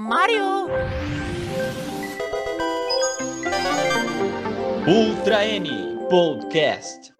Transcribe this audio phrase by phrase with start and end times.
[0.00, 0.68] Mario!
[4.86, 5.68] Ultra N
[6.08, 7.12] Podcast.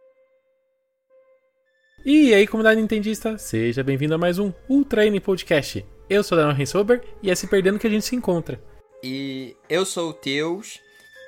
[2.07, 5.85] E aí, comunidade nintendista, seja bem-vindo a mais um Ultra N Podcast.
[6.09, 8.63] Eu sou o Daniel Rensober e é se perdendo que a gente se encontra.
[9.03, 10.79] E eu sou o Teus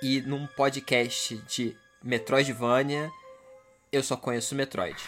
[0.01, 3.11] e num podcast de Metroidvania
[3.91, 5.03] eu só conheço Metroid.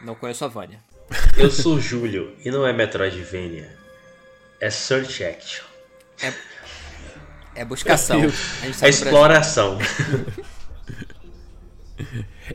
[0.00, 0.78] Não conheço a Vania.
[1.36, 3.76] Eu sou o Júlio e não é Metroidvania.
[4.60, 5.69] É Search Action.
[6.22, 6.32] É,
[7.54, 8.20] é buscação.
[8.20, 9.78] A É exploração.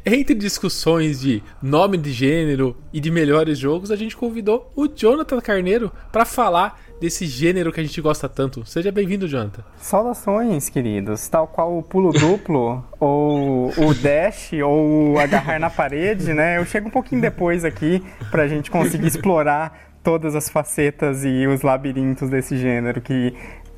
[0.05, 5.39] Entre discussões de nome de gênero e de melhores jogos, a gente convidou o Jonathan
[5.39, 8.65] Carneiro para falar desse gênero que a gente gosta tanto.
[8.65, 9.63] Seja bem-vindo, Jonathan.
[9.77, 11.27] Saudações, queridos.
[11.27, 16.57] Tal qual o pulo duplo, ou o dash, ou o agarrar na parede, né?
[16.57, 21.63] Eu chego um pouquinho depois aqui pra gente conseguir explorar todas as facetas e os
[21.63, 23.33] labirintos desse gênero que,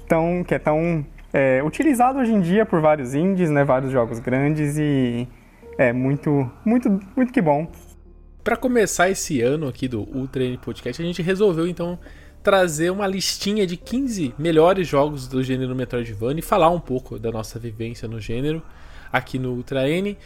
[0.10, 3.64] tão, que é tão é, utilizado hoje em dia por vários indies, né?
[3.64, 5.26] Vários jogos grandes e
[5.78, 7.72] é muito, muito, muito que bom.
[8.44, 11.98] Para começar esse ano aqui do Ultra N Podcast, a gente resolveu então
[12.44, 17.32] trazer uma listinha de 15 melhores jogos do gênero Metroidvania e falar um pouco da
[17.32, 18.62] nossa vivência no gênero
[19.12, 20.18] aqui no Ultra N.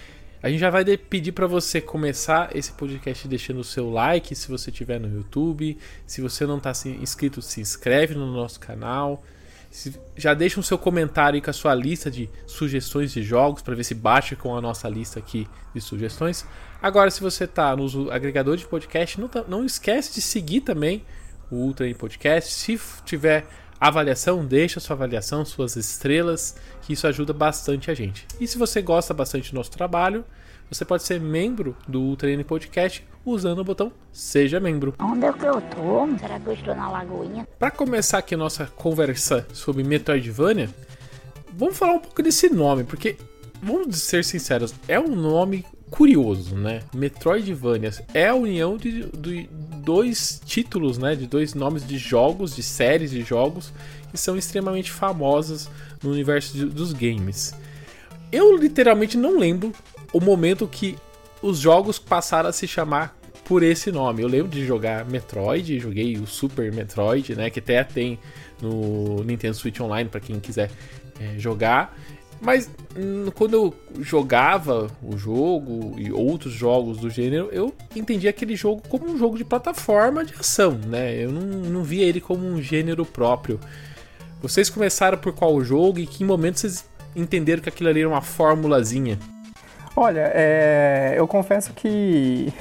[0.44, 4.48] A gente já vai pedir para você começar esse podcast deixando o seu like se
[4.48, 5.78] você estiver no YouTube.
[6.08, 9.24] Se você não está inscrito, se inscreve no nosso canal.
[9.70, 13.62] Se- já deixa o seu comentário aí com a sua lista de sugestões de jogos
[13.62, 16.44] para ver se bate com a nossa lista aqui de sugestões.
[16.82, 21.06] Agora, se você está no agregador de podcast, não, tá- não esquece de seguir também
[21.52, 22.52] o Ultra em Podcast.
[22.52, 23.46] Se tiver
[23.82, 28.28] avaliação, deixa sua avaliação, suas estrelas, que isso ajuda bastante a gente.
[28.40, 30.24] E se você gosta bastante do nosso trabalho,
[30.70, 34.94] você pode ser membro do Ultra N Podcast usando o botão Seja Membro.
[35.00, 36.08] Onde é que eu tô?
[36.20, 37.48] Será que eu estou na lagoinha?
[37.58, 40.70] Para começar aqui a nossa conversa sobre Metroidvania,
[41.52, 43.18] vamos falar um pouco desse nome, porque
[43.62, 46.82] vamos ser sinceros, é um nome curioso, né?
[46.96, 49.50] Metroidvania é a união de, de
[49.84, 51.16] dois títulos, né?
[51.16, 53.74] De dois nomes de jogos, de séries de jogos
[54.10, 55.70] que são extremamente famosas
[56.04, 57.54] no universo de- dos games.
[58.32, 59.74] Eu literalmente não lembro
[60.14, 60.98] o momento que
[61.42, 64.22] os jogos passaram a se chamar por esse nome.
[64.22, 68.20] Eu lembro de jogar Metroid, joguei o Super Metroid, né, que até tem
[68.62, 70.70] no Nintendo Switch Online para quem quiser
[71.20, 71.98] é, jogar.
[72.42, 78.56] Mas hum, quando eu jogava o jogo e outros jogos do gênero, eu entendia aquele
[78.56, 81.24] jogo como um jogo de plataforma de ação, né?
[81.24, 83.60] Eu não, não via ele como um gênero próprio.
[84.42, 86.84] Vocês começaram por qual jogo e que momento vocês
[87.16, 89.20] entenderam que aquilo ali era uma formulazinha?
[89.96, 92.52] Olha, é, eu confesso que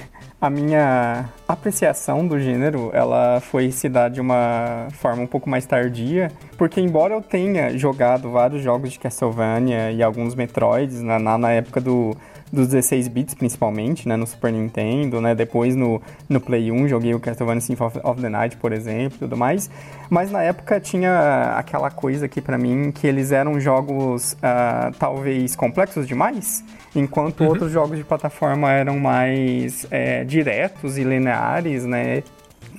[0.40, 5.66] a minha apreciação do gênero, ela foi se dar de uma forma um pouco mais
[5.66, 11.36] tardia, porque embora eu tenha jogado vários jogos de Castlevania e alguns Metroids na, na,
[11.36, 12.16] na época do,
[12.52, 17.14] dos 16 bits principalmente, né, no Super Nintendo, né, depois no, no Play 1 joguei
[17.14, 19.70] o Castlevania Symphony of, the Night, por exemplo, e tudo mais,
[20.08, 25.54] mas na época tinha aquela coisa aqui pra mim que eles eram jogos ah, talvez
[25.54, 32.22] complexos demais, enquanto outros jogos de plataforma eram mais é, diretos e lineares, né?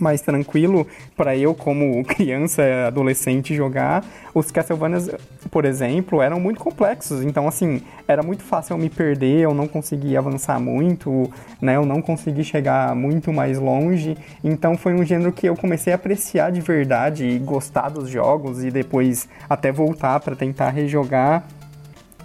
[0.02, 4.04] Mais tranquilo para eu, como criança, adolescente, jogar.
[4.34, 5.10] Os Castlevanias,
[5.52, 7.24] por exemplo, eram muito complexos.
[7.24, 11.32] Então, assim, era muito fácil eu me perder, eu não conseguia avançar muito,
[11.62, 11.76] né?
[11.76, 14.18] Eu não consegui chegar muito mais longe.
[14.44, 18.64] Então, foi um gênero que eu comecei a apreciar de verdade e gostar dos jogos
[18.64, 21.46] e depois até voltar para tentar rejogar.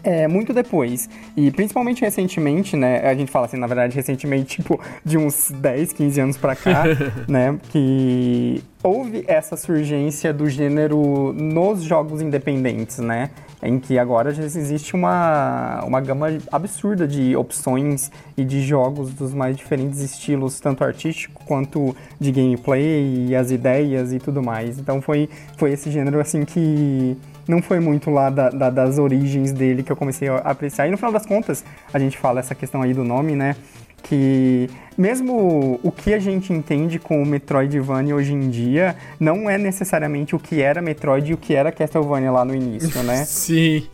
[0.07, 1.11] É, muito depois.
[1.37, 3.01] E principalmente recentemente, né?
[3.01, 6.85] A gente fala assim, na verdade, recentemente, tipo, de uns 10, 15 anos pra cá,
[7.27, 7.59] né?
[7.71, 13.31] Que houve essa surgência do gênero nos jogos independentes, né?
[13.61, 19.35] Em que agora já existe uma, uma gama absurda de opções e de jogos dos
[19.35, 24.79] mais diferentes estilos, tanto artístico quanto de gameplay e as ideias e tudo mais.
[24.79, 27.17] Então foi, foi esse gênero assim que
[27.49, 30.87] não foi muito lá da- da- das origens dele que eu comecei a apreciar.
[30.89, 33.57] E no final das contas, a gente fala essa questão aí do nome, né?
[34.03, 39.59] Que mesmo o que a gente entende com o Metroidvania hoje em dia não é
[39.59, 43.25] necessariamente o que era Metroid e o que era Castlevania lá no início, né?
[43.27, 43.87] Sim.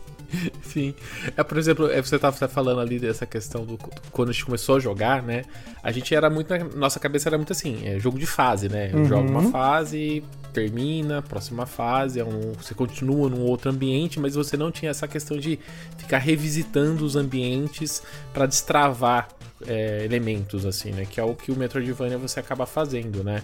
[0.63, 0.95] Sim.
[1.37, 3.77] É, por exemplo, é, você estava falando ali dessa questão do
[4.11, 5.43] quando a gente começou a jogar, né?
[5.83, 6.51] A gente era muito.
[6.75, 8.89] Nossa cabeça era muito assim, é jogo de fase, né?
[8.91, 10.23] Eu jogo uma fase
[10.53, 15.07] termina, próxima fase, é um, você continua num outro ambiente, mas você não tinha essa
[15.07, 15.59] questão de
[15.97, 18.03] ficar revisitando os ambientes
[18.33, 19.27] para destravar
[19.67, 21.05] é, elementos, assim, né?
[21.05, 23.41] Que é o que o Metroidvania você acaba fazendo, né?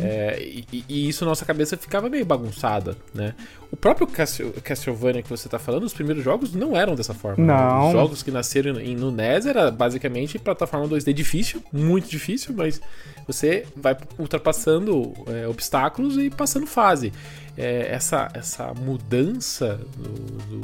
[0.00, 3.34] É, e, e isso na nossa cabeça ficava meio bagunçada, né?
[3.70, 7.44] O próprio Castle- Castlevania que você tá falando, os primeiros jogos não eram dessa forma.
[7.44, 7.52] né?
[7.52, 7.86] Não.
[7.88, 12.80] Os jogos que nasceram em- no NES era basicamente plataforma 2D difícil, muito difícil, mas
[13.26, 17.12] você vai ultrapassando é, obstáculos e passando fase.
[17.58, 20.60] É, essa, essa mudança do, do,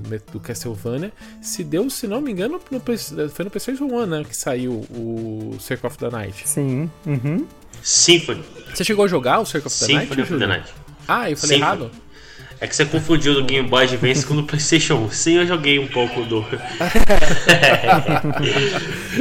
[0.00, 2.80] do, do Castlevania se deu, se não me engano, no,
[3.30, 4.24] foi no PlayStation 1, né?
[4.28, 6.46] Que saiu o Circle of the Night.
[6.46, 6.90] Sim.
[7.06, 7.46] Uhum.
[7.82, 8.44] Symphony.
[8.74, 10.08] Você chegou a jogar o Circle of the Night?
[10.08, 10.46] Symphony of the?
[10.46, 10.74] Night.
[11.06, 11.60] Ah, eu falei Symphony.
[11.62, 11.90] errado?
[12.60, 15.10] É que você confundiu do Game Boy Advance com o PlayStation 1.
[15.12, 16.44] Sim, eu joguei um pouco do.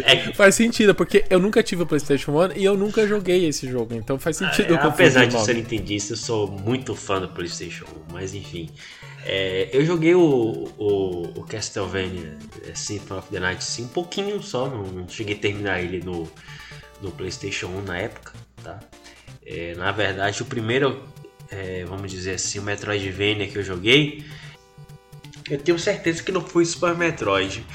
[0.04, 3.70] é, Faz sentido, porque eu nunca tive o PlayStation 1 e eu nunca joguei esse
[3.70, 7.28] jogo, então faz sentido eu confundir apesar de ser nintendista, eu sou muito fã do
[7.28, 8.14] PlayStation 1.
[8.14, 8.70] Mas enfim.
[9.24, 14.42] É, eu joguei o, o, o Castlevania é, Symphony of the Night sim, um pouquinho
[14.42, 14.68] só.
[14.68, 16.28] Não, não cheguei a terminar ele no,
[17.02, 18.34] no PlayStation 1 na época.
[18.64, 18.80] Tá?
[19.46, 21.02] É, na verdade, o primeiro,
[21.52, 24.26] é, vamos dizer assim, o Metroidvania que eu joguei,
[25.50, 27.66] eu tenho certeza que não foi Super Metroid.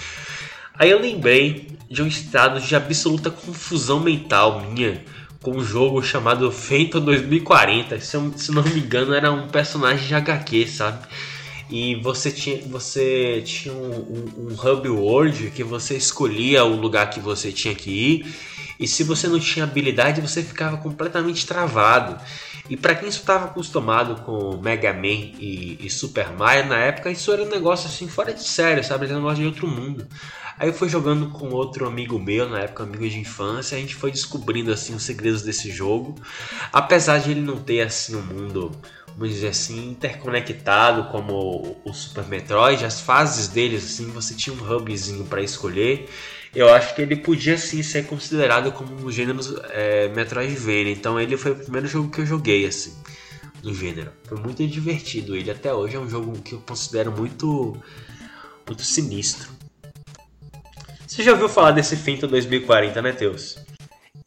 [0.74, 5.04] Aí eu lembrei de um estado de absoluta confusão mental minha
[5.42, 8.00] com um jogo chamado Phantom 2040.
[8.00, 11.06] Se, eu, se não me engano, era um personagem de HQ, sabe?
[11.68, 17.10] E você tinha, você tinha um, um, um hub world que você escolhia o lugar
[17.10, 18.34] que você tinha que ir.
[18.78, 22.20] E se você não tinha habilidade, você ficava completamente travado.
[22.68, 27.32] E para quem estava acostumado com Mega Man e, e Super Mario na época, isso
[27.32, 29.04] era um negócio assim fora de sério, sabe?
[29.06, 30.06] Era um negócio de outro mundo.
[30.58, 33.94] Aí eu fui jogando com outro amigo meu, na época amigo de infância, a gente
[33.96, 36.14] foi descobrindo assim os segredos desse jogo.
[36.72, 38.70] Apesar de ele não ter assim um mundo,
[39.16, 44.72] vamos dizer assim, interconectado como o- Super Metroid, as fases deles assim, você tinha um
[44.76, 46.08] hubzinho para escolher.
[46.54, 49.40] Eu acho que ele podia sim ser considerado como um gênero
[49.70, 50.92] é, Metroidvania.
[50.92, 52.94] Então ele foi o primeiro jogo que eu joguei assim
[53.62, 54.12] no gênero.
[54.24, 57.76] Foi muito divertido ele até hoje é um jogo que eu considero muito
[58.66, 59.48] muito sinistro.
[61.06, 63.56] Você já ouviu falar desse Phantom 2040, né, Teus?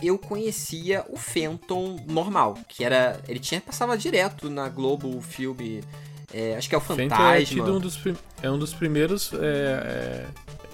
[0.01, 3.19] Eu conhecia o Phantom normal, que era.
[3.27, 5.83] Ele tinha passava direto na Globo o filme.
[6.33, 7.45] é, acho que é o é, Fantasma.
[7.45, 10.25] tido um dos, prim- é um dos primeiros é, é,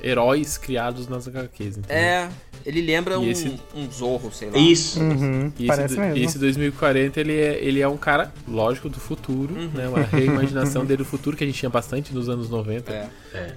[0.03, 1.95] heróis criados nas HQs, entendeu?
[1.97, 2.29] É,
[2.65, 4.57] ele lembra um, esse- um Zorro, sei lá.
[4.57, 4.99] Isso.
[4.99, 5.51] Uhum.
[5.57, 6.17] E esse, Parece do- mesmo.
[6.17, 9.69] e esse 2040, ele é, ele é um cara, lógico, do futuro, Uhum.
[9.73, 9.87] né?
[9.87, 12.91] Uma reimaginação dele do futuro que a gente tinha bastante nos anos 90.
[12.91, 13.09] É.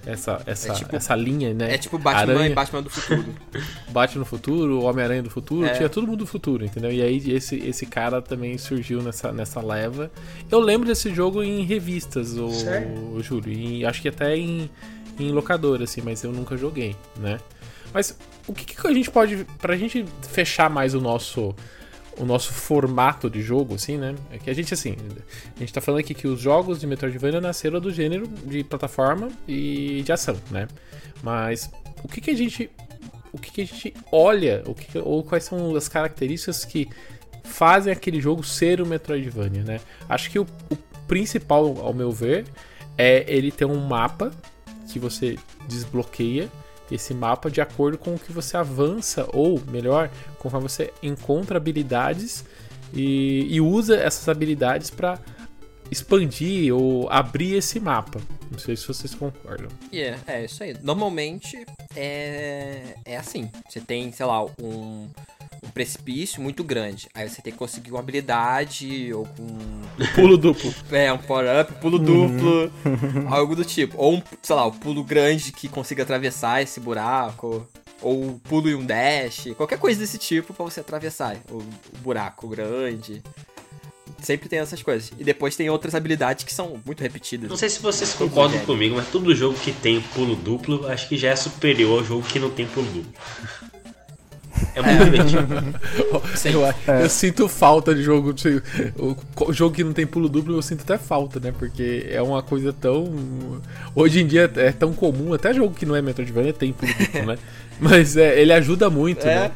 [0.07, 1.75] Essa, essa, É tipo- essa linha, né?
[1.75, 2.51] É tipo Batman Aranha.
[2.51, 3.25] e Batman do futuro.
[3.91, 5.71] Bate no futuro, o Homem-Aranha do futuro, É.
[5.71, 6.93] tinha todo mundo do futuro, entendeu?
[6.93, 10.11] E aí esse, esse cara também surgiu nessa, nessa leva.
[10.51, 12.47] Eu lembro desse jogo em revistas, o,
[13.17, 14.71] o Júlio, e acho que até em,
[15.19, 17.39] em locadora, assim, mas eu nunca joguei, né?
[17.93, 19.47] Mas o que, que a gente pode.
[19.59, 21.55] Pra gente fechar mais o nosso.
[22.17, 24.15] O nosso formato de jogo, assim, né?
[24.31, 24.97] É que a gente, assim.
[25.57, 29.29] A gente tá falando aqui que os jogos de Metroidvania nasceram do gênero de plataforma
[29.49, 30.69] e de ação, né?
[31.25, 31.69] Mas
[32.05, 32.71] o que, que a gente
[33.33, 36.89] o que, que a gente olha, o que, ou quais são as características que
[37.43, 39.81] fazem aquele jogo ser o Metroidvania, né?
[40.09, 40.77] Acho que o, o
[41.09, 42.45] principal, ao meu ver,
[42.97, 44.31] é ele ter um mapa
[44.95, 45.37] que você
[45.67, 46.49] desbloqueia
[46.89, 50.09] esse mapa de acordo com o que você avança, ou melhor,
[50.39, 52.45] conforme você encontra habilidades
[52.93, 55.19] e, e usa essas habilidades para
[55.91, 58.21] expandir ou abrir esse mapa.
[58.51, 59.69] Não sei se vocês concordam.
[59.91, 60.77] E é, isso aí.
[60.83, 61.65] Normalmente
[61.97, 63.51] é, é assim.
[63.69, 65.09] Você tem, sei lá, um,
[65.63, 67.09] um precipício muito grande.
[67.15, 69.83] Aí você tem que conseguir uma habilidade ou com
[70.15, 70.75] Pulo duplo.
[70.93, 72.73] é, um power-up, pulo duplo,
[73.31, 73.97] algo do tipo.
[73.99, 77.67] Ou um, sei lá, um pulo grande que consiga atravessar esse buraco.
[78.03, 79.49] Ou um pulo e um dash.
[79.57, 83.23] Qualquer coisa desse tipo pra você atravessar o, o buraco grande.
[84.21, 85.13] Sempre tem essas coisas.
[85.19, 87.49] E depois tem outras habilidades que são muito repetidas.
[87.51, 88.65] Não sei se vocês concordam Sim.
[88.67, 92.23] comigo, mas todo jogo que tem pulo duplo, acho que já é superior ao jogo
[92.27, 93.13] que não tem pulo duplo.
[94.75, 95.81] É muito divertido.
[96.45, 98.33] Eu, eu sinto falta de jogo.
[98.33, 98.63] de-
[98.97, 101.53] o jogo que não tem pulo duplo, eu sinto até falta, né?
[101.57, 103.61] Porque é uma coisa tão.
[103.95, 107.27] Hoje em dia é tão comum, até jogo que não é Metroidvania tem pulo duplo,
[107.27, 107.39] né?
[107.81, 109.35] Mas é, ele ajuda muito, É.
[109.49, 109.51] né?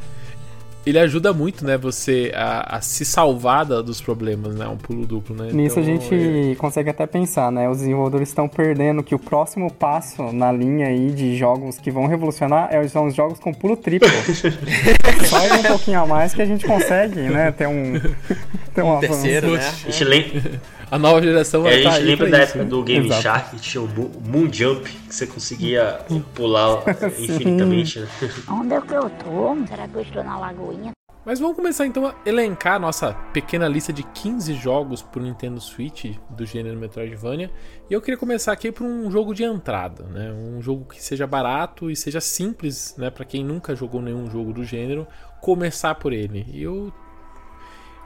[0.88, 4.66] Ele ajuda muito, né, você a, a se salvar da- dos problemas, né?
[4.66, 5.50] Um pulo duplo, né?
[5.52, 7.68] Nisso a Então, gente consegue até pensar, né?
[7.68, 12.06] Os desenvolvedores estão perdendo que o próximo passo na linha aí de jogos que vão
[12.06, 14.08] revolucionar é- são os jogos com pulo triplo.
[15.26, 17.50] Só um pouquinho a mais que a gente consegue, né?
[17.52, 17.94] Ter um,
[18.74, 19.08] ter um avanço.
[19.22, 19.58] Terceiro, né?
[19.58, 22.64] A gente lembra, A nova geração é, a tá gente aí lembra da isso, época
[22.64, 22.70] né?
[22.70, 23.22] do Game Exato.
[23.22, 25.98] Shark que tinha o Mo- Moon Jump, que você conseguia
[26.34, 26.82] pular
[27.18, 28.08] infinitamente, né?
[28.50, 29.66] Onde é que eu tô?
[29.66, 30.92] Será que eu estou na lagoinha?
[31.26, 35.60] Mas vamos começar então a elencar a nossa pequena lista de 15 jogos pro Nintendo
[35.60, 37.50] Switch do gênero Metroidvania.
[37.90, 40.32] E eu queria começar aqui por um jogo de entrada, né?
[40.32, 44.54] Um jogo que seja barato e seja simples, né, para quem nunca jogou nenhum jogo
[44.54, 45.06] do gênero,
[45.42, 46.46] começar por ele.
[46.50, 46.90] E eu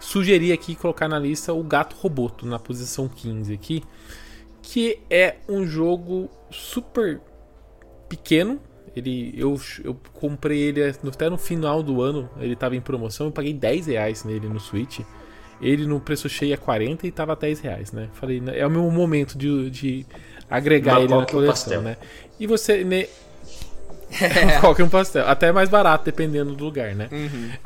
[0.03, 3.83] sugeri aqui colocar na lista o Gato Roboto na posição 15 aqui,
[4.61, 7.21] que é um jogo super
[8.09, 8.61] pequeno.
[8.95, 12.29] Ele, eu, eu comprei ele até no final do ano.
[12.39, 13.27] Ele tava em promoção.
[13.27, 15.01] Eu paguei 10 reais nele no Switch.
[15.63, 18.09] Ele no preço cheio é 40 e tava 10 reais, né?
[18.13, 20.07] Falei, é o meu momento de, de
[20.51, 21.97] agregar ele na é coleção, né?
[22.39, 22.85] E você.
[22.85, 23.07] Né,
[24.61, 25.27] qual que é um pastel?
[25.27, 27.09] Até mais barato, dependendo do lugar, né?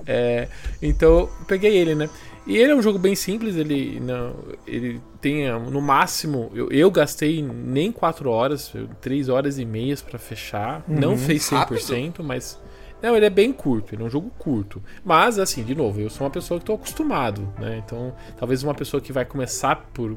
[0.07, 0.49] É,
[0.81, 2.09] então, eu peguei ele, né?
[2.47, 4.37] E ele é um jogo bem simples, ele não,
[4.67, 10.19] ele tem no máximo, eu, eu gastei nem 4 horas, 3 horas e meias pra
[10.19, 10.85] fechar.
[10.87, 12.59] Não fez 100%, mas
[13.03, 14.81] não, ele é bem curto, ele é um jogo curto.
[15.05, 17.83] Mas assim, de novo, eu sou uma pessoa que tô acostumado, né?
[17.85, 20.17] Então, talvez uma pessoa que vai começar por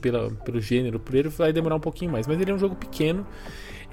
[0.00, 2.74] pela, pelo gênero, por ele vai demorar um pouquinho mais, mas ele é um jogo
[2.74, 3.26] pequeno.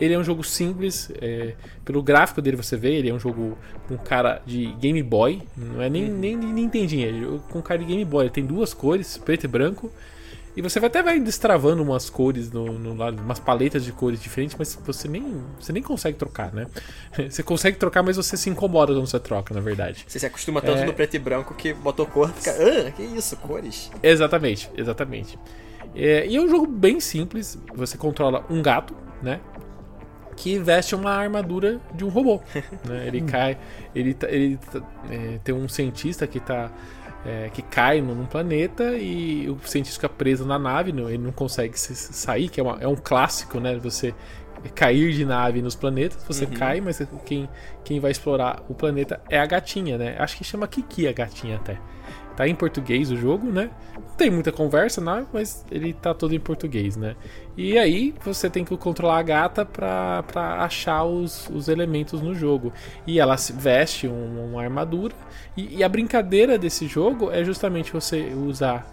[0.01, 1.53] Ele é um jogo simples, é,
[1.86, 5.81] pelo gráfico dele você vê, ele é um jogo com cara de Game Boy, não
[5.81, 8.24] é nem, nem de Nintendinho, é jogo com cara de Game Boy.
[8.25, 9.91] Ele tem duas cores, preto e branco,
[10.58, 14.22] e você vai até vai destravando umas cores no, no lado, umas paletas de cores
[14.22, 16.65] diferentes, mas você nem, você nem consegue trocar, né?
[17.29, 20.03] Você consegue trocar, mas você se incomoda quando você troca, na verdade.
[20.08, 20.86] Você se acostuma tanto É.
[20.86, 22.51] no preto e branco que botou cor e fica.
[22.51, 23.89] Ah, que isso, cores.
[24.01, 25.38] Exatamente, exatamente.
[25.96, 27.58] É, e é um jogo bem simples.
[27.75, 29.39] Você controla um gato, né?
[30.36, 32.42] Que veste uma armadura de um robô.
[32.88, 33.08] né?
[33.08, 33.58] Ele cai.
[33.94, 36.72] Ele, tá- ele tá- é, tem um cientista que tá.
[37.24, 41.32] é, que cai num planeta e o cientista fica preso na nave, não- ele não
[41.32, 43.76] consegue se- sair, que é, uma- é um clássico, né?
[43.78, 44.12] Você
[44.74, 47.48] cair de nave nos planetas, você cai, mas quem,
[47.84, 50.16] quem vai explorar o planeta é a gatinha, né?
[50.18, 51.78] Acho que chama Kiki a gatinha até.
[52.42, 53.70] Tá em português o jogo, né?
[53.96, 57.16] Não tem muita conversa, não, mas ele tá todo em português, né?
[57.56, 60.24] E aí você tem que controlar a gata pra
[60.64, 62.74] achar os, os elementos no jogo.
[63.06, 65.14] E ela se veste um- uma armadura.
[65.56, 68.92] E, e a brincadeira desse jogo é justamente você usar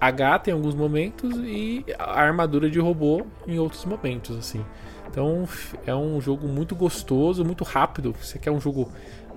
[0.00, 4.64] a gata em alguns momentos e a armadura de robô em outros momentos, assim.
[5.10, 5.46] Então
[5.86, 8.14] é um jogo muito gostoso, muito rápido.
[8.18, 8.90] Você quer um jogo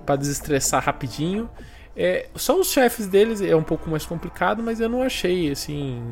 [0.06, 1.50] para desestressar rapidinho.
[1.96, 6.02] É, só os chefes deles é um pouco mais complicado, mas eu não achei assim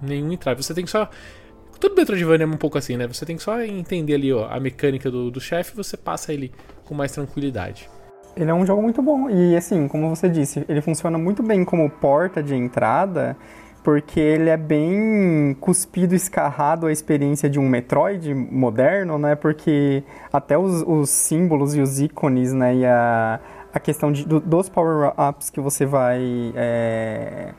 [0.00, 0.62] nenhum entrave.
[0.62, 1.08] Você tem que só
[1.80, 3.08] Todo Metroidvania é um pouco assim, né?
[3.08, 6.30] Você tem que só entender ali ó, a mecânica do, do chefe e você passa
[6.30, 6.52] ele
[6.84, 7.88] com mais tranquilidade.
[8.36, 11.64] Ele é um jogo muito bom e assim, como você disse, ele funciona muito bem
[11.64, 13.34] como porta de entrada,
[13.82, 19.34] porque ele é bem cuspido, escarrado a experiência de um Metroid moderno, né?
[19.34, 22.76] Porque até os, os símbolos e os ícones, né?
[22.76, 23.40] E a,
[23.72, 27.52] a questão de, do- dos power-ups que você vai é,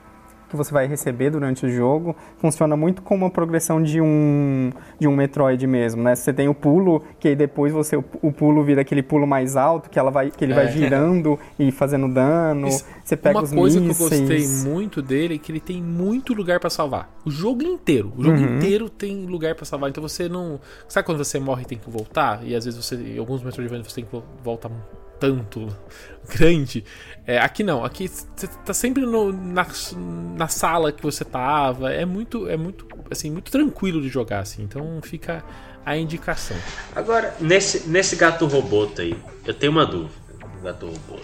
[0.49, 5.07] que você vai receber durante o jogo funciona muito como uma progressão de um de
[5.07, 6.13] um Metroid mesmo, né?
[6.13, 9.55] Você tem o pulo, que aí depois você o, o pulo vira aquele pulo mais
[9.55, 10.71] alto, que ela vai que ele vai É.
[10.71, 12.67] girando e fazendo dano.
[12.67, 14.09] Isso- você pega Uma os coisa mísseis.
[14.09, 17.09] que eu gostei muito dele é que ele tem muito lugar pra salvar.
[17.25, 18.11] O jogo inteiro.
[18.17, 18.57] O jogo Uhum.
[18.57, 19.89] inteiro tem lugar pra salvar.
[19.89, 20.59] Então você não.
[20.89, 22.41] Sabe quando você morre e tem que voltar?
[22.45, 22.95] E às vezes você.
[22.95, 24.69] Em alguns Metroidvania você tem que vo- voltar
[25.21, 25.67] tanto
[26.35, 26.83] grande.
[27.25, 27.85] É, aqui não.
[27.85, 29.65] Aqui você tá sempre no- na,
[30.35, 31.93] na sala que você tava.
[31.93, 32.47] É muito.
[32.49, 32.87] É muito.
[33.09, 34.63] Assim, muito tranquilo de jogar, assim.
[34.63, 35.43] Então fica
[35.85, 36.57] a indicação.
[36.95, 40.13] Agora, nesse, nesse gato roboto aí, eu tenho uma dúvida.
[40.63, 41.23] Gato roboto.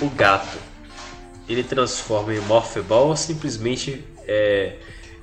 [0.00, 0.58] O gato,
[1.48, 4.76] ele transforma em Morph-Ball ou simplesmente é,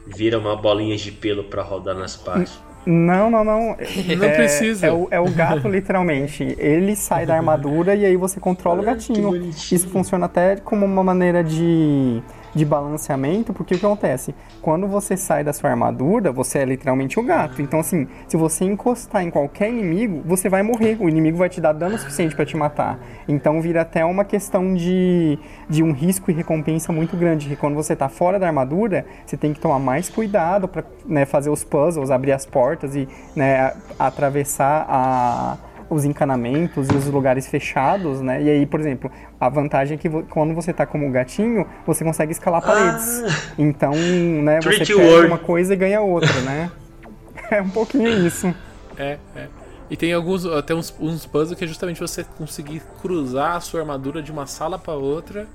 [0.07, 2.53] vira uma bolinha de pelo pra rodar nas partes?
[2.85, 3.75] Não, não, não.
[4.17, 4.87] Não É- precisa.
[4.87, 6.55] É o, é o gato, literalmente.
[6.57, 9.35] Ele sai da armadura e aí você controla o gatinho.
[9.71, 12.21] Isso funciona até como uma maneira de,
[12.53, 14.35] de balanceamento, porque o que acontece?
[14.61, 17.61] Quando você sai da sua armadura, você é literalmente o gato.
[17.61, 20.97] Então, assim, se você encostar em qualquer inimigo, você vai morrer.
[20.99, 22.99] O inimigo vai te dar dano suficiente pra te matar.
[23.27, 25.39] Então, vira até uma questão de,
[25.69, 27.47] de um risco e recompensa muito grande.
[27.47, 31.25] Que quando você tá fora da armadura, você tem que tomar mais cuidado pra né,
[31.25, 35.57] fazer os puzzles, abrir as portas e né, atravessar a,
[35.91, 38.41] os encanamentos e os lugares fechados, né?
[38.41, 42.31] E aí, por exemplo, a vantagem é que quando você tá como gatinho, você consegue
[42.31, 43.23] escalar paredes.
[43.23, 45.27] Ah, então, né, você pega word.
[45.27, 46.71] uma coisa e ganha outra, né?
[47.51, 48.55] é um pouquinho isso.
[48.97, 49.47] É, é.
[49.89, 53.81] E tem alguns, até uns, uns puzzles que é justamente você conseguir cruzar a sua
[53.81, 55.45] armadura de uma sala para outra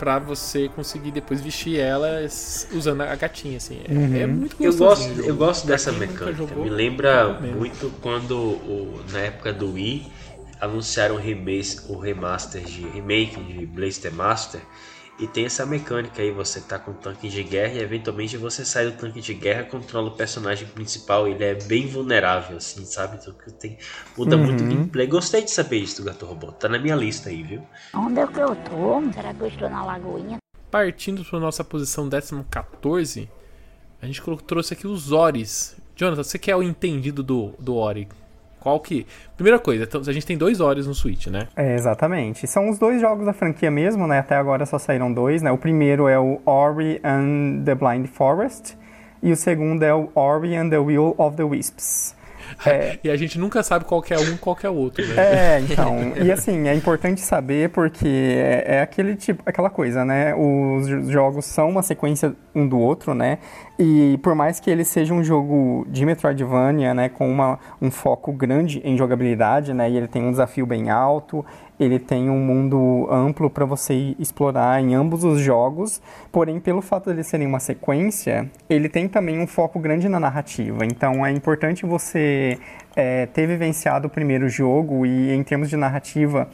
[0.00, 2.22] para você conseguir depois vestir ela
[2.72, 3.82] usando a gatinha, assim.
[3.86, 4.16] É, uhum.
[4.16, 5.02] é muito gostoso.
[5.02, 6.54] Eu gosto, eu gosto dessa mecânica.
[6.54, 10.10] Me lembra muito quando, o, na época do Wii,
[10.58, 14.62] anunciaram o, remake, o remaster de remake de Blaster Master
[15.20, 18.64] e tem essa mecânica aí, você tá com um tanque de guerra e eventualmente você
[18.64, 23.18] sai do tanque de guerra, controla o personagem principal, ele é bem vulnerável, assim, sabe?
[23.20, 23.76] Então, tem,
[24.16, 24.44] muda uhum.
[24.44, 25.06] muito o gameplay.
[25.06, 27.62] Gostei de saber isso do Gato Robô, tá na minha lista aí, viu?
[27.94, 29.12] Onde é que eu tô?
[29.12, 30.38] Será que eu estou na lagoinha?
[30.70, 32.08] Partindo para nossa posição
[32.48, 33.28] 14,
[34.00, 35.76] a gente trouxe aqui os Oris.
[35.94, 38.08] Jonathan, você que é o entendido do, do Ori,
[38.60, 39.06] qual que.
[39.36, 41.48] Primeira coisa, então, a gente tem dois Oris no Switch, né?
[41.56, 42.46] É, exatamente.
[42.46, 44.18] São os dois jogos da franquia mesmo, né?
[44.18, 45.50] Até agora só saíram dois, né?
[45.50, 48.78] O primeiro é o Ori and the Blind Forest.
[49.22, 52.14] E o segundo é o Ori and the Will of the Wisps.
[52.64, 52.98] É...
[53.04, 55.14] e a gente nunca sabe qual é um qual é outro, né?
[55.16, 56.12] É, então.
[56.16, 60.34] e assim, é importante saber porque é, é, aquele tipo, aquela coisa, né?
[60.34, 63.38] Os jogos são uma sequência um do outro, né?
[63.78, 68.32] E por mais que ele seja um jogo de Metroidvania, né, com uma, um foco
[68.32, 71.44] grande em jogabilidade, né, e ele tem um desafio bem alto,
[71.80, 77.06] ele tem um mundo amplo para você explorar em ambos os jogos, porém, pelo fato
[77.06, 80.84] de eles serem uma sequência, ele tem também um foco grande na narrativa.
[80.84, 82.58] Então, é importante você
[82.94, 86.46] é, ter vivenciado o primeiro jogo e, em termos de narrativa,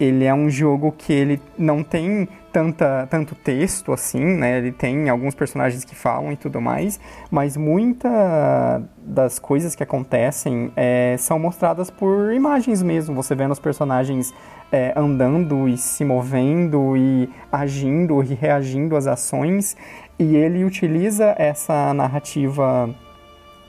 [0.00, 4.56] ele é um jogo que ele não tem tanta, tanto texto assim, né?
[4.56, 6.98] Ele tem alguns personagens que falam e tudo mais,
[7.30, 13.14] mas muita das coisas que acontecem é, são mostradas por imagens mesmo.
[13.14, 14.32] Você vendo os personagens
[14.72, 19.76] é, andando e se movendo e agindo e reagindo às ações,
[20.18, 22.88] e ele utiliza essa narrativa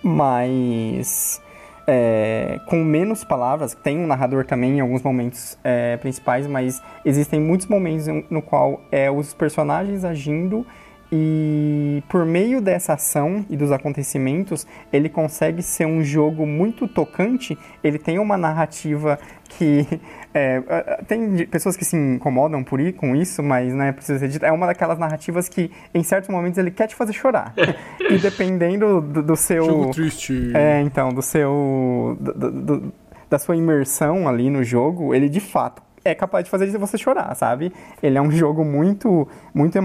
[0.03, 1.41] mais
[1.87, 3.73] é, com menos palavras.
[3.73, 8.81] Tem um narrador também em alguns momentos é, principais, mas existem muitos momentos no qual
[8.91, 10.65] é os personagens agindo
[11.13, 17.57] e por meio dessa ação e dos acontecimentos, ele consegue ser um jogo muito tocante.
[17.83, 19.85] Ele tem uma narrativa que
[20.33, 20.61] é,
[21.07, 24.51] tem pessoas que se incomodam por ir com isso, mas né, precisa ser dito, é
[24.51, 27.53] uma daquelas narrativas que em certos momentos ele quer te fazer chorar.
[27.99, 29.65] e dependendo do, do seu.
[29.65, 30.51] Jogo triste.
[30.53, 32.17] É, então, do seu.
[32.19, 32.93] Do, do,
[33.29, 37.33] da sua imersão ali no jogo, ele de fato é capaz de fazer você chorar,
[37.35, 37.71] sabe?
[38.01, 39.77] Ele é um jogo muito, muito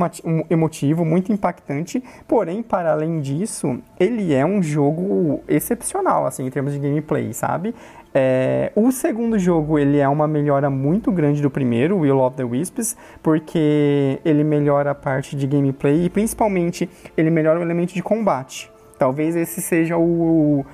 [0.50, 6.72] emotivo, muito impactante, porém, para além disso, ele é um jogo excepcional, assim, em termos
[6.72, 7.74] de gameplay, sabe?
[8.18, 12.44] É, o segundo jogo, ele é uma melhora muito grande do primeiro, Will of the
[12.44, 18.02] Wisps, porque ele melhora a parte de gameplay e, principalmente, ele melhora o elemento de
[18.02, 18.72] combate.
[18.98, 20.64] Talvez esse seja o,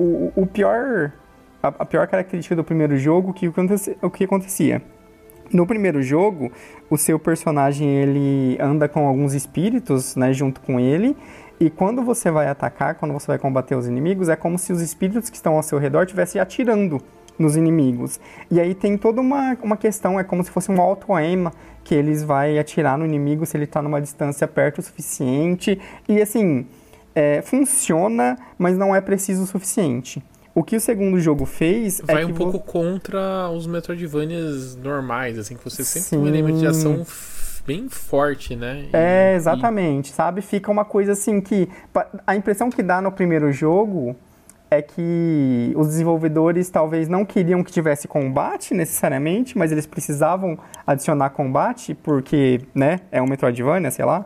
[0.00, 1.12] o, o pior
[1.62, 4.82] a, a pior característica do primeiro jogo que o que, acontecia.
[5.52, 6.50] No primeiro jogo,
[6.90, 11.16] o seu personagem ele anda com alguns espíritos, né, junto com ele,
[11.60, 14.80] e quando você vai atacar, quando você vai combater os inimigos, é como se os
[14.80, 17.02] espíritos que estão ao seu redor estivessem atirando
[17.38, 18.18] nos inimigos.
[18.50, 21.50] E aí tem toda uma, uma questão, é como se fosse um auto-aim,
[21.84, 25.78] que eles vai atirar no inimigo se ele está numa distância perto o suficiente.
[26.08, 26.66] E assim,
[27.14, 30.22] é, funciona, mas não é preciso o suficiente.
[30.54, 35.38] O que o segundo jogo fez é Vai é um pouco contra os Metroidvanias normais,
[35.38, 36.16] assim, que você sempre Sim.
[36.16, 37.04] tem um elemento de ação
[37.66, 38.86] bem forte, né?
[38.92, 40.12] E, é, exatamente, e...
[40.12, 40.42] sabe?
[40.42, 41.68] Fica uma coisa assim que...
[42.26, 44.16] A impressão que dá no primeiro jogo
[44.70, 51.30] é que os desenvolvedores talvez não queriam que tivesse combate necessariamente, mas eles precisavam adicionar
[51.30, 54.24] combate porque, né, é um Metroidvania, sei lá.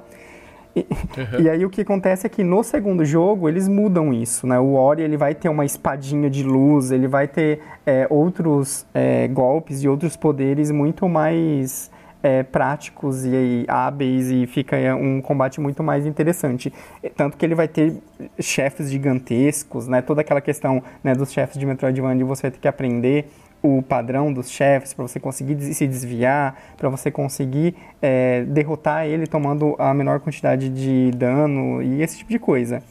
[0.77, 1.41] E, uhum.
[1.41, 4.59] e, aí o que acontece é que no segundo jogo eles mudam isso, né?
[4.59, 9.29] O Ori ele vai ter uma espadinha de luz, ele vai ter é, outros é,
[9.29, 11.93] golpes e outros poderes muito mais
[12.25, 16.73] é, práticos e, e, hábeis e fica é, um combate muito mais interessante.
[17.15, 17.99] Tanto que ele vai ter
[18.41, 20.01] chefes gigantescos, né?
[20.01, 23.29] Toda aquela questão né, dos chefes de Metroidvania você ter que aprender
[23.63, 29.27] o padrão dos chefes, para você conseguir se desviar, para você conseguir é, derrotar ele
[29.27, 32.83] tomando a menor quantidade de dano e esse tipo de coisa.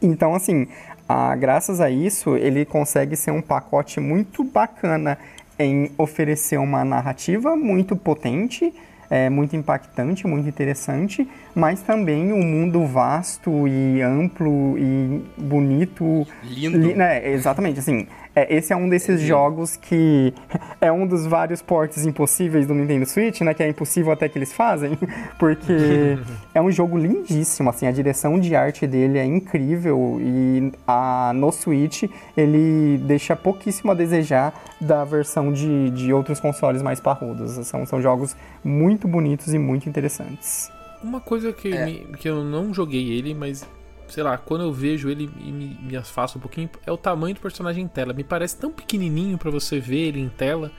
[0.00, 0.66] Então, assim,
[1.08, 5.16] a, graças a isso, ele consegue ser um pacote muito bacana
[5.58, 8.72] em oferecer uma narrativa muito potente,
[9.10, 16.26] é, muito impactante, muito interessante, mas também um mundo vasto e amplo e bonito.
[16.42, 16.78] Lindo.
[16.78, 18.06] Li, né, exatamente, assim.
[18.34, 20.32] É, esse é um desses jogos que
[20.80, 23.52] é um dos vários portes impossíveis do Nintendo Switch, né?
[23.52, 24.98] Que é impossível até que eles fazem,
[25.38, 26.18] porque
[26.54, 31.52] é um jogo lindíssimo, assim, a direção de arte dele é incrível e a, no
[31.52, 37.66] Switch ele deixa pouquíssimo a desejar da versão de, de outros consoles mais parrudos.
[37.66, 38.34] São, são jogos
[38.64, 40.70] muito bonitos e muito interessantes.
[41.02, 41.84] Uma coisa que, É.
[41.84, 43.66] me- que eu não joguei ele, mas
[44.08, 47.34] sei lá, quando eu vejo ele e me, me afasto um pouquinho, é o tamanho
[47.34, 48.12] do personagem em tela.
[48.12, 50.70] Me parece tão pequenininho pra você ver ele em tela.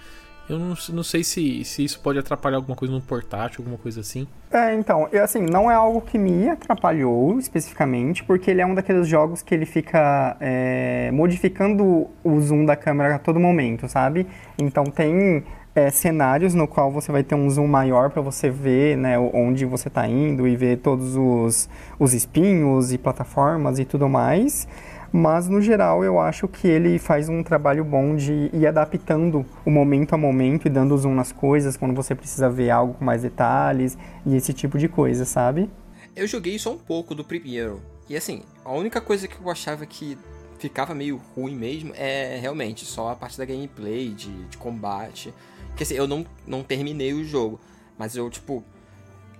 [0.47, 4.01] Eu não, não sei se, se isso pode atrapalhar alguma coisa no portátil, alguma coisa
[4.01, 4.27] assim.
[4.51, 8.75] É, então, eu, assim, não é algo que me atrapalhou especificamente, porque ele é um
[8.75, 14.27] daqueles jogos que ele fica é, modificando o zoom da câmera a todo momento, sabe?
[14.59, 15.43] Então tem
[15.75, 19.65] é, cenários no qual você vai ter um zoom maior para você ver, né, onde
[19.65, 24.67] você está indo e ver todos os, os espinhos e plataformas e tudo mais.
[25.11, 29.69] Mas no geral eu acho que ele faz um trabalho bom de ir adaptando o
[29.69, 33.21] momento a momento e dando zoom nas coisas quando você precisa ver algo com mais
[33.21, 35.69] detalhes e esse tipo de coisa, sabe?
[36.15, 37.79] Eu joguei só um pouco do primeiro.
[38.09, 40.17] E assim, a única coisa que eu achava que
[40.57, 45.33] ficava meio ruim mesmo é realmente só a parte da gameplay, de, de combate.
[45.75, 47.59] Que assim, eu não, não terminei o jogo.
[47.97, 48.63] Mas eu, tipo.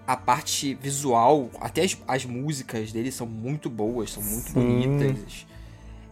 [0.05, 4.53] A parte visual, até as, as músicas dele são muito boas, são muito Sim.
[4.53, 5.47] bonitas.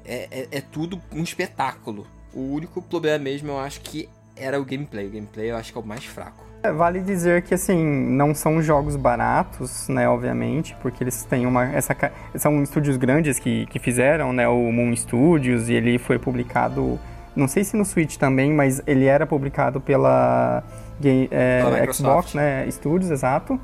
[0.06, 2.08] É, é, é tudo um espetáculo.
[2.34, 5.08] O único problema mesmo eu acho que era o gameplay.
[5.08, 6.52] O gameplay eu acho que é o mais fraco.
[6.64, 11.66] É, Vale dizer que, assim, não são jogos baratos, né, obviamente, porque eles têm uma...
[11.66, 11.96] Essa,
[12.36, 17.00] são estúdios grandes que, que fizeram, né, o Moon Studios, e ele foi publicado,
[17.36, 20.64] não sei se no Switch também, mas ele era publicado pela,
[21.00, 21.94] Ga- é.
[21.94, 23.60] Xbox, né, Studios, exato.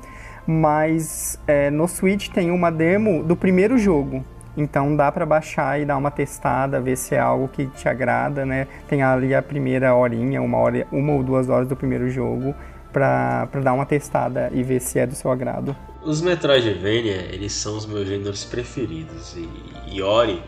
[0.46, 4.24] Mas é, no Switch tem uma demo do primeiro jogo,
[4.56, 8.46] então dá pra baixar e dar uma testada, ver se é algo que te agrada,
[8.46, 8.66] né?
[8.88, 12.54] Tem ali a primeira horinha, uma, hora, uma ou duas horas do primeiro jogo,
[12.90, 15.76] pra, pra dar uma testada e ver se é do seu agrado.
[16.02, 19.36] Os Metroidvania, eles são os meus gêneros preferidos.
[19.36, 19.46] E,
[19.92, 20.42] e Ori,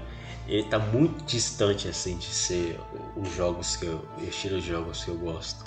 [0.48, 2.80] ele tá muito distante assim de ser
[3.16, 4.04] os jogos que eu.
[4.18, 5.64] o estilo de jogos que eu gosto.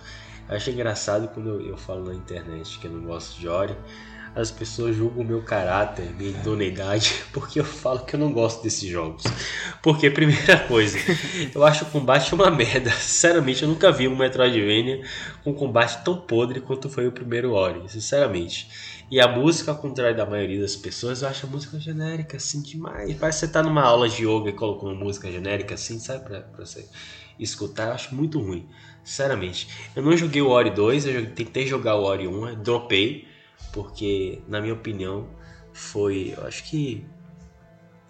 [0.49, 3.75] Eu acho engraçado quando eu, eu falo na internet que eu não gosto de Ori.
[4.35, 8.63] As pessoas julgam o meu caráter, minha idoneidade, porque eu falo que eu não gosto
[8.63, 9.23] desses jogos.
[9.81, 10.97] Porque, primeira coisa,
[11.53, 12.89] eu acho o combate uma merda.
[12.97, 15.03] Sinceramente, eu nunca vi um Metroidvania
[15.43, 18.67] com combate tão podre quanto foi o primeiro Ori, sinceramente.
[19.11, 22.61] E a música, ao contrário da maioria das pessoas, eu acho a música genérica, assim,
[22.61, 23.15] demais.
[23.15, 26.23] Parece que você tá numa aula de yoga e colocou uma música genérica, assim, sabe?
[26.23, 26.89] Pra, pra você
[27.37, 28.67] escutar, eu acho muito ruim.
[29.03, 29.67] Sinceramente.
[29.95, 33.27] Eu não joguei o Ori 2, eu tentei jogar o Ori 1, eu dropei,
[33.71, 35.29] porque, na minha opinião,
[35.73, 36.33] foi.
[36.35, 37.05] Eu acho que.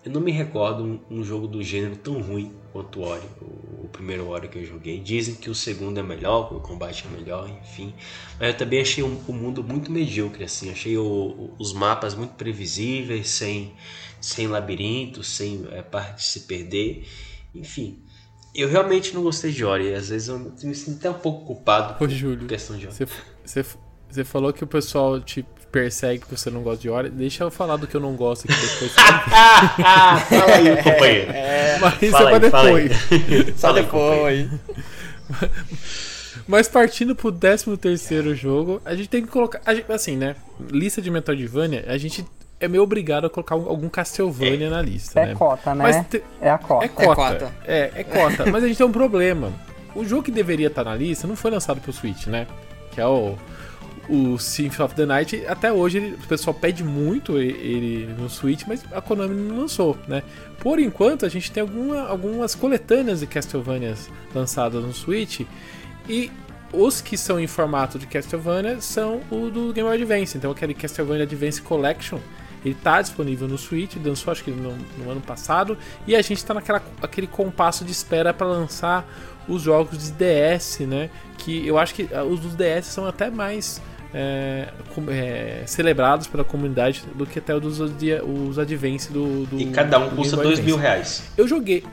[0.06, 3.86] Eu não me recordo um, um jogo do gênero tão ruim quanto o Ori, o,
[3.86, 5.00] o primeiro Ori que eu joguei.
[5.00, 7.94] Dizem que o segundo é melhor, que o combate é melhor, enfim.
[8.40, 10.72] Mas eu também achei um- o mundo muito medíocre, assim.
[10.72, 13.74] Achei o- o- os mapas muito previsíveis, sem,
[14.20, 17.08] sem labirinto, sem é, parte de se perder.
[17.56, 18.00] Enfim,
[18.56, 19.94] eu realmente não gostei de Ori.
[19.94, 22.96] Às vezes eu me sinto até um pouco culpado Ô, por Júlio, questão de Ori.
[22.96, 23.06] você,
[23.46, 23.66] você,
[24.10, 27.10] você falou que o pessoal te persegue que você não gosta de Ori.
[27.10, 28.92] Deixa eu falar do que eu não gosto aqui depois.
[28.94, 31.32] Fala aí, companheiro.
[31.82, 32.90] Mas isso Fala é pra aí, fala aí.
[32.90, 33.60] depois.
[33.60, 34.48] Só depois.
[36.48, 39.62] Mas partindo pro 13 terceiro jogo, a gente tem que colocar.
[39.66, 40.36] a gente- assim, né?
[40.70, 42.26] Lista de Metroidvania, a gente
[42.60, 45.36] é meio obrigado a colocar um- algum Castlevania na lista, É né?
[45.36, 45.84] cota, né?
[45.84, 46.86] Mas te- É a cota.
[46.86, 47.16] É cota.
[47.16, 47.52] cota.
[47.66, 48.46] É, é cota.
[48.52, 49.52] Mas a gente tem um problema.
[49.96, 52.46] O jogo que deveria estar na lista não foi lançado pro Switch, né?
[52.92, 53.36] Que é o,
[54.10, 55.46] o Symphony of the Night.
[55.48, 59.98] Até hoje ele- o pessoal pede muito ele no Switch, mas a Konami não lançou,
[60.08, 60.24] né?
[60.60, 65.42] Por enquanto a gente tem alguma- algumas coletâneas de Castlevanias lançadas no Switch.
[66.08, 66.32] E
[66.72, 70.38] os que são em formato de Castlevania são o do Game Boy Advance.
[70.38, 72.20] Então aquele Castlevania Advance Collection
[72.66, 76.44] ele tá disponível no Switch, lançou acho que no, no ano passado, e a gente
[76.46, 79.06] tá naquela aquele compasso de espera para lançar
[79.48, 81.10] os jogos de DS, né?
[81.38, 83.82] Que eu acho que ah, os dos DS são até mais
[84.14, 84.70] é,
[85.10, 90.10] é, celebrados pela comunidade do que até os os Advance do, do E cada um
[90.12, 91.24] custa dois mil reais.
[91.38, 91.84] Eu joguei.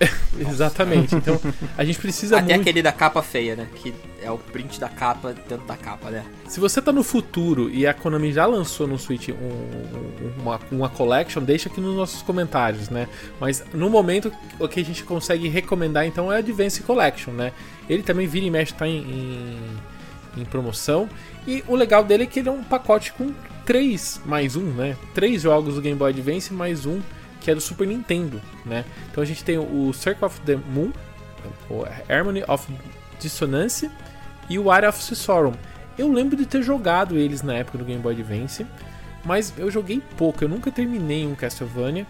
[0.38, 1.14] Exatamente.
[1.14, 1.40] Então
[1.76, 2.60] a gente precisa Até muito.
[2.60, 3.66] aquele da capa feia, né?
[3.76, 6.24] Que é o print da capa dentro da capa, né?
[6.48, 10.60] Se você tá no futuro e a Konami já lançou no Switch um- um- uma,
[10.70, 13.08] uma collection, deixa aqui nos nossos comentários, né?
[13.40, 17.52] Mas no momento o que a gente consegue recomendar então é a Advance Collection, né?
[17.88, 19.58] Ele também vira e mexe tá em, em,
[20.42, 21.08] em promoção.
[21.46, 23.32] E o legal dele é que ele é um pacote com
[23.64, 24.96] três mais um, né?
[25.14, 27.00] Três jogos do Game Boy Advance mais um
[27.46, 28.84] que é do Super Nintendo, né?
[29.08, 30.90] Então a gente tem o Circle of the Moon,
[31.70, 32.66] o Harmony of
[33.20, 33.88] Dissonance
[34.50, 35.54] e o Area of Sorrow.
[35.96, 38.66] Eu lembro de ter jogado eles na época do Game Boy Advance,
[39.24, 42.04] mas eu joguei pouco, eu nunca terminei um Castlevania.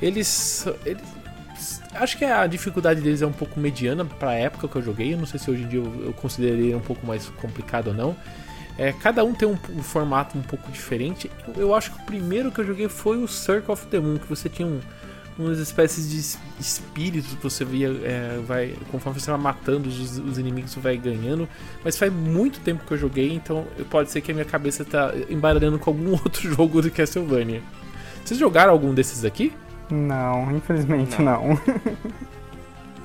[0.00, 4.76] Eles, eles acho que a dificuldade deles é um pouco mediana para a época que
[4.76, 5.12] eu joguei.
[5.12, 7.94] Eu não sei se hoje em dia eu, eu consideraria um pouco mais complicado ou
[7.94, 8.16] não.
[8.78, 11.28] É, cada um tem um, um, formato um pouco diferente.
[11.48, 14.18] Eu, eu, acho que o primeiro que eu joguei foi o Circle of the Moon,
[14.18, 14.80] que você tinha um,
[15.36, 20.38] umas espécies de espíritos que você via, é, vai, conforme você vai matando os, os,
[20.38, 21.48] inimigos, você vai ganhando.
[21.84, 25.12] Mas faz muito tempo que eu joguei, então pode ser que a minha cabeça tá
[25.28, 27.62] embaralhando com algum outro jogo de Castlevania.
[28.24, 29.52] Vocês jogaram algum desses aqui?
[29.90, 31.48] Não, infelizmente não.
[31.48, 31.60] não.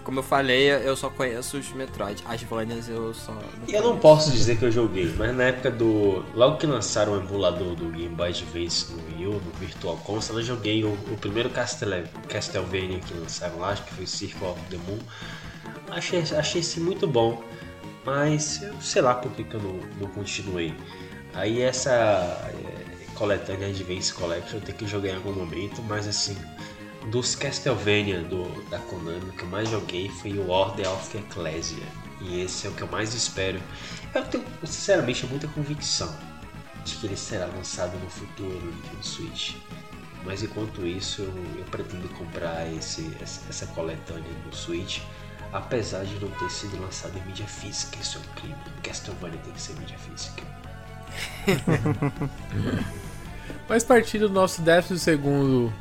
[0.04, 2.22] Como eu falei, eu só conheço os Metroid.
[2.26, 3.32] As Vanias eu só.
[3.32, 6.26] Não eu não posso dizer que eu joguei, mas na época do.
[6.34, 10.40] Logo que lançaram o emulador do Game Boy Advance no Wii U, no Virtual Console,
[10.40, 14.78] eu joguei o, o primeiro Castlevania que lançaram lá, acho que foi Circle of the
[14.78, 15.00] Moon.
[15.90, 17.42] Achei, achei esse muito bom,
[18.06, 20.74] mas eu sei lá por que, que eu não, não continuei.
[21.34, 26.36] Aí essa é, coletânea Advance Collection eu tenho que jogar em algum momento, mas assim
[27.10, 31.84] dos Castlevania do, da Konami, que eu mais joguei foi o Order of Ecclesia.
[32.22, 33.62] E esse é o que eu mais espero.
[34.14, 36.16] Eu tenho, sinceramente, muita convicção
[36.86, 39.56] de que ele será lançado no futuro no Nintendo Switch.
[40.24, 45.02] Mas enquanto isso, eu, eu pretendo comprar esse, essa, essa coletânea no Switch,
[45.52, 47.98] apesar de não ter sido lançado em mídia física.
[48.00, 48.56] Isso é um crime.
[48.82, 50.44] Castlevania tem que ser mídia física.
[53.68, 55.20] Mas partindo do nosso 12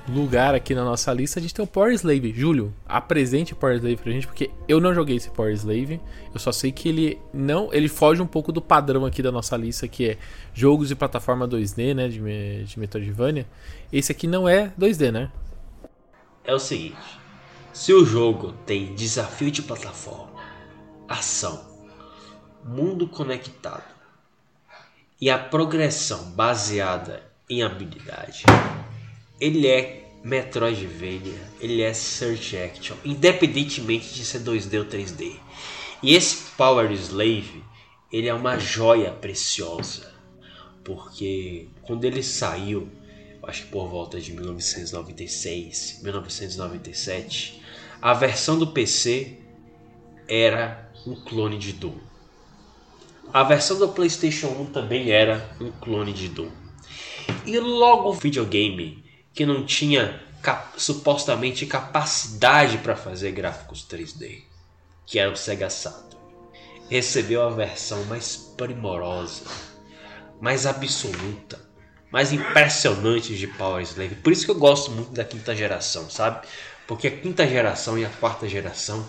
[0.09, 2.33] lugar aqui na nossa lista, a gente tem o Power Slave.
[2.33, 6.01] Júlio, apresente o Power Slave pra gente, porque eu não joguei esse Power Slave.
[6.33, 7.73] Eu só sei que ele não.
[7.73, 10.19] Ele foge um pouco do padrão aqui da nossa lista, que é
[10.55, 12.09] jogos de plataforma 2D, né?
[12.09, 13.47] De, de Metroidvania.
[13.93, 15.31] Esse aqui não é 2D, né?
[16.45, 16.97] É o seguinte:
[17.73, 20.41] se o jogo tem desafio de plataforma,
[21.09, 21.61] ação,
[22.65, 23.93] mundo conectado
[25.21, 28.45] e a progressão baseada em habilidade.
[29.41, 35.37] Ele é Metroidvania, ele é Search Action, independentemente de ser 2D ou 3D.
[36.03, 37.65] E esse Power Slave,
[38.13, 40.13] ele é uma joia preciosa,
[40.85, 42.89] porque quando ele saiu,
[43.43, 47.63] acho que por volta de 1996, 1997,
[48.01, 49.39] a versão do PC
[50.29, 51.97] era um clone de Doom.
[53.33, 56.62] A versão do PlayStation 1 também era um clone de Doom.
[57.45, 64.43] E logo o videogame que não tinha cap supostamente capacidade para fazer gráficos 3D,
[65.07, 66.21] que era o Sega Saturn,
[66.91, 69.45] recebeu a versão mais primorosa,
[70.41, 71.59] mais absoluta,
[72.11, 74.17] mais impressionante de Power Slave.
[74.17, 76.47] Por isso que eu gosto muito da quinta geração, sabe?
[76.87, 79.07] Porque a quinta geração e a quarta geração,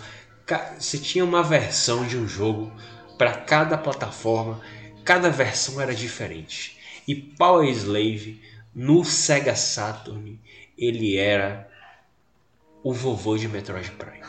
[0.78, 2.72] você tinha uma versão de um jogo
[3.18, 4.60] para cada plataforma,
[5.04, 6.73] cada versão era diferente.
[7.06, 8.40] E Power Slave
[8.74, 10.40] no Sega Saturn
[10.76, 11.70] ele era
[12.82, 14.24] o vovô de Metroid Prime.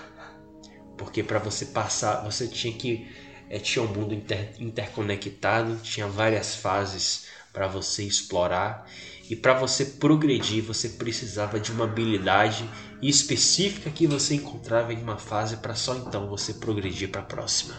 [0.97, 3.07] Porque para você passar, você tinha que
[3.49, 8.89] é, tinha um mundo inter, interconectado, tinha várias fases para você explorar
[9.29, 12.69] e para você progredir você precisava de uma habilidade
[13.01, 17.75] específica que você encontrava em uma fase para só então você progredir para a próxima.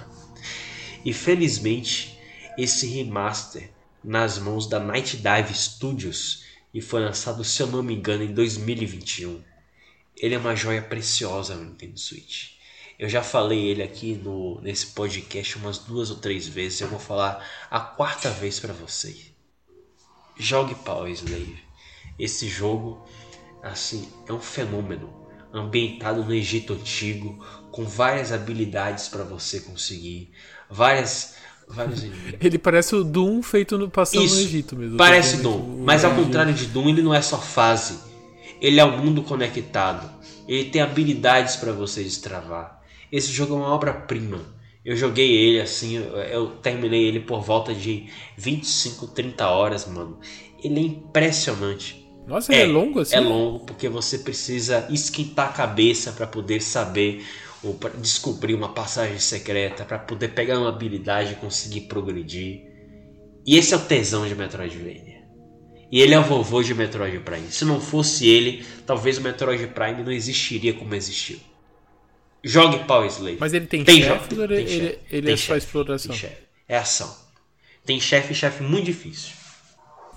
[1.05, 2.19] E felizmente
[2.57, 3.71] esse remaster
[4.07, 8.33] nas mãos da Night Dive Studios e foi lançado, se eu não me engano, em
[8.33, 9.43] 2021.
[10.17, 12.53] Ele é uma joia preciosa no Nintendo Switch.
[12.97, 16.81] Eu já falei ele aqui no, nesse podcast umas duas ou três vezes.
[16.81, 19.17] Eu vou falar a quarta vez para você.
[20.39, 21.59] Jogue Power Slave.
[22.17, 23.05] Esse jogo,
[23.61, 25.27] assim, é um fenômeno.
[25.53, 30.33] Ambientado no Egito Antigo, com várias habilidades para você conseguir,
[30.71, 31.37] várias
[31.69, 32.35] vários inimigos.
[32.41, 34.97] Ele parece o Doom feito no passado Isso, no Egito mesmo.
[34.97, 37.99] Parece Doom, mas ao contrário de Doom, ele não é só fase.
[38.61, 40.11] Ele é um mundo conectado.
[40.49, 42.81] Ele tem habilidades para você destravar.
[43.11, 44.41] Esse jogo é uma obra-prima.
[44.85, 45.97] Eu joguei ele assim,
[46.31, 50.19] eu terminei ele por volta de 25, 30 horas, mano.
[50.63, 52.07] Ele é impressionante.
[52.27, 53.17] Nossa, é, ele é longo assim?
[53.17, 57.25] É longo porque você precisa esquentar a cabeça para poder saber
[57.67, 62.63] ou para descobrir uma passagem secreta, para poder pegar uma habilidade e conseguir progredir.
[63.45, 65.17] E esse é o tesão de Metroidvania.
[65.91, 67.51] E ele é o vovô de Metroid Prime.
[67.51, 71.39] Se não fosse ele, talvez o Metroid Prime não existiria como existiu.
[72.43, 73.39] Jogue Power Slave.
[73.39, 76.15] Mas ele tem, tem chefe ou ele, ele, é só exploração?
[76.69, 77.17] É ação.
[77.85, 79.33] Tem chefe e chefe muito difícil.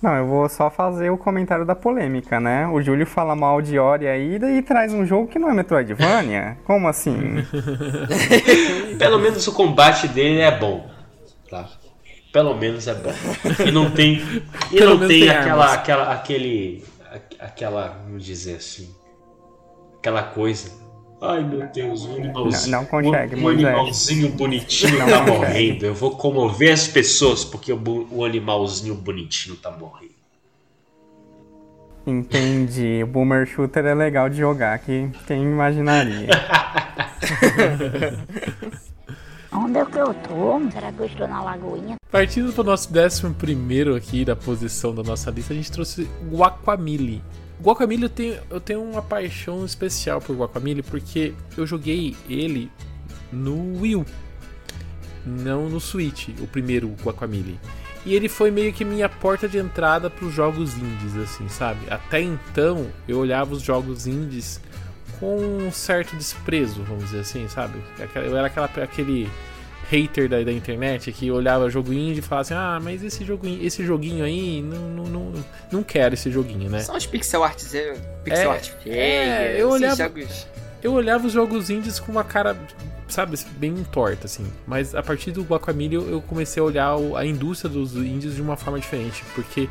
[0.02, 2.68] Não, eu vou só fazer o comentário da polêmica, né?
[2.68, 6.58] O Júlio fala mal de Ori aí e traz um jogo que não é Metroidvania?
[6.66, 7.46] Como assim?
[8.98, 10.90] Pelo menos o combate dele é bom.
[11.50, 11.68] Tá?
[12.32, 13.12] Pelo menos é bom.
[13.68, 14.22] E não tem.
[14.72, 15.78] E Pelo não tem tem aquela, armas.
[15.80, 16.14] aquela.
[16.14, 16.86] aquele.
[17.40, 17.98] Aquela.
[18.06, 18.96] Vamos dizer assim.
[19.98, 20.72] Aquela coisa.
[21.22, 22.72] Ai meu Deus, um animalzinho.
[22.72, 25.38] Não- não consegue, um, um animalzinho bonitinho Não tá consegue.
[25.38, 25.86] morrendo.
[25.86, 30.10] Eu vou comover as pessoas porque o, o animalzinho bonitinho tá morrendo.
[32.08, 33.02] Entendi.
[33.04, 36.30] O Boomer Shooter é legal de jogar, que quem imaginaria?
[39.52, 40.72] Onde é que eu tô?
[40.72, 41.96] Será que eu estou na lagoinha?
[42.12, 47.22] Partindo pro nosso décimo primeiro aqui da posição da nossa lista, a gente trouxe Guacamole.
[47.62, 52.72] Guacamole eu tenho, eu tenho uma paixão especial por Guacamole porque eu joguei ele
[53.32, 54.06] no Wii
[55.26, 57.60] não no Switch, o primeiro Guacamole.
[58.06, 61.82] E ele foi meio que minha porta de entrada para os jogos indies, assim, sabe?
[61.90, 64.62] Até então eu olhava os jogos indies
[65.20, 67.78] com um certo desprezo, vamos dizer assim, sabe?
[68.16, 69.30] Eu era aquela, aquele
[69.90, 73.66] hater da, da internet que olhava jogo indie e falava assim: Ah, mas esse joguinho,
[73.66, 76.80] esse joguinho aí, não, não, não, não quero esse joguinho, né?
[76.80, 77.58] São os pixel art,
[78.24, 80.48] pixel É, art é, eu olhava- jogos...
[80.82, 82.56] Eu olhava os jogos indies com uma cara,
[83.10, 84.46] sabe, bem torta, assim.
[84.66, 88.56] Mas a partir do Guacamole eu comecei a olhar a indústria dos indies de uma
[88.56, 89.68] forma diferente, porque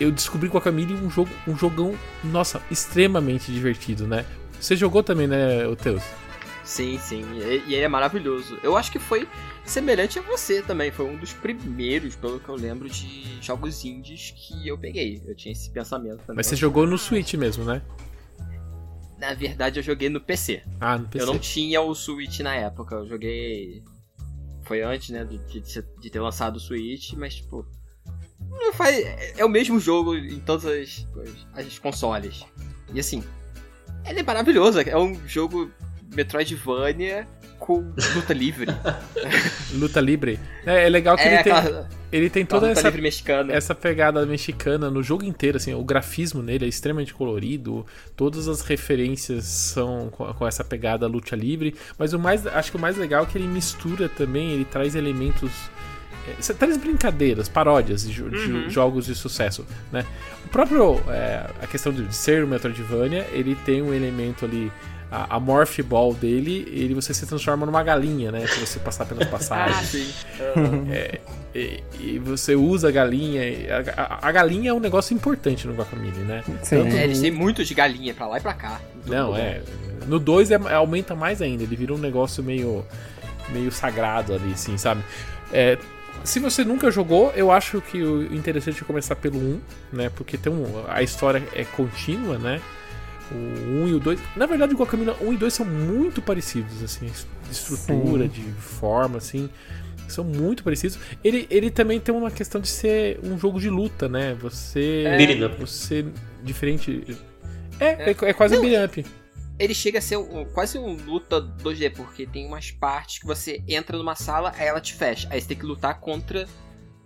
[0.00, 1.94] eu descobri Guacamole um jogo, um jogão,
[2.24, 4.24] nossa, extremamente divertido, né?
[4.58, 6.02] Você jogou também, né, Teus?
[6.64, 8.58] Sim, sim, e ele é maravilhoso.
[8.62, 9.28] Eu acho que foi
[9.66, 14.32] semelhante a você também, foi um dos primeiros, pelo que eu lembro, de jogos indies
[14.34, 15.22] que eu peguei.
[15.26, 16.36] Eu tinha esse pensamento também.
[16.36, 17.82] Mas você jogou no Switch mesmo, né?
[19.18, 20.62] Na verdade, eu joguei no PC.
[20.80, 21.22] Ah, no PC.
[21.22, 23.82] Eu não tinha o Switch na época, eu joguei.
[24.62, 27.66] Foi antes, né, de, de ter lançado o Switch, mas tipo.
[28.50, 29.04] Não faz...
[29.36, 31.06] É o mesmo jogo em todas as,
[31.54, 32.44] as, as consoles.
[32.92, 33.22] E assim,
[34.06, 34.80] ele é maravilhoso.
[34.80, 35.70] É um jogo
[36.14, 37.26] Metroidvania
[37.58, 38.66] com luta livre.
[39.72, 40.38] Luta Livre.
[40.66, 42.92] É, é legal que é ele, tem, aquela, ele tem toda essa,
[43.50, 48.60] essa pegada mexicana no jogo inteiro, assim, o grafismo nele é extremamente colorido, todas as
[48.60, 52.96] referências são com, com essa pegada luta livre, mas o mais, acho que o mais
[52.98, 55.50] legal é que ele mistura também, ele traz elementos
[56.28, 58.70] é, traz brincadeiras, paródias de, jo- de Uhum.
[58.70, 60.04] jogos de sucesso, né?
[60.44, 64.70] O próprio, é, a questão de, de ser o Metroidvania, ele tem um elemento ali,
[65.14, 68.46] a, a Morph Ball dele, ele você se transforma numa galinha, né?
[68.46, 69.88] Se você passar pelas Ah, passagens.
[69.90, 70.12] sim.
[71.54, 73.42] E, e você usa a galinha.
[73.96, 76.42] A, a- a galinha é um negócio importante no Guacamole, né?
[76.62, 76.82] Sim.
[76.82, 78.80] Tanto É, eles têm muito de galinha pra lá e pra cá.
[79.06, 79.60] Não, é.
[80.06, 82.84] No 2 é, aumenta mais ainda, ele vira um negócio meio,
[83.50, 85.02] meio sagrado ali, assim, sabe?
[85.52, 85.78] É,
[86.24, 89.60] se você nunca jogou, eu acho que o interessante é começar pelo 1,
[89.92, 90.10] né?
[90.14, 92.60] Porque tem um, a história é contínua, né?
[93.30, 93.34] O
[93.84, 94.20] 1 e o 2.
[94.36, 98.28] Na verdade, o Guacamole 1 e 2 são muito parecidos, assim, de estrutura, Sim.
[98.28, 99.48] de forma, assim.
[100.08, 100.98] São muito parecidos.
[101.22, 104.34] Ele, ele também tem uma questão de ser um jogo de luta, né?
[104.34, 105.04] Você.
[105.16, 105.56] Beating up.
[105.58, 106.04] Você.
[106.42, 107.16] Diferente.
[107.80, 109.06] É, é, é quase um Não, beat'em up.
[109.58, 113.62] Ele chega a ser um- quase um luta 2D, porque tem umas partes que você
[113.68, 115.28] entra numa sala, aí ela te fecha.
[115.30, 116.46] Aí você tem que lutar contra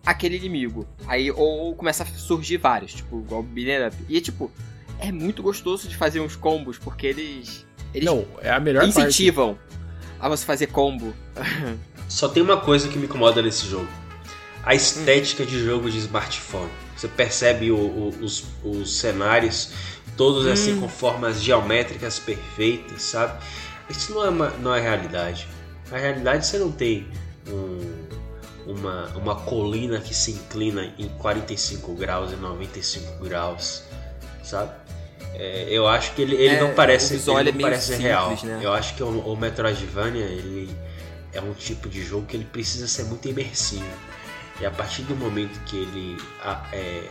[0.04, 0.86] aquele inimigo.
[1.06, 3.96] Aí ou começa a surgir vários, tipo, igual o up.
[4.08, 4.50] E tipo,
[5.00, 7.66] é muito gostoso de fazer uns combos, porque eles.
[7.94, 8.90] Eles Não, é a melhor parte.
[8.98, 9.58] incentivam
[10.20, 11.14] a você fazer combo.
[12.08, 13.88] Só tem uma coisa que me incomoda nesse jogo.
[14.64, 16.70] A estética de jogo de smartphone.
[16.96, 19.70] Você percebe o- o- os, os cenários
[20.16, 23.38] todos assim com formas geométricas perfeitas, sabe?
[23.88, 25.46] Isso não é, uma, não é realidade.
[25.90, 27.06] Na realidade você não tem
[27.46, 28.08] um-
[28.66, 33.84] uma, uma colina que se inclina em 45 graus e 95 graus,
[34.48, 34.72] sabe?
[35.34, 38.36] É, eu acho que ele, ele É, não parece, ele é não parece simples, real.
[38.44, 38.60] né?
[38.62, 40.68] Eu acho que o, o Metroidvania ele
[41.32, 43.84] é um tipo de jogo que ele precisa ser muito imersivo.
[44.60, 47.04] E a partir do momento que ele a- é,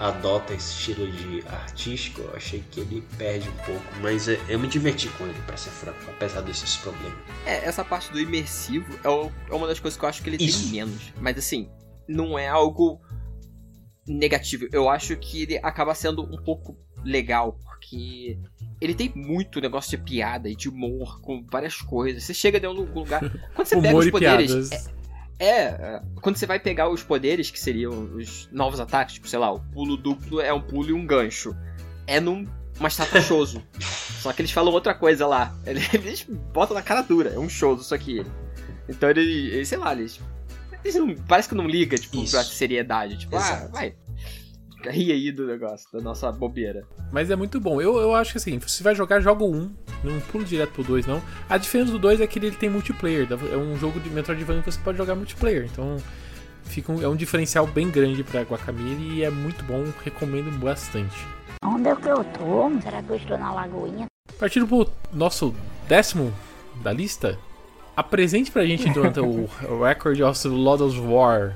[0.00, 3.84] adota esse estilo de artístico, eu achei que ele perde um pouco.
[4.00, 7.16] Mas é- eu me diverti com ele, pra ser franco, apesar desses problemas.
[7.46, 10.28] É, essa parte do imersivo é, o- é uma das coisas que eu acho que
[10.30, 10.62] ele Isso.
[10.64, 11.12] tem menos.
[11.20, 11.70] Mas assim,
[12.08, 13.00] não é algo
[14.06, 14.66] negativo.
[14.72, 18.38] Eu acho que ele acaba sendo um pouco legal, porque
[18.80, 22.24] ele tem muito negócio de piada e de humor com várias coisas.
[22.24, 23.20] Você chega em algum lugar.
[23.54, 24.70] Quando você pega os poderes.
[25.38, 29.38] É, é, quando você vai pegar os poderes, que seriam os novos ataques, tipo, sei
[29.38, 31.54] lá, o pulo duplo é um pulo e um gancho.
[32.06, 33.62] É num uma estátua choso.
[33.78, 35.54] Só que eles falam outra coisa lá.
[35.66, 38.24] Eles botam na cara dura, é um choso isso aqui.
[38.88, 40.20] Então ele, ele sei lá, eles
[40.94, 42.32] não, parece que não liga, tipo, Isso.
[42.32, 43.18] pra seriedade.
[43.18, 43.72] Tipo, ah, Exato.
[43.72, 43.94] vai.
[44.86, 46.86] ri aí do negócio, da nossa bobeira.
[47.12, 47.80] Mas é muito bom.
[47.80, 49.74] Eu, eu acho que assim, se vai jogar, joga o 1.
[50.04, 51.22] Não pulo direto pro 2, não.
[51.48, 53.26] A diferença do 2 é que ele tem multiplayer.
[53.52, 55.68] É um jogo de Metroidvania que você pode jogar multiplayer.
[55.70, 55.96] Então
[56.64, 59.84] fica um, é um diferencial bem grande pra Guacamole e é muito bom.
[60.04, 61.26] Recomendo bastante.
[61.64, 62.80] Onde é que eu tô?
[62.80, 64.06] Será que eu estou na lagoinha?
[64.38, 65.54] Partindo pro nosso
[65.88, 66.32] décimo
[66.82, 67.38] da lista,
[67.96, 69.48] apresente pra gente durante o
[69.82, 71.52] Record of Lodos War.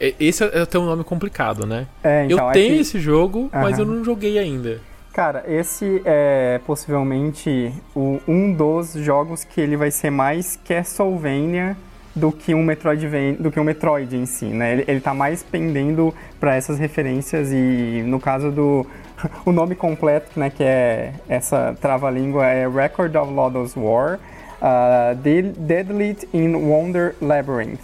[0.00, 1.86] E- Esse é tem um nome complicado, né?
[2.02, 3.82] É, então, eu é tenho que- esse jogo, mas Aham.
[3.82, 4.80] eu não joguei ainda.
[5.12, 11.74] Cara, esse é possivelmente o, um dos jogos que ele vai ser mais Castlevania
[12.14, 14.72] do que um Metroidvania, do que um Metroid em si, né?
[14.72, 18.86] Ele, ele tá mais pendendo para essas referências e no caso do
[19.46, 24.18] o nome completo, né, que é essa trava-língua é Record of Lodoss War,
[24.60, 27.80] uh, Dead- Deadly in Wonder Labyrinth.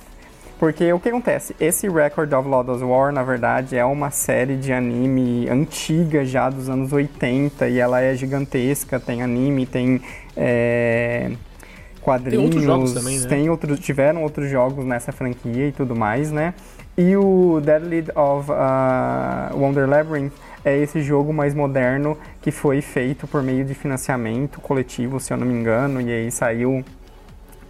[0.58, 1.56] Porque o que acontece?
[1.58, 6.68] Esse Record of Lodoss War, na verdade, é uma série de anime antiga já dos
[6.68, 10.00] anos 80 e ela é gigantesca, tem anime, tem
[10.36, 11.32] é,
[12.00, 13.26] quadrinhos, outros jogos também, né?
[13.26, 16.54] tem outros, tiveram outros jogos nessa franquia e tudo mais, né?
[16.96, 20.32] E o Deadly of uh, Wonder Labyrinth
[20.64, 25.36] é esse jogo mais moderno que foi feito por meio de financiamento coletivo, se eu
[25.36, 26.84] não me engano, e aí saiu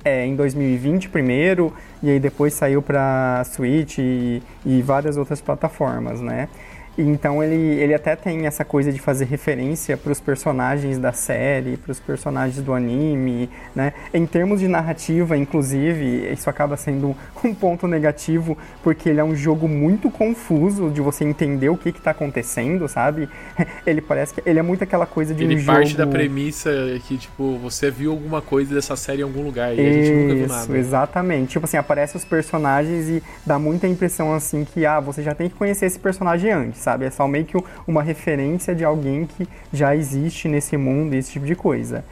[0.05, 1.73] é, em 2020 primeiro,
[2.03, 6.49] e aí depois saiu para Switch e, e várias outras plataformas, né?
[6.97, 11.77] Então ele, ele até tem essa coisa de fazer referência para os personagens da série,
[11.77, 13.93] para os personagens do anime, né?
[14.13, 19.35] Em termos de narrativa, inclusive, isso acaba sendo um ponto negativo, porque ele é um
[19.35, 23.29] jogo muito confuso de você entender o que está acontecendo, sabe?
[23.87, 25.79] Ele parece que ele é muito aquela coisa de Ele um jogo...
[25.79, 26.71] parte da premissa
[27.07, 30.35] que, tipo, você viu alguma coisa dessa série em algum lugar e a gente nunca
[30.35, 30.79] viu Isso, nada.
[30.79, 31.51] exatamente.
[31.51, 35.49] Tipo assim, aparecem os personagens e dá muita impressão assim que, ah, você já tem
[35.49, 37.05] que conhecer esse personagem antes, sabe?
[37.05, 37.57] É só meio que
[37.87, 42.05] uma referência de alguém que já existe nesse mundo, esse tipo de coisa.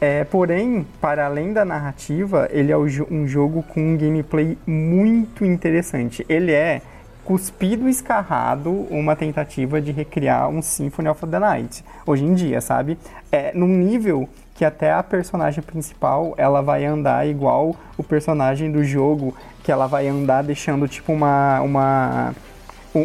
[0.00, 6.26] É, porém, para além da narrativa, ele é um jogo com um gameplay muito interessante.
[6.28, 6.82] Ele é
[7.24, 12.98] cuspido escarrado uma tentativa de recriar um Symphony of the Night, hoje em dia, sabe?
[13.30, 18.84] É num nível que até a personagem principal, ela vai andar igual o personagem do
[18.84, 21.60] jogo, que ela vai andar deixando tipo uma...
[21.60, 22.34] uma
[22.94, 23.00] um,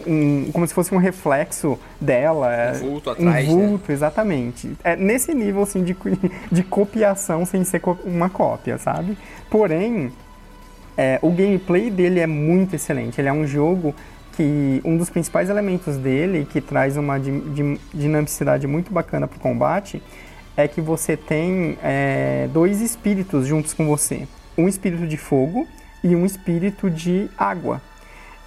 [0.47, 2.53] um- como se fosse um reflexo dela.
[2.53, 3.67] é, vulto atrás, Um né?
[3.67, 4.71] vulto, exatamente.
[4.83, 5.95] É nesse nível, assim, de,
[6.51, 9.17] de copiação sem ser uma cópia, sabe?
[9.49, 10.11] Porém,
[10.97, 13.19] é, o gameplay dele é muito excelente.
[13.21, 13.93] Ele é um jogo
[14.35, 19.38] que um dos principais elementos dele, que traz uma di- di- dinamicidade muito bacana para
[19.38, 20.01] o combate,
[20.55, 24.27] é que você tem é, dois espíritos juntos com você.
[24.57, 25.67] Um espírito de fogo
[26.03, 27.81] e um espírito de água.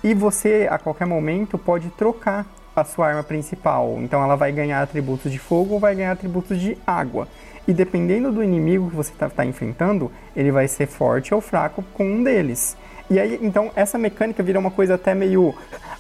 [0.03, 3.97] E você, a qualquer momento, pode trocar a sua arma principal.
[4.01, 7.29] Então ela vai ganhar atributos de fogo ou vai ganhar atributos de água.
[7.69, 12.05] E dependendo do inimigo que você está enfrentando, ele vai ser forte ou fraco com
[12.05, 12.77] um deles.
[13.11, 15.53] E aí, então, essa mecânica vira uma coisa até meio.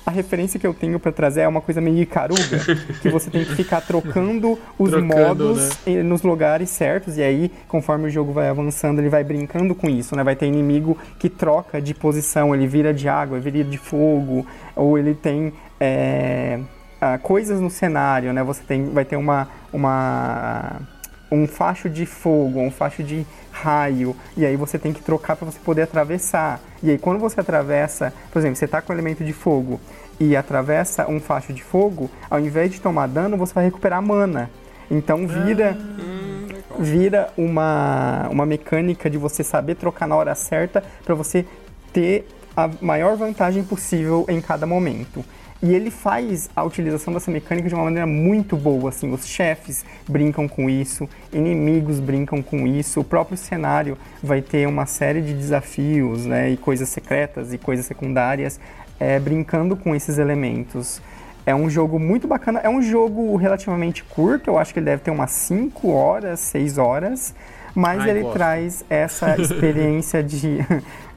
[0.07, 2.59] A referência que eu tenho para trazer é uma coisa meio Icaruga,
[3.03, 6.03] que você tem que ficar trocando os Trocando, modos né?
[6.03, 10.17] nos lugares certos, e aí, conforme o jogo vai avançando, ele vai brincando com isso,
[10.17, 10.23] né?
[10.25, 14.47] Vai ter inimigo que troca de posição, ele vira de água, ele vira de fogo,
[14.75, 16.61] ou ele tem é,
[17.23, 18.43] coisas no cenário, né?
[18.43, 20.81] Você tem, vai ter uma, uma,
[21.31, 25.51] um facho de fogo, um facho de raio, e aí você tem que trocar para
[25.51, 26.61] você poder atravessar.
[26.83, 29.81] E aí, quando você atravessa, por exemplo, você tá com o elemento de fogo
[30.19, 34.51] e atravessa um facho de fogo, ao invés de tomar dano, você vai recuperar mana.
[34.91, 35.77] Então vira
[36.79, 41.45] vira uma, uma mecânica de você saber trocar na hora certa para você
[41.93, 42.27] ter
[42.57, 45.25] a maior vantagem possível em cada momento.
[45.63, 49.85] E ele faz a utilização dessa mecânica de uma maneira muito boa, assim, os chefes
[50.09, 55.35] brincam com isso, inimigos brincam com isso, o próprio cenário vai ter uma série de
[55.35, 58.59] desafios, né, e coisas secretas e coisas secundárias,
[58.99, 61.03] é, brincando com esses elementos.
[61.45, 65.03] É um jogo muito bacana, é um jogo relativamente curto, eu acho que ele deve
[65.03, 67.35] ter umas 5 horas, 6 horas,
[67.75, 68.33] mas Ai, ele gosto.
[68.33, 70.59] traz essa experiência de,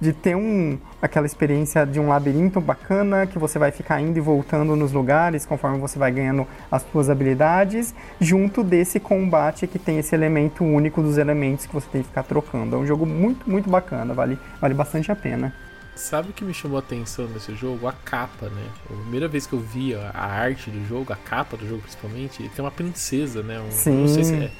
[0.01, 4.21] de ter um, aquela experiência de um labirinto bacana, que você vai ficar indo e
[4.21, 9.99] voltando nos lugares conforme você vai ganhando as suas habilidades, junto desse combate que tem
[9.99, 12.77] esse elemento único dos elementos que você tem que ficar trocando.
[12.77, 15.53] É um jogo muito, muito bacana, vale, vale bastante a pena.
[15.93, 17.85] Sabe o que me chamou a atenção nesse jogo?
[17.85, 18.63] A capa, né?
[18.89, 22.49] A primeira vez que eu vi a, arte do jogo, a capa do jogo principalmente,
[22.55, 23.59] tem uma princesa, né?
[23.59, 24.43] Um- Eu não sei se Sim.
[24.43, 24.51] é.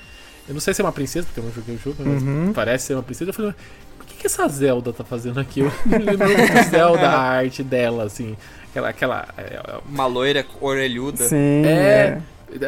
[0.46, 2.52] Eu não sei se é uma princesa, porque eu não joguei o jogo, mas Uhum.
[2.54, 3.30] parece ser uma princesa.
[3.30, 3.56] Eu falei,
[4.04, 5.62] o que, que essa Zelda tá fazendo aqui?
[5.62, 8.36] Eu me lembro do Zelda, a arte dela, assim.
[8.70, 8.90] Aquela.
[8.90, 11.24] aquela é, Uma loira orelhuda.
[11.24, 11.66] Sim.
[11.66, 12.20] é,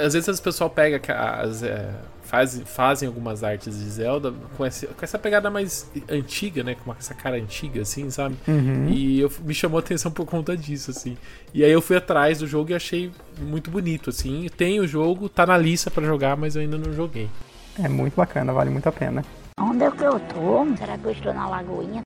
[0.04, 1.90] às vezes as pessoal pega as, é,
[2.24, 6.76] faz, fazem algumas artes de Zelda com, esse, com essa pegada mais antiga, né?
[6.84, 8.36] Com essa cara antiga, assim, sabe?
[8.48, 8.90] Uhum.
[8.90, 11.18] E eu, me chamou a atenção por conta disso, assim.
[11.54, 14.50] E aí eu fui atrás do jogo e achei muito bonito, assim.
[14.58, 17.30] Tem o jogo, tá na lista pra jogar, mas eu ainda não joguei.
[17.82, 19.24] É muito bacana, vale muito a pena.
[19.60, 20.76] Onde é que eu tô?
[20.78, 22.02] Será que eu estou na lagoinha?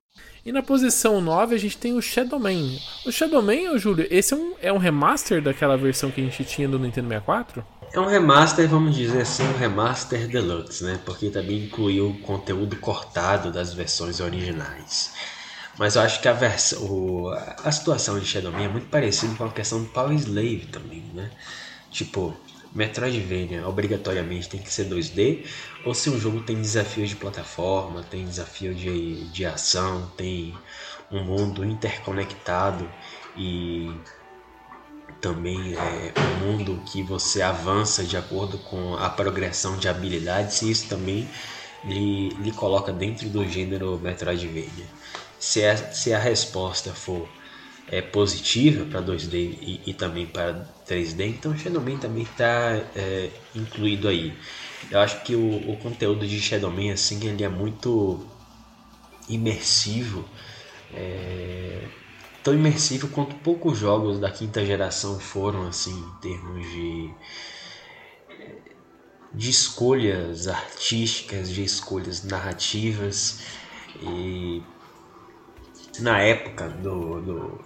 [0.46, 2.78] E na posição 9 a gente tem o Shadow Man.
[3.06, 6.24] O Shadow Man, ô Júlio, esse é um, é um remaster daquela versão que a
[6.24, 7.66] gente tinha do Nintendo 64?
[7.92, 11.00] É um remaster, vamos dizer assim, um remaster deluxe, né?
[11.04, 15.12] Porque também incluiu conteúdo cortado das versões originais.
[15.78, 17.30] Mas eu acho que a versão, o-
[17.64, 21.02] a situação de Shadow Man é muito parecida com a questão do Power Slave também,
[21.14, 21.32] né?
[21.92, 22.36] Tipo,
[22.74, 25.44] Metroidvania obrigatoriamente tem que ser 2D,
[25.86, 30.54] ou se um jogo tem desafios de plataforma, tem desafio de, de ação, tem
[31.12, 32.90] um mundo interconectado
[33.36, 33.92] e
[35.22, 40.72] também é um mundo que você avança de acordo com a progressão de habilidades e
[40.72, 41.28] isso também
[41.84, 44.86] lhe, lhe coloca dentro do gênero Metroidvania.
[45.40, 47.28] Se a, se a resposta for
[47.88, 52.74] é, positiva para 2D e, e também para 3D, então Shadow Man também está
[53.56, 54.34] incluído aí.
[54.92, 58.26] Eu acho que o, o conteúdo de Shadow Man assim, ele é muito
[59.28, 60.26] imersivo.
[60.94, 61.88] É,
[62.44, 67.14] tão imersivo quanto poucos jogos da quinta geração foram assim em termos de
[69.32, 73.42] de escolhas artísticas, de escolhas narrativas
[74.02, 74.64] e
[76.00, 77.62] na época do, do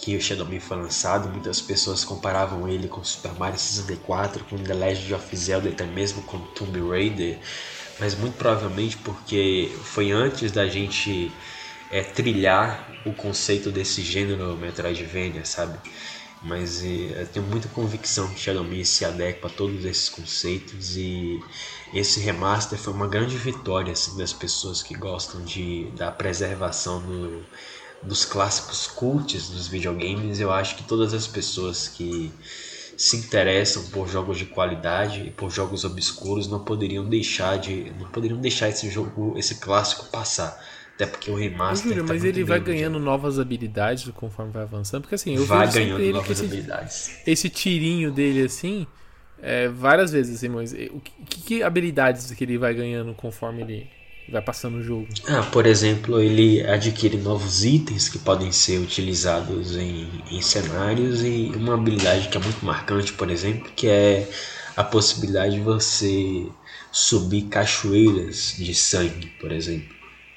[0.00, 4.74] que o Shadow foi lançado, muitas pessoas comparavam ele com Super Mario 64, com The
[4.74, 7.38] Legend of Zelda e até mesmo com Tomb Raider,
[7.98, 11.32] mas muito provavelmente porque foi antes da gente
[11.90, 15.78] é, trilhar o conceito desse gênero Metroidvania, sabe?
[16.42, 20.96] Mas eh, eu tenho muita convicção que Shadow Man se adequa a todos esses conceitos
[20.96, 21.40] e
[21.92, 27.44] esse remaster foi uma grande vitória assim, das pessoas que gostam de, da preservação do,
[28.02, 30.40] dos clássicos cults dos videogames.
[30.40, 32.32] Eu acho que todas as pessoas que
[32.96, 38.08] se interessam por jogos de qualidade e por jogos obscuros não poderiam deixar de não
[38.08, 40.58] poderiam deixar esse jogo esse clássico passar
[40.96, 45.02] até porque o remaster Júlio, tá mas ele vai ganhando novas habilidades conforme vai avançando,
[45.02, 48.84] porque assim, eu vai ganhando ele novas esse, habilidades esse tirinho dele assim,
[49.40, 53.62] é, várias vezes assim, mas o que, que- que habilidades que ele vai ganhando conforme
[53.62, 53.97] ele
[54.30, 55.08] vai passando o jogo?
[55.26, 61.50] Ah, por exemplo, ele adquire novos itens que podem ser utilizados em, em cenários e
[61.56, 64.28] uma habilidade que é muito marcante, por exemplo, que é
[64.76, 66.46] a possibilidade de você
[66.92, 69.96] subir cachoeiras de sangue, por exemplo.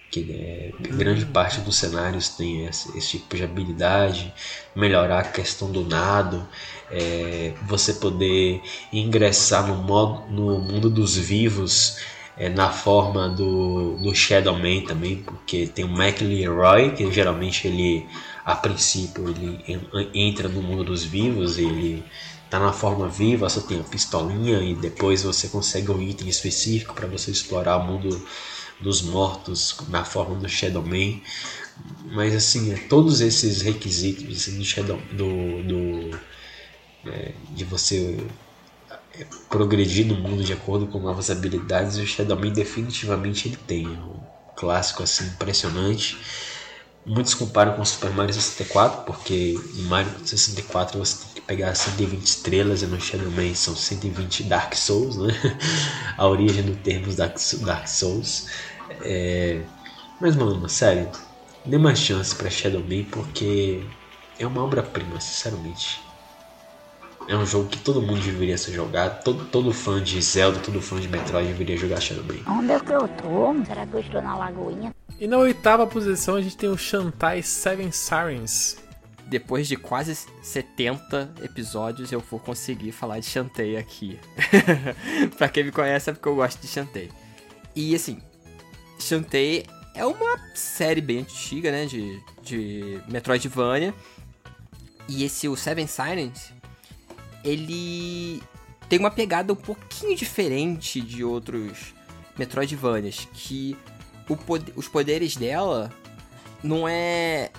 [0.09, 4.33] Que é, grande parte dos cenários tem esse, esse tipo de habilidade,
[4.75, 6.45] melhorar a questão do nado,
[6.89, 8.61] é, você poder
[8.91, 11.97] ingressar no, modo, no mundo dos vivos
[12.43, 17.67] é, na forma do, do Shadow Man também, porque tem o Mac Leroy, que geralmente
[17.67, 18.07] ele,
[18.45, 22.03] a princípio, ele en- entra no mundo dos vivos, ele
[22.49, 26.93] tá na forma viva, só tem a pistolinha e depois você consegue um item específico
[26.95, 28.09] para você explorar o mundo
[28.79, 31.21] dos mortos na forma do Shadow Man.
[32.13, 36.19] Mas assim, é, todos esses requisitos assim, do Shadow do, do
[37.05, 38.17] é, de você
[39.49, 43.85] progredir no mundo de acordo com novas habilidades, o Shadow Man definitivamente ele tem.
[43.85, 44.19] É um
[44.55, 46.17] clássico assim impressionante.
[47.03, 52.23] Muitos comparam com Super Mario 64, porque no Mario 64 você tem que pegar 120
[52.25, 55.33] estrelas e no Shadow Man são 120 Dark Souls, né?
[56.15, 58.47] A origem do termo Dark Dark Souls.
[59.01, 59.63] É...
[60.19, 61.09] Mas, mano, sério,
[61.65, 63.83] dê uma chance pra Shadow Man porque
[64.37, 66.10] é uma obra-prima, sinceramente.
[67.27, 69.23] É um jogo que todo mundo deveria ser jogado.
[69.23, 72.59] Todo, todo fã de Zelda, todo fã de Metroid deveria jogar Shadow Man.
[72.59, 73.65] Onde é que eu tô?
[73.65, 74.93] Será que eu estou na lagoinha?
[75.19, 78.77] E na oitava posição a gente tem o Shantai Seven Sirens.
[79.27, 84.19] Depois de quase 70 episódios, eu vou conseguir falar de Shantae aqui.
[85.37, 87.09] pra quem me conhece, é porque eu gosto de Shantae.
[87.73, 88.19] E assim,
[88.99, 89.65] Shantae
[89.95, 91.85] é uma série bem antiga, né?
[91.85, 93.93] De, de Metroidvania.
[95.07, 96.51] E esse, o Seven Silence,
[97.43, 98.41] ele
[98.89, 101.93] tem uma pegada um pouquinho diferente de outros
[102.37, 103.27] Metroidvanias.
[103.33, 103.77] Que
[104.45, 105.91] pod- os poderes dela
[106.63, 107.51] não é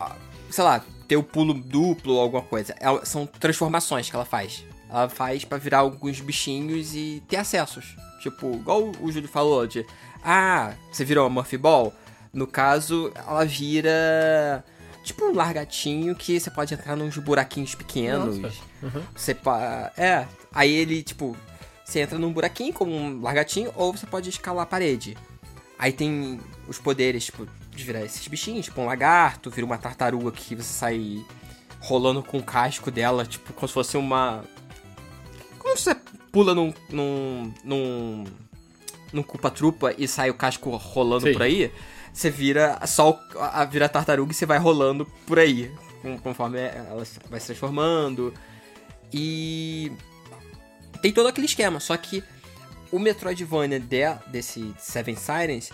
[0.00, 0.16] ah,
[0.50, 2.74] sei lá, ter o pulo duplo ou alguma coisa.
[2.80, 4.64] Ela- são transformações que ela faz.
[4.88, 7.96] Ela faz pra virar alguns bichinhos e ter acessos.
[8.20, 9.84] Tipo, igual o Júlio falou, de
[10.22, 11.92] ah, você virou uma Murphy Ball,
[12.32, 14.64] No caso, ela vira
[15.04, 18.38] tipo um largatinho que você pode entrar nos buraquinhos pequenos.
[18.82, 19.02] Uhum.
[19.14, 19.36] Você
[19.96, 21.36] é, aí ele tipo,
[21.84, 25.16] você entra num buraquinho como um largatinho ou você pode escalar a parede.
[25.78, 30.32] Aí tem os poderes tipo de virar esses bichinhos, tipo um lagarto, vira uma tartaruga
[30.32, 31.24] que você sai
[31.80, 34.42] rolando com o casco dela, tipo como se fosse uma
[35.58, 35.94] como você
[36.32, 38.24] pula num num num,
[39.12, 41.32] num culpa-trupa e sai o casco rolando Sim.
[41.32, 41.70] por aí,
[42.14, 45.70] você vira só a, vira tartaruga e você vai rolando por aí,
[46.22, 48.32] conforme ela se- vai se transformando.
[49.12, 49.90] E
[51.02, 52.22] tem todo aquele esquema, só que
[52.92, 55.70] o Metroidvania de, desse Seven Sirens,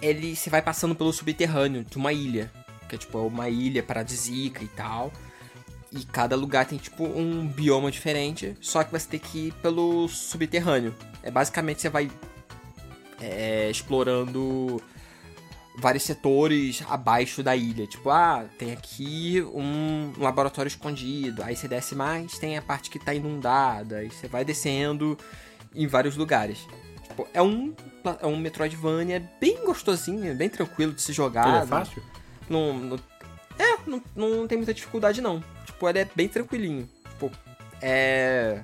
[0.00, 2.50] ele se vai passando pelo subterrâneo de uma ilha,
[2.88, 5.12] que é tipo uma ilha paradisíaca e tal.
[5.92, 10.08] E cada lugar tem tipo um bioma diferente, só que você tem que ir pelo
[10.08, 10.94] subterrâneo.
[11.22, 12.10] É basicamente você vai
[13.20, 14.82] é, explorando
[15.76, 17.86] vários setores abaixo da ilha.
[17.86, 21.42] Tipo, ah, tem aqui um, laboratório escondido.
[21.42, 23.96] Aí você desce mais, tem a parte que tá inundada.
[23.98, 25.18] Aí você vai descendo
[25.74, 26.66] em vários lugares.
[27.08, 27.74] Tipo, é um,
[28.20, 31.48] é um Metroidvania bem gostosinho, bem tranquilo de se jogar.
[31.48, 32.02] Ele é fácil?
[32.48, 33.00] Não, não-
[33.58, 35.42] é, não, não tem muita dificuldade não.
[35.64, 36.88] Tipo, ele é bem tranquilinho.
[37.10, 37.30] Tipo,
[37.80, 38.62] é.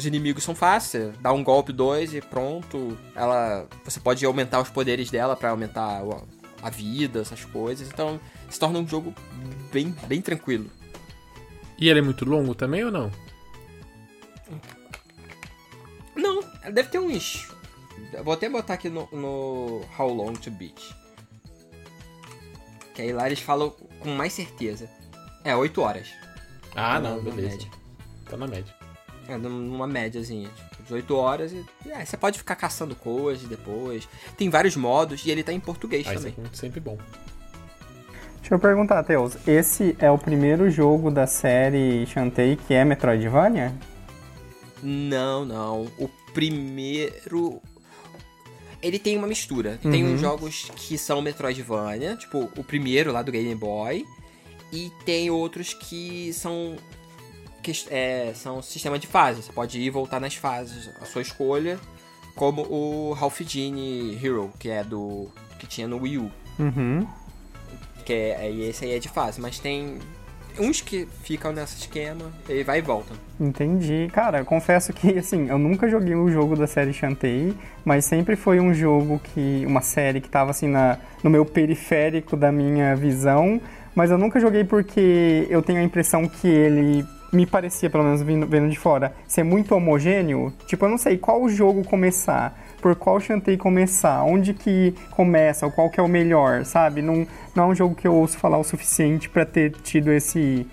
[0.00, 2.96] Os inimigos são fáceis, dá um golpe, dois e pronto.
[3.14, 3.68] Ela.
[3.84, 6.00] Você pode aumentar os poderes dela pra aumentar
[6.62, 7.86] a vida, essas coisas.
[7.86, 9.14] Então se torna um jogo
[9.70, 10.70] bem, bem tranquilo.
[11.78, 13.10] E ele é muito longo também ou não?
[16.16, 16.40] Não,
[16.72, 17.48] deve ter uns.
[18.24, 20.80] Vou até botar aqui no, no How Long to Beat.
[22.94, 23.68] Que aí lá eles falam
[24.00, 24.88] com mais certeza.
[25.44, 26.08] É, 8 horas.
[26.74, 27.48] Ah, Na- não, na beleza.
[27.56, 27.70] média.
[28.30, 28.74] Tá na média.
[29.28, 31.64] É, numa médiazinha, tipo, de 8 horas e.
[31.88, 34.08] É, você pode ficar caçando coisas depois.
[34.36, 36.34] Tem vários modos e ele tá em português Aí também.
[36.38, 36.98] é sempre bom.
[38.40, 43.72] Deixa eu perguntar, Teus, esse é o primeiro jogo da série Shantae que é Metroidvania?
[44.82, 45.82] Não, não.
[45.98, 47.60] O primeiro.
[48.82, 49.78] Ele tem uma mistura.
[49.82, 50.14] Tem Uhum.
[50.14, 54.06] uns jogos que são Metroidvania, tipo o primeiro lá do Game Boy.
[54.72, 56.76] E tem outros que são.
[57.62, 59.42] Que, é, são sistema de fase.
[59.42, 61.78] Você pode ir e voltar nas fases, a sua escolha.
[62.34, 65.28] Como o Ralph Genie Hero, que é do.
[65.58, 66.30] que tinha no Wii U.
[66.58, 67.06] Uhum.
[68.04, 69.40] Que é, e esse aí é de fase.
[69.40, 69.98] Mas tem
[70.58, 73.14] uns que ficam nesse esquema, e vai e volta.
[73.38, 74.08] Entendi.
[74.12, 77.54] Cara, eu confesso que, assim, eu nunca joguei o jogo da série Shantae,
[77.84, 79.64] mas sempre foi um jogo que.
[79.66, 83.60] uma série que tava, assim, na, no meu periférico da minha visão,
[83.94, 88.22] mas eu nunca joguei porque eu tenho a impressão que ele me parecia, pelo menos
[88.22, 90.52] vindo, vendo de fora, ser muito homogêneo.
[90.66, 95.72] Tipo, eu não sei qual jogo começar, por qual Shantae começar, onde que começa, ou
[95.72, 97.02] qual que é o melhor, sabe?
[97.02, 100.66] Não, não é um jogo que eu ouço falar o suficiente pra ter tido esse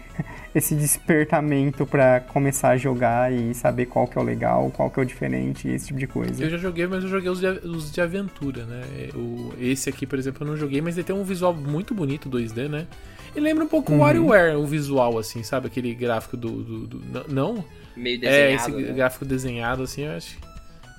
[0.57, 4.99] esse despertamento pra começar a jogar e saber qual que é o legal, qual que
[4.99, 6.43] é o diferente, esse tipo de coisa.
[6.43, 8.81] Eu já joguei, mas eu joguei os de, os de aventura, né?
[9.13, 12.27] O, esse aqui, por exemplo, eu não joguei, mas ele tem um visual muito bonito
[12.27, 12.87] 2D, né?
[13.35, 15.67] Ele lembra um pouco o WarioWare, o visual, assim, sabe?
[15.67, 16.49] Aquele gráfico do.
[16.63, 17.63] do- do- não?
[17.95, 18.19] Meio É,
[18.55, 18.79] desenhado.
[18.79, 18.93] esse né?
[18.93, 20.37] gráfico desenhado, assim, eu acho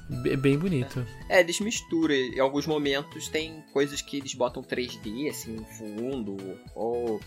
[0.08, 1.04] be- bem bonito.
[1.28, 2.14] É, eles misturam.
[2.14, 6.36] Em alguns momentos tem coisas que eles botam 3D, assim, no fundo.
[6.74, 7.20] Ou.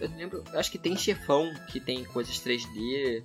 [0.00, 0.44] Eu lembro.
[0.52, 3.22] Eu acho que tem chefão que tem coisas 3D.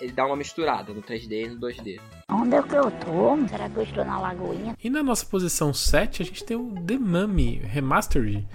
[0.00, 2.00] Ele dá uma misturada no 3D e no 2D.
[2.30, 3.48] Onde é que eu tô?
[3.48, 4.76] Será que eu estou na lagoinha?
[4.82, 8.46] E na nossa posição 7, a gente tem o The Mummy Remastered.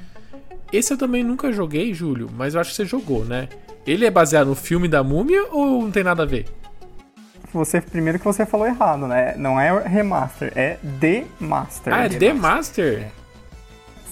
[0.73, 3.47] Esse eu também nunca joguei, Júlio, mas eu acho que você jogou, né?
[3.85, 6.47] Ele é baseado no filme da múmia ou não tem nada a ver?
[7.53, 9.35] Você, primeiro que você falou errado, né?
[9.37, 11.93] Não é remaster, é The Master.
[11.93, 13.11] Ah, é The Master?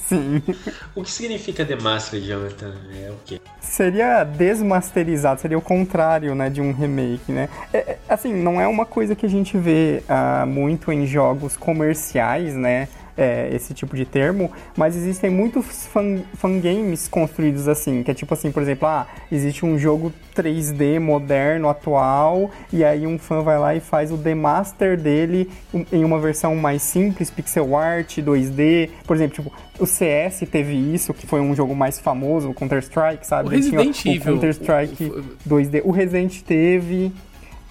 [0.07, 0.43] Sim.
[0.93, 2.75] O que significa The Master, Jonathan?
[2.93, 3.41] É o quê?
[3.59, 7.49] Seria desmasterizado, seria o contrário, né, de um remake, né?
[7.73, 11.57] É, é, assim, não é uma coisa que a gente vê ah, muito em jogos
[11.57, 12.87] comerciais, né?
[13.17, 18.33] É, esse tipo de termo, mas existem muitos fan, fangames construídos assim, que é tipo
[18.33, 23.57] assim, por exemplo, ah, existe um jogo 3D moderno, atual, e aí um fã vai
[23.59, 25.49] lá e faz o demaster dele
[25.91, 31.13] em uma versão mais simples, pixel art, 2D, por exemplo, tipo, o CS teve isso,
[31.13, 33.49] que foi um jogo mais famoso, o Counter-Strike, sabe?
[33.49, 34.19] O Resident Evil.
[34.21, 35.81] O Counter-Strike o- o- 2D.
[35.83, 37.11] O Resident teve.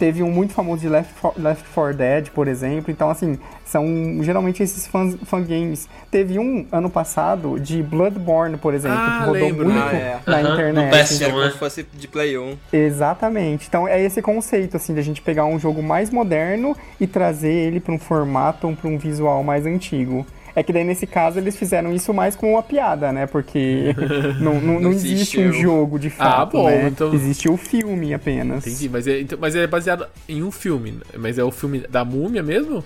[0.01, 2.91] Teve um muito famoso de Left 4, Left 4 Dead, por exemplo.
[2.91, 3.85] Então, assim, são
[4.23, 5.89] geralmente esses fãs, fangames.
[6.11, 9.65] Teve um ano passado de Bloodborne, por exemplo, Ah, que rodou lembro.
[9.67, 10.19] muito Ah, é.
[10.27, 10.91] na no internet.
[10.95, 11.19] PS1.
[11.19, 11.51] Que era como né?
[11.53, 12.57] se fosse de Play 1.
[12.73, 13.67] Exatamente.
[13.69, 17.53] Então é esse conceito assim de a gente pegar um jogo mais moderno e trazer
[17.53, 20.27] ele para um formato, para um visual mais antigo.
[20.55, 23.27] É que daí nesse caso eles fizeram isso mais como uma piada, né?
[23.27, 23.95] Porque
[24.41, 26.89] não, não, não Não existe um jogo de fato, bom, né?
[26.89, 28.67] então- Existe o filme apenas.
[28.67, 30.99] Entendi, mas é, então- mas é baseado em um filme.
[31.17, 32.83] Mas é o filme da múmia mesmo?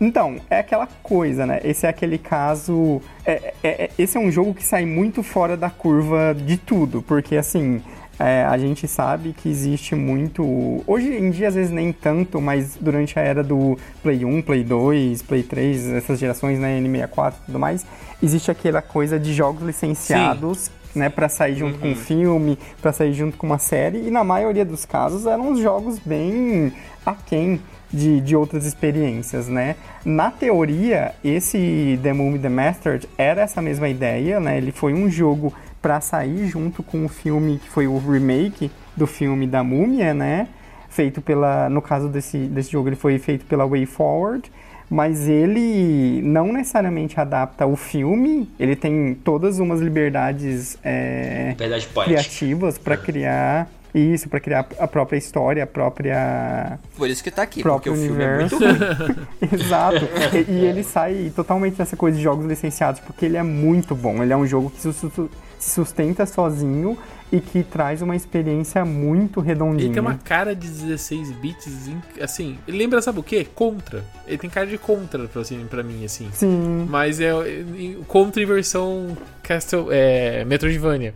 [0.00, 1.60] Então, é aquela coisa, né?
[1.64, 3.02] Esse é aquele caso.
[3.26, 7.02] é- é- é- esse é um jogo que sai muito fora da curva de tudo,
[7.02, 7.82] porque assim.
[8.18, 10.82] É, a gente sabe que existe muito.
[10.86, 14.64] Hoje em dia, às vezes, nem tanto, mas durante a era do Play 1, Play
[14.64, 17.86] 2, Play 3, essas gerações, né, N64 e tudo mais,
[18.22, 23.12] existe aquela coisa de jogos licenciados, né, para sair junto com um filme, para sair
[23.12, 26.72] junto com uma série, e na maioria dos casos eram uns jogos bem
[27.06, 27.60] aquém
[27.92, 29.76] de, de outras experiências, né?
[30.04, 34.58] Na teoria, esse The Mummy The Mastered era essa mesma ideia, né?
[34.58, 39.06] Ele foi um jogo para sair junto com o filme que foi o remake do
[39.06, 40.48] filme da Múmia, né?
[40.88, 44.50] Feito pela, no caso desse, desse jogo, ele foi feito pela Way Forward,
[44.90, 52.04] mas ele não necessariamente adapta o filme, ele tem todas umas liberdades é, poética.
[52.04, 53.68] criativas para criar
[53.98, 57.92] isso, para criar a própria história, a própria Por isso que tá aqui, porque próprio
[57.92, 58.58] o filme é universo.
[58.60, 58.74] muito
[59.04, 59.16] ruim.
[59.52, 60.08] Exato.
[60.48, 64.22] E, e ele sai totalmente dessa coisa de jogos licenciados, porque ele é muito bom.
[64.22, 66.96] Ele é um jogo que se su- se sustenta sozinho
[67.30, 69.84] e que traz uma experiência muito redondinha.
[69.86, 73.46] Ele tem uma cara de 16 bits, in- assim, ele lembra, sabe o quê?
[73.54, 74.02] Contra.
[74.26, 76.28] Ele tem cara de contra, pra, assim, pra mim, assim.
[76.32, 76.86] Sim.
[76.88, 77.64] Mas é é-
[78.06, 81.12] contra em versão Castle, é, Metroidvania.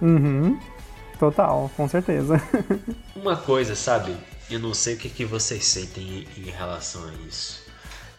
[0.00, 0.58] Uhum.
[1.20, 2.42] Total, com certeza.
[3.14, 4.16] Uma coisa, sabe?
[4.50, 7.62] Eu não sei o que, que vocês sentem em, relação a isso.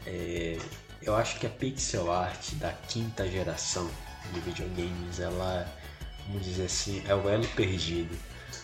[0.06, 0.60] É,
[1.02, 3.90] eu acho que a pixel art da quinta geração
[4.32, 5.68] de videogames, ela,
[6.28, 8.16] vamos dizer assim, é o elo perdido.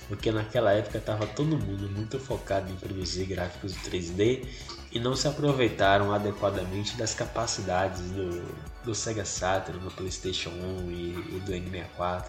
[0.07, 4.47] Porque naquela época tava todo mundo muito focado em produzir gráficos 3D
[4.91, 8.43] e não se aproveitaram adequadamente das capacidades do,
[8.85, 12.25] do Sega Saturn, do PlayStation 1 e, e do N64,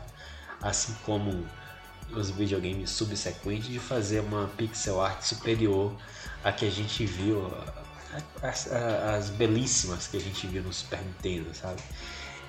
[0.63, 1.47] assim como
[2.15, 5.95] os videogames subsequentes de fazer uma pixel art superior
[6.43, 7.51] à que a gente viu,
[8.43, 11.81] as, as belíssimas que a gente viu no Super Nintendo, sabe?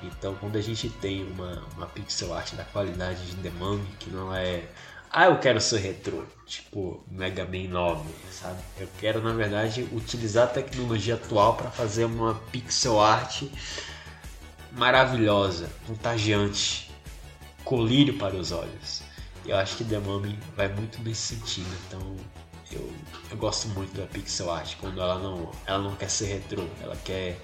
[0.01, 4.09] Então, quando a gente tem uma, uma pixel art da qualidade de The Mummy, que
[4.09, 4.63] não é.
[5.11, 8.61] Ah, eu quero ser retrô, tipo Mega Man 9, sabe?
[8.77, 13.43] Eu quero, na verdade, utilizar a tecnologia atual para fazer uma pixel art
[14.71, 16.91] maravilhosa, contagiante,
[17.63, 18.98] colírio para os olhos.
[19.49, 22.15] Eu acho que The Mummy vai muito nesse sentido, então
[22.71, 22.93] eu,
[23.31, 26.95] eu gosto muito da pixel art quando ela não, ela não quer ser retrô, ela
[26.97, 27.35] quer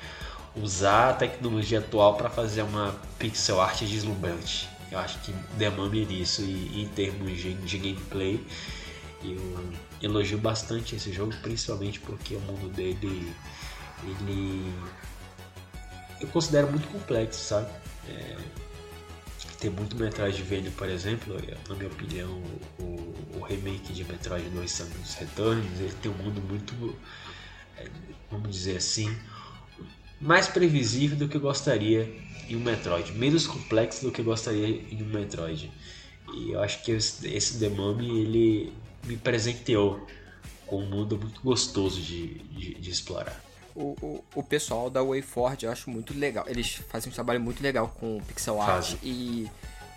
[0.55, 4.69] usar a tecnologia atual para fazer uma pixel art deslumbrante.
[4.91, 5.33] Eu acho que
[5.75, 8.45] Mummy é isso e em termos de, de gameplay
[9.23, 13.33] eu elogio bastante esse jogo, principalmente porque o mundo dele
[14.03, 14.71] ele
[16.21, 17.67] eu considero muito complexo, sabe?
[18.07, 18.37] É,
[19.65, 21.35] tem muito Metroidvania, por exemplo,
[21.67, 22.39] na minha opinião,
[22.77, 22.83] o,
[23.35, 26.95] o remake de Metroid 2 Samus Returns, ele tem um mundo muito,
[27.75, 27.87] é,
[28.29, 29.11] vamos dizer assim,
[30.21, 32.15] mais previsível do que eu gostaria
[32.47, 35.71] em um Metroid, menos complexo do que eu gostaria em um Metroid.
[36.35, 40.05] E eu acho que esse, Mummy, ele me presenteou
[40.67, 43.43] com um mundo muito gostoso de, de, de explorar.
[43.75, 46.45] O, o, o pessoal da WayForward eu acho muito legal.
[46.47, 49.49] Eles fazem um trabalho muito legal com pixel art e,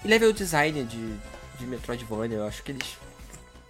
[0.05, 1.15] e level design de,
[1.59, 2.39] de Metroidvania.
[2.39, 2.99] Eu acho que eles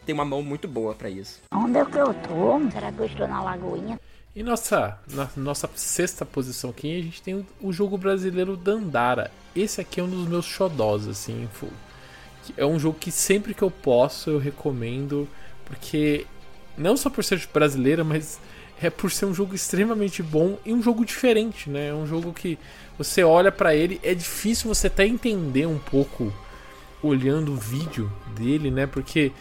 [0.06, 1.40] têm uma mão muito boa pra isso.
[1.52, 2.70] Onde é que eu tô?
[2.70, 4.00] Será que eu estou na Lagoinha?
[4.34, 9.30] E nossa, na nossa sexta posição aqui, a gente tem o, jogo brasileiro Dandara.
[9.54, 11.48] Esse aqui é um dos meus xodós, assim.
[12.56, 15.28] É um jogo que sempre que eu posso eu recomendo,
[15.64, 16.24] porque
[16.76, 18.38] não só por ser brasileira, mas
[18.82, 21.88] é por ser um jogo extremamente bom e um jogo diferente, né?
[21.88, 22.58] É um jogo que
[22.96, 26.32] você olha pra ele, é difícil você até entender um pouco
[27.02, 28.86] olhando o vídeo dele, né?
[28.86, 29.32] Porque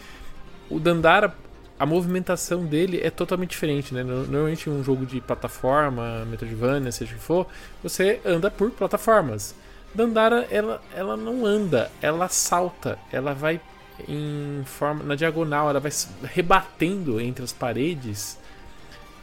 [0.70, 1.34] o Dandara,
[1.78, 4.02] a movimentação dele é totalmente diferente, né?
[4.02, 7.46] No- Normalmente um jogo de plataforma, Metroidvania, seja o que for,
[7.82, 9.54] você anda por plataformas.
[9.94, 13.60] Dandara, ela, ela não anda, ela salta, ela vai
[14.08, 15.90] em forma na diagonal, ela vai
[16.22, 18.38] rebatendo entre as paredes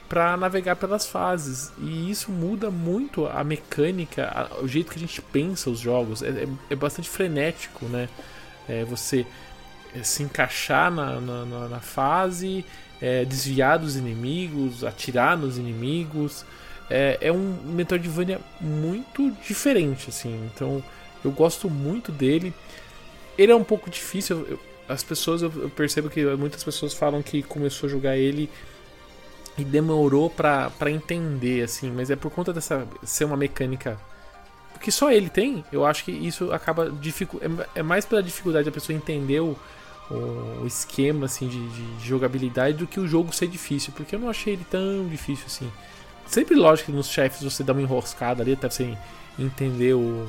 [0.10, 1.72] para navegar pelas fases.
[1.80, 6.22] E isso muda muito a mecânica, a- o jeito que a gente pensa os jogos.
[6.22, 8.08] É, é- é bastante frenético, né?
[8.68, 9.26] É, você
[9.96, 12.66] é, se encaixar na, na, na- na fase,
[13.02, 16.46] é, desviar dos inimigos, atirar nos inimigos.
[16.90, 20.50] É, é um Metroidvania muito diferente, assim.
[20.54, 20.84] Então
[21.24, 22.54] eu gosto muito dele.
[23.38, 24.46] Ele é um pouco difícil.
[24.50, 28.50] eu- as pessoas, eu, eu percebo que muitas pessoas falam que começou a jogar ele
[29.58, 33.98] e demorou pra entender, assim, mas é por conta dessa ser uma mecânica
[34.86, 38.66] que só ele tem, eu acho que isso acaba dificu é, é mais pela dificuldade
[38.66, 39.58] da pessoa entender o,
[40.12, 44.30] o esquema assim de, de, jogabilidade do que o jogo ser difícil, porque eu não
[44.30, 45.72] achei ele tão difícil assim.
[46.28, 48.96] Sempre lógico que nos chefes você dá uma enroscada ali até você
[49.40, 50.28] entender o,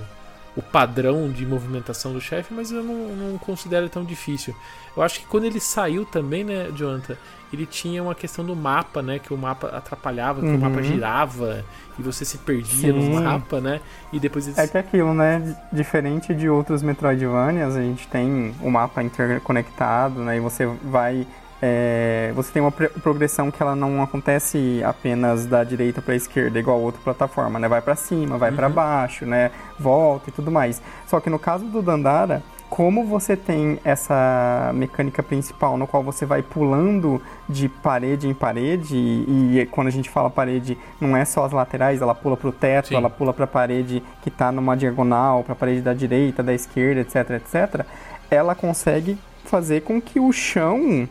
[0.56, 4.56] o padrão de movimentação do chefe, mas eu não, não, considero tão difícil.
[4.96, 7.14] Eu acho que quando ele saiu também, né, Jonathan,
[7.52, 10.56] ele tinha uma questão do mapa, né, que o mapa atrapalhava, que uhum.
[10.56, 10.82] o mapa uhum.
[10.82, 11.64] girava
[11.98, 13.10] e você se perdia Sim.
[13.10, 13.80] no mapa, né,
[14.10, 14.46] e depois...
[14.46, 14.58] Eles...
[14.58, 20.38] É que aquilo, né, diferente de outros Metroidvanias, a gente tem o mapa interconectado, né,
[20.38, 21.26] e você vai
[21.60, 26.58] é, você tem uma progressão que ela não acontece apenas da direita para a esquerda,
[26.58, 27.66] igual outra plataforma, né?
[27.66, 28.56] Vai para cima, vai uhum.
[28.56, 29.50] para baixo, né?
[29.78, 30.82] Volta e tudo mais.
[31.06, 36.26] Só que no caso do Dandara, como você tem essa mecânica principal no qual você
[36.26, 41.24] vai pulando de parede em parede e, e quando a gente fala parede não é
[41.24, 42.96] só as laterais, ela pula para o teto, Sim.
[42.96, 46.52] ela pula para a parede que está numa diagonal, para a parede da direita, da
[46.52, 47.86] esquerda, etc, etc.
[48.30, 51.08] Ela consegue fazer com que o chão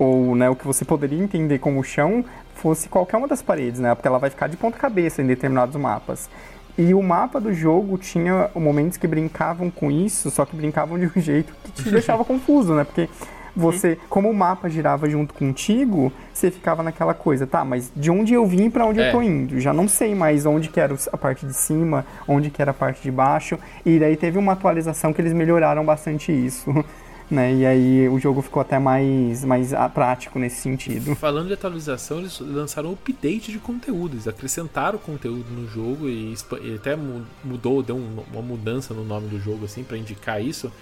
[0.00, 2.24] ou né, o que você poderia entender como chão
[2.54, 3.94] fosse qualquer uma das paredes, né?
[3.94, 6.30] Porque ela vai ficar de ponta cabeça em determinados mapas.
[6.78, 11.06] E o mapa do jogo tinha momentos que brincavam com isso, só que brincavam de
[11.06, 12.82] um jeito que te deixava confuso, né?
[12.82, 13.10] Porque
[13.54, 18.32] você, como o mapa girava junto contigo, você ficava naquela coisa, tá, mas de onde
[18.32, 19.08] eu vim para onde é.
[19.08, 19.60] eu tô indo?
[19.60, 22.74] Já não sei mais onde que era a parte de cima, onde que era a
[22.74, 23.58] parte de baixo.
[23.84, 26.72] E daí teve uma atualização que eles melhoraram bastante isso.
[27.30, 27.54] né?
[27.54, 31.14] E aí o jogo ficou até mais, mais prático nesse sentido.
[31.14, 36.34] Falando de atualização, eles lançaram um update de conteúdo, eles acrescentaram conteúdo no jogo e,
[36.62, 36.96] e até
[37.44, 40.72] mudou, deu um, uma mudança no nome do jogo assim para indicar isso.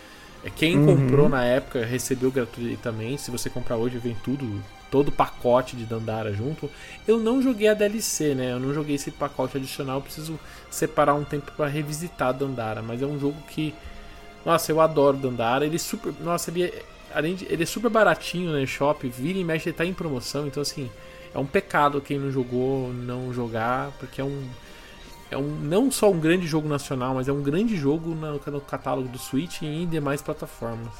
[0.44, 0.86] É quem uhum.
[0.86, 3.22] comprou na época recebeu gratuitamente.
[3.22, 6.70] Se você comprar hoje, vem tudo, todo o pacote de Dandara junto.
[7.06, 8.52] Eu não joguei a DLC, né?
[8.52, 9.96] Eu não joguei esse pacote adicional.
[9.96, 10.38] Eu preciso
[10.70, 12.82] separar um tempo para revisitar Dandara.
[12.82, 13.74] Mas é um jogo que
[14.48, 15.66] nossa, eu adoro Dandara.
[15.66, 16.10] Ele é super.
[16.20, 16.82] Nossa, ele é.
[17.14, 19.94] Além de, ele é super baratinho no né, shop, vira e mexe, ele tá em
[19.94, 20.90] promoção, então assim,
[21.34, 24.42] é um pecado quem não jogou não jogar, porque é um.
[25.30, 28.60] É um, não só um grande jogo nacional, mas é um grande jogo no, no
[28.62, 30.94] catálogo do Switch e em demais plataformas.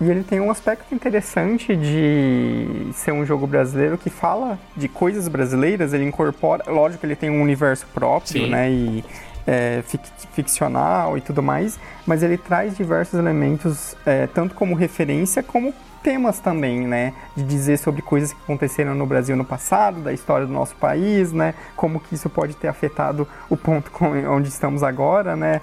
[0.00, 5.28] E ele tem um aspecto interessante de ser um jogo brasileiro que fala de coisas
[5.28, 8.48] brasileiras, ele incorpora, lógico que ele tem um universo próprio, Sim.
[8.48, 8.70] né?
[8.70, 9.04] E
[9.46, 15.42] é, fic ficcional e tudo mais, mas ele traz diversos elementos, é, tanto como referência
[15.42, 17.14] como temas também, né?
[17.36, 21.32] De dizer sobre coisas que aconteceram no Brasil no passado, da história do nosso país,
[21.32, 21.54] né?
[21.76, 23.90] Como que isso pode ter afetado o ponto
[24.28, 25.60] onde estamos agora, né?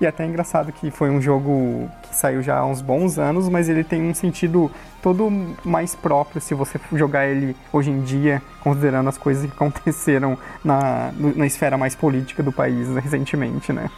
[0.00, 3.48] E até é engraçado que foi um jogo que saiu já há uns bons anos,
[3.48, 4.70] mas ele tem um sentido
[5.02, 5.30] todo
[5.64, 11.12] mais próprio se você jogar ele hoje em dia, considerando as coisas que aconteceram na,
[11.34, 13.90] na esfera mais política do país recentemente, né?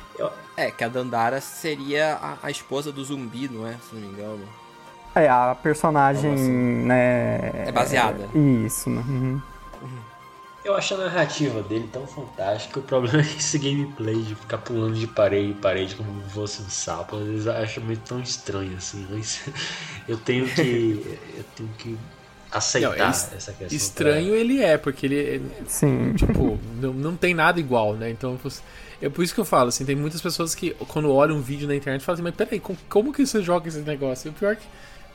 [0.56, 3.74] É, que a Dandara seria a, a esposa do zumbi, não é?
[3.74, 4.44] Se não me engano.
[5.20, 6.50] É, a personagem, assim.
[6.50, 7.66] né?
[7.66, 8.28] É baseada.
[8.34, 9.02] É, isso, né?
[9.08, 9.40] Uhum.
[10.68, 12.78] Eu acho a narrativa dele tão fantástica.
[12.78, 16.68] O problema é esse gameplay de ficar pulando de parede em parede como fosse um
[16.68, 17.16] sapo.
[17.16, 19.06] Às vezes eu acho meio tão estranho assim.
[19.10, 19.40] Mas
[20.06, 21.18] eu tenho que.
[21.38, 21.98] Eu tenho que
[22.52, 23.68] aceitar não, é essa questão.
[23.70, 24.36] Estranho pra...
[24.36, 25.42] ele é, porque ele.
[25.66, 26.12] Sim.
[26.14, 28.10] Tipo, não, não tem nada igual, né?
[28.10, 28.38] Então.
[29.00, 31.68] É por isso que eu falo, assim, tem muitas pessoas que, quando olham um vídeo
[31.68, 34.26] na internet, falam assim, mas peraí, como, como que você joga esse negócio?
[34.26, 34.66] E o pior é que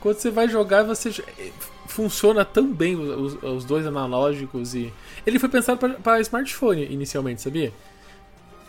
[0.04, 1.50] quando você vai jogar, você eh,
[1.86, 4.92] funciona tão bem os, os dois analógicos e
[5.24, 7.72] ele foi pensado para smartphone inicialmente, sabia?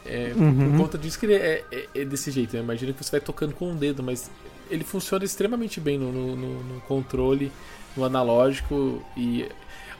[0.05, 0.71] É, uhum.
[0.71, 2.55] Por conta disso que ele é, é, é desse jeito.
[2.55, 2.63] Né?
[2.63, 4.31] Imagina que você vai tocando com o dedo, mas
[4.71, 7.51] ele funciona extremamente bem no, no, no controle,
[7.97, 9.45] no analógico e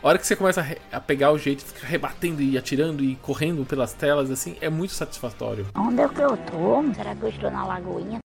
[0.02, 3.18] a hora que você começa a, a pegar o jeito, ficar rebatendo e atirando e
[3.18, 5.68] correndo pelas telas, assim, é muito satisfatório.
[5.76, 6.94] Onde é que eu tô?
[6.94, 8.20] Será que eu estou na lagoinha?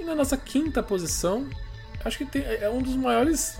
[0.00, 1.46] E na nossa quinta posição,
[2.04, 3.58] acho que tem, é um dos maiores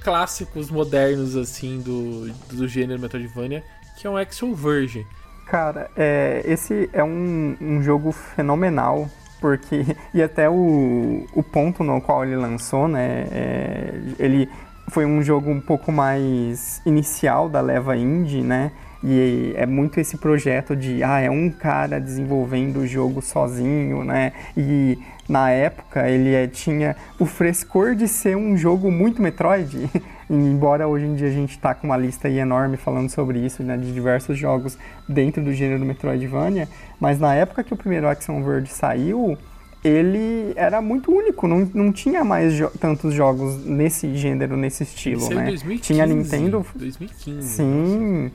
[0.00, 3.62] clássicos modernos assim do, do gênero Metroidvania,
[3.96, 5.06] que é um Action Verge.
[5.46, 9.08] Cara, é, esse é um, um jogo fenomenal,
[9.40, 9.84] porque.
[10.14, 13.26] E até o, o ponto no qual ele lançou, né?
[13.30, 14.48] É, ele
[14.88, 18.72] foi um jogo um pouco mais inicial da leva indie, né?
[19.04, 24.32] E é muito esse projeto de, ah, é um cara desenvolvendo o jogo sozinho, né?
[24.56, 24.96] E
[25.28, 29.88] na época ele é, tinha o frescor de ser um jogo muito Metroid,
[30.28, 33.76] embora hoje em dia a gente tá com uma lista enorme falando sobre isso, né,
[33.76, 34.76] de diversos jogos
[35.08, 36.68] dentro do gênero Metroidvania,
[36.98, 39.38] mas na época que o primeiro Action Verge saiu,
[39.84, 45.20] ele era muito único, não, não tinha mais jo tantos jogos nesse gênero, nesse estilo,
[45.20, 45.44] Isso é né?
[45.46, 46.66] 2015, tinha Nintendo.
[46.74, 47.48] 2015.
[47.48, 48.30] Sim.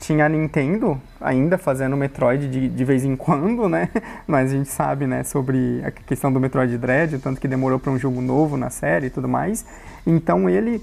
[0.00, 3.88] Tinha a Nintendo ainda fazendo Metroid de, de vez em quando, né?
[4.26, 7.78] Mas a gente sabe, né, sobre a questão do Metroid Dread, o tanto que demorou
[7.78, 9.64] para um jogo novo na série e tudo mais.
[10.06, 10.82] Então ele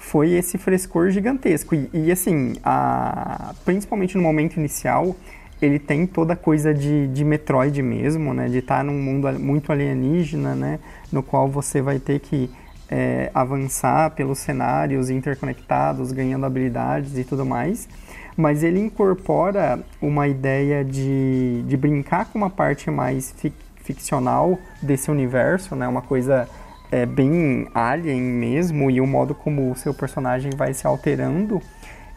[0.00, 1.74] foi esse frescor gigantesco.
[1.74, 5.14] E, e assim, a, principalmente no momento inicial,
[5.60, 8.48] ele tem toda a coisa de, de Metroid mesmo, né?
[8.48, 10.80] De estar tá num mundo muito alienígena, né?
[11.10, 12.50] No qual você vai ter que
[12.90, 17.88] é, avançar pelos cenários interconectados, ganhando habilidades e tudo mais.
[18.36, 25.10] Mas ele incorpora uma ideia de, de brincar com uma parte mais fic ficcional desse
[25.10, 25.88] universo, né?
[25.88, 26.48] Uma coisa
[26.90, 31.60] é, bem alien mesmo e o modo como o seu personagem vai se alterando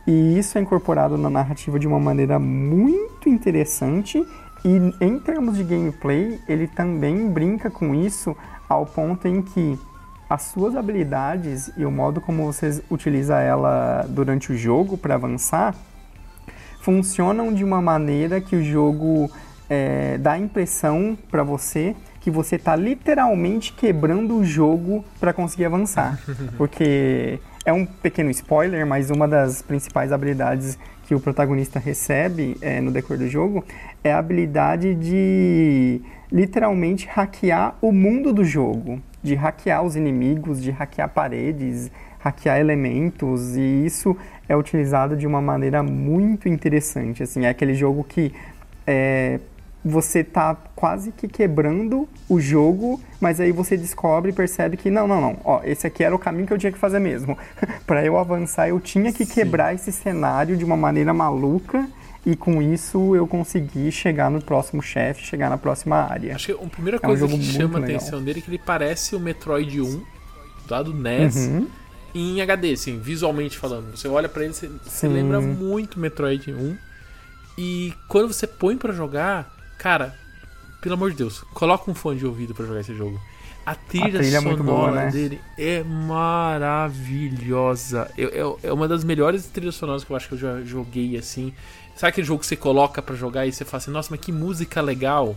[0.08, 4.24] e isso é incorporado na narrativa de uma maneira muito interessante.
[4.64, 8.36] E em termos de gameplay, ele também brinca com isso
[8.70, 9.80] ao ponto em que
[10.30, 15.76] as suas habilidades e o modo como você utiliza ela durante o jogo para avançar
[16.86, 19.28] funcionam de uma maneira que o jogo
[19.68, 25.66] é, dá a impressão para você que você está literalmente quebrando o jogo para conseguir
[25.66, 26.20] avançar.
[26.58, 30.78] Porque é um pequeno spoiler, mas uma das principais habilidades
[31.08, 33.66] que o protagonista recebe é, no decorrer do jogo
[34.04, 40.70] é a habilidade de literalmente hackear o mundo do jogo, de hackear os inimigos, de
[40.70, 41.92] hackear paredes,
[42.26, 44.18] hackear elementos, e isso
[44.48, 47.24] é utilizado de uma maneira muito interessante.
[47.24, 48.34] Assim, é aquele jogo que
[48.86, 49.40] é,
[49.84, 55.08] você tá quase que quebrando o jogo, mas aí você descobre e percebe que não,
[55.08, 57.38] não, não, ó, esse aqui era o caminho que eu tinha que fazer mesmo.
[57.86, 59.34] para eu avançar, eu tinha que Sim.
[59.34, 61.88] quebrar esse cenário de uma maneira maluca
[62.26, 66.34] e com isso eu consegui chegar no próximo chefe, chegar na próxima área.
[66.34, 68.58] Acho que a primeira coisa é um que chama a atenção dele é que ele
[68.58, 70.02] parece o Metroid 1
[70.68, 71.36] lá do NES.
[71.36, 71.68] Uhum.
[72.16, 73.96] Em HD, assim, visualmente falando.
[73.96, 76.78] Você olha para ele, você, você lembra muito Metroid 1.
[77.58, 80.16] E quando você põe para jogar, Cara,
[80.82, 83.22] pelo amor de Deus, coloca um fone de ouvido para jogar esse jogo.
[83.66, 85.10] A trilha, a trilha sonora é boa, né?
[85.12, 86.92] dele é maravilhosa.
[88.18, 91.52] Eu, é uma das melhores trilhas sonoras que eu acho que eu já joguei assim.
[91.96, 94.32] Sabe aquele jogo que você coloca para jogar e você fala assim, nossa, mas que
[94.32, 95.36] música legal.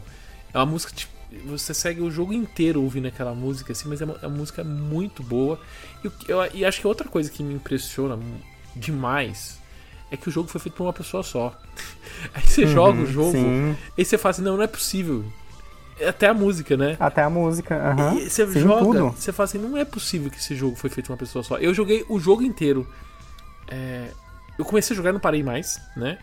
[0.53, 1.13] É uma música tipo,
[1.47, 4.65] você segue o jogo inteiro ouvindo aquela música assim, mas é uma, é uma música
[4.65, 5.61] muito boa.
[6.05, 8.19] E, eu, e acho que outra coisa que me impressiona
[8.75, 9.59] demais
[10.11, 11.59] é que o jogo foi feito por uma pessoa só.
[12.33, 13.77] Aí você uhum, joga o jogo, sim.
[13.97, 15.25] e você fala assim, não, não é possível.
[16.07, 16.97] Até a música, né?
[16.99, 18.13] Até a música, aham.
[18.13, 18.19] Uhum.
[18.19, 19.11] E você sim, joga, tudo.
[19.11, 21.59] você fala assim, não é possível que esse jogo foi feito por uma pessoa só.
[21.59, 22.89] Eu joguei o jogo inteiro.
[23.69, 24.09] É...
[24.57, 26.19] Eu comecei a jogar e não parei mais, né?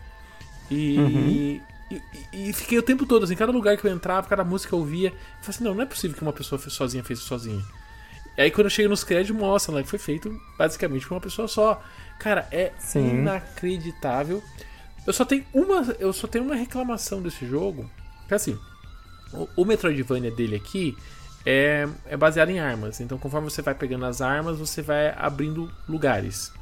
[0.70, 1.60] E, uhum.
[1.90, 4.74] E, e, fiquei o tempo todo, assim, cada lugar que eu entrava, cada música que
[4.74, 7.28] eu ouvia, eu falei assim, não, não é possível que uma pessoa sozinha fez isso
[7.28, 7.62] sozinha.
[8.36, 11.20] E aí quando eu cheguei nos créditos, mostra lá que foi feito basicamente por uma
[11.20, 11.82] pessoa só.
[12.18, 13.20] Cara, é Sim.
[13.20, 14.42] inacreditável.
[15.06, 17.88] Eu só tenho uma, eu só tenho uma reclamação desse jogo.
[18.26, 18.58] Que é assim,
[19.32, 20.96] o, o Metroidvania dele aqui
[21.46, 23.00] é, é baseado em armas.
[23.00, 26.52] Então, conforme você vai pegando as armas, você vai abrindo lugares.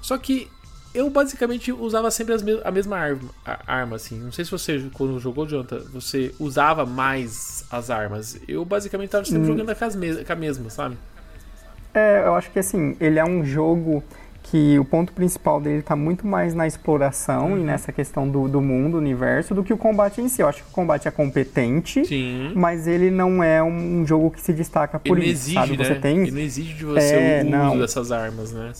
[0.00, 0.50] Só que
[0.96, 4.18] eu basicamente usava sempre me a mesma arma, a arma, assim.
[4.18, 8.40] Não sei se você, quando jogou, Jonathan, você usava mais as armas.
[8.48, 9.46] Eu basicamente estava sempre hum.
[9.46, 10.96] jogando com, as com a mesma, sabe?
[11.92, 14.02] É, eu acho que assim, ele é um jogo
[14.44, 17.58] que o ponto principal dele está muito mais na exploração uhum.
[17.58, 20.40] e nessa questão do, do mundo, universo, do que o combate em si.
[20.40, 22.52] Eu acho que o combate é competente, Sim.
[22.54, 25.76] mas ele não é um jogo que se destaca por ele isso, exige, sabe?
[25.76, 26.00] Você né?
[26.00, 26.18] tem...
[26.18, 27.78] Ele não exige de você é, o uso não.
[27.78, 28.72] dessas armas, né?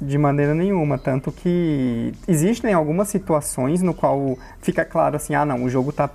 [0.00, 5.64] De maneira nenhuma, tanto que existem algumas situações no qual fica claro assim, ah não,
[5.64, 6.08] o jogo está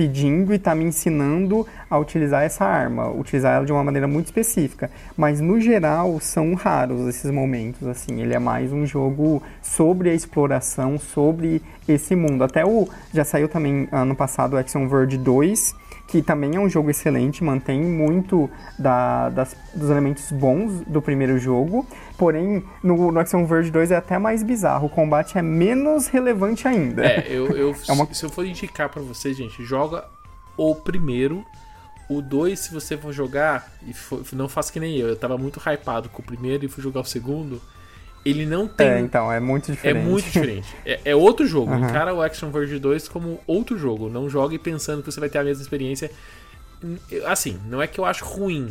[0.00, 4.26] pedindo e está me ensinando a utilizar essa arma, utilizar ela de uma maneira muito
[4.26, 4.90] específica.
[5.14, 8.22] Mas no geral são raros esses momentos, assim.
[8.22, 12.44] Ele é mais um jogo sobre a exploração, sobre esse mundo.
[12.44, 15.74] Até o já saiu também ano passado o Action Verge 2,
[16.08, 21.38] que também é um jogo excelente, mantém muito da, das, dos elementos bons do primeiro
[21.38, 21.86] jogo,
[22.20, 26.68] porém no, no Action Verge 2 é até mais bizarro, o combate é menos relevante
[26.68, 27.02] ainda.
[27.02, 28.12] É, eu, eu é uma...
[28.12, 30.04] se eu for indicar para vocês, gente, joga
[30.54, 31.42] o primeiro,
[32.10, 35.38] o 2 se você for jogar, e for, não faça que nem eu, eu tava
[35.38, 37.58] muito hypado com o primeiro e fui jogar o segundo,
[38.22, 38.86] ele não tem.
[38.86, 40.04] É, então, é muito diferente.
[40.04, 40.76] É muito diferente.
[40.84, 41.72] É, é outro jogo.
[41.72, 41.88] Uhum.
[41.88, 44.10] Encara o Action Verge 2 como outro jogo.
[44.10, 46.10] Não jogue pensando que você vai ter a mesma experiência.
[47.24, 48.70] Assim, não é que eu acho ruim.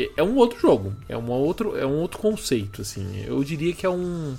[0.00, 0.94] É, é um outro jogo.
[1.08, 3.24] É, uma outro, é um outro conceito, assim.
[3.26, 4.34] Eu diria que é um,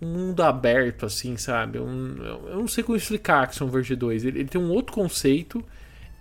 [0.00, 1.78] um mundo aberto, assim, sabe?
[1.78, 2.16] Um,
[2.48, 4.24] eu não sei como explicar Action Verge 2.
[4.24, 5.62] Ele, ele tem um outro conceito.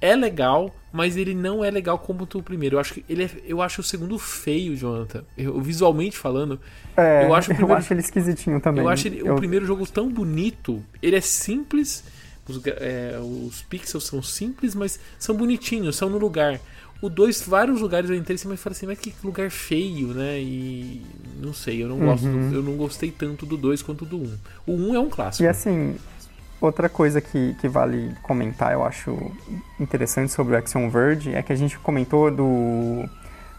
[0.02, 2.76] É legal, mas ele não é legal como o primeiro.
[2.76, 5.24] Eu acho que ele é, eu acho o segundo feio, Jonathan.
[5.38, 6.60] Eu, visualmente falando,
[6.98, 8.84] é, eu acho, primeiro, eu acho ele esquisitinho também.
[8.84, 9.34] Eu acho ele, eu...
[9.34, 10.84] o primeiro jogo tão bonito.
[11.04, 12.04] Ele é simples,
[12.50, 16.60] os, é, os pixels são simples, mas são bonitinhos, são no lugar.
[17.02, 20.40] O 2, vários lugares eu entrei mas falei assim, mas que lugar feio, né?
[20.40, 21.02] E
[21.42, 22.54] não sei, eu não gosto, uhum.
[22.54, 24.20] eu não gostei tanto do 2 quanto do 1.
[24.20, 24.38] Um.
[24.68, 25.44] O 1 um é um clássico.
[25.44, 25.96] E assim,
[26.62, 29.18] outra coisa que, que vale comentar, eu acho
[29.80, 33.10] interessante sobre o Action Verge, é que a gente comentou do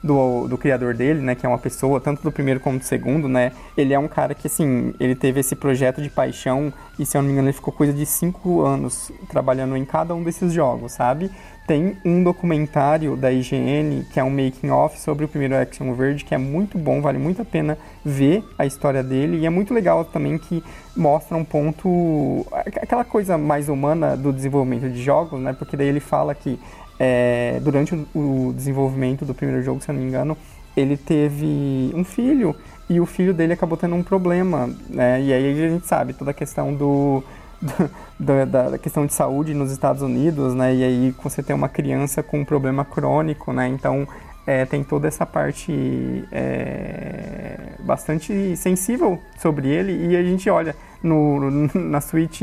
[0.03, 3.29] do, do criador dele, né, que é uma pessoa, tanto do primeiro como do segundo,
[3.29, 7.17] né, ele é um cara que, assim, ele teve esse projeto de paixão e, se
[7.17, 10.53] eu não me engano, ele ficou coisa de cinco anos trabalhando em cada um desses
[10.53, 11.31] jogos, sabe?
[11.67, 16.25] Tem um documentário da IGN, que é um making off sobre o primeiro Action Verge,
[16.25, 19.39] que é muito bom, vale muito a pena ver a história dele.
[19.39, 20.63] E é muito legal também que
[20.97, 25.53] mostra um ponto, aquela coisa mais humana do desenvolvimento de jogos, né?
[25.53, 26.59] Porque daí ele fala que
[27.05, 30.39] é, durante o, desenvolvimento do primeiro jogo, se eu não me engano,
[30.77, 32.55] ele teve um filho
[32.89, 35.21] e o filho dele acabou tendo um problema, né?
[35.21, 37.25] E aí a gente sabe toda a questão do,
[37.61, 40.73] do da, da, questão de saúde nos Estados Unidos, né?
[40.73, 43.67] E aí você tem uma criança com um problema crônico, né?
[43.67, 44.07] Então
[44.47, 51.51] é, tem toda essa parte é, bastante sensível sobre ele e a gente olha no,
[51.75, 52.43] na Switch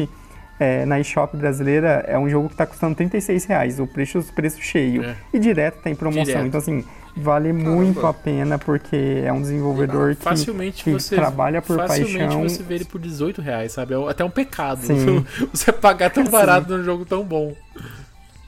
[0.59, 4.61] é, na eShop brasileira é um jogo que está custando 36 reais, o preço, preço
[4.61, 5.03] cheio.
[5.03, 5.15] É.
[5.33, 6.25] E direto tem tá promoção.
[6.25, 6.45] Direto.
[6.45, 6.83] Então, assim,
[7.15, 7.71] vale Caramba.
[7.71, 12.27] muito a pena porque é um desenvolvedor que, facilmente que você, trabalha por facilmente paixão.
[12.27, 13.93] Facilmente você vê ele por 18 reais, sabe?
[13.93, 15.25] É até um pecado Sim.
[15.53, 16.77] você pagar tão barato Sim.
[16.77, 17.55] num jogo tão bom.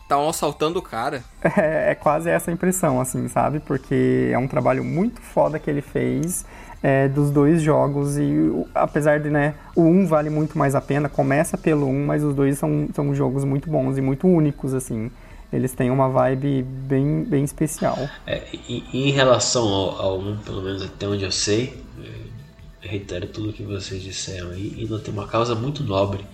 [0.07, 1.23] Tá assaltando o cara.
[1.41, 3.61] É, é quase essa impressão, assim, sabe?
[3.61, 6.45] Porque é um trabalho muito foda que ele fez
[6.83, 11.07] é, dos dois jogos e apesar de, né, o 1 vale muito mais a pena,
[11.07, 15.11] começa pelo 1, mas os dois são, são jogos muito bons e muito únicos, assim.
[15.53, 17.97] Eles têm uma vibe bem, bem especial.
[18.25, 23.27] É, e, em relação ao, ao 1, pelo menos até onde eu sei, é, reitero
[23.27, 26.25] tudo que vocês disseram aí, e não tem uma causa muito nobre.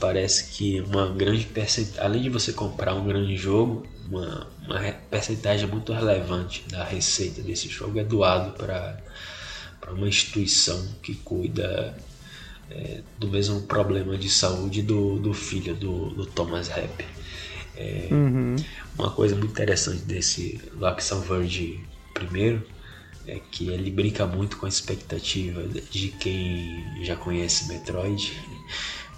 [0.00, 4.80] Parece que uma grande percentagem, além de você comprar um grande jogo, uma, uma
[5.10, 8.96] percentagem muito relevante da receita desse jogo é doado para
[9.82, 11.98] para uma instituição que cuida
[12.70, 17.04] é, do mesmo problema de saúde do, do filho do, do Thomas Rapp.
[17.76, 18.54] É, uhum.
[18.96, 22.64] Uma coisa muito interessante desse Loxon Verge primeiro
[23.26, 28.32] é que ele brinca muito com a expectativa de quem já conhece Metroid.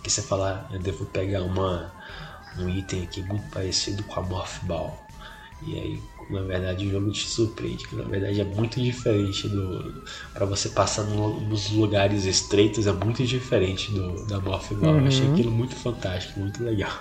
[0.03, 1.93] Que você falar, eu devo pegar uma,
[2.59, 5.07] um item aqui muito parecido com a Morph Ball.
[5.67, 10.03] E aí na verdade o jogo te surpreende, que na verdade é muito diferente do.
[10.33, 14.95] para você passar no, nos lugares estreitos é muito diferente do da Morph Ball.
[14.95, 15.01] Uhum.
[15.01, 16.93] Eu achei aquilo muito fantástico, muito legal.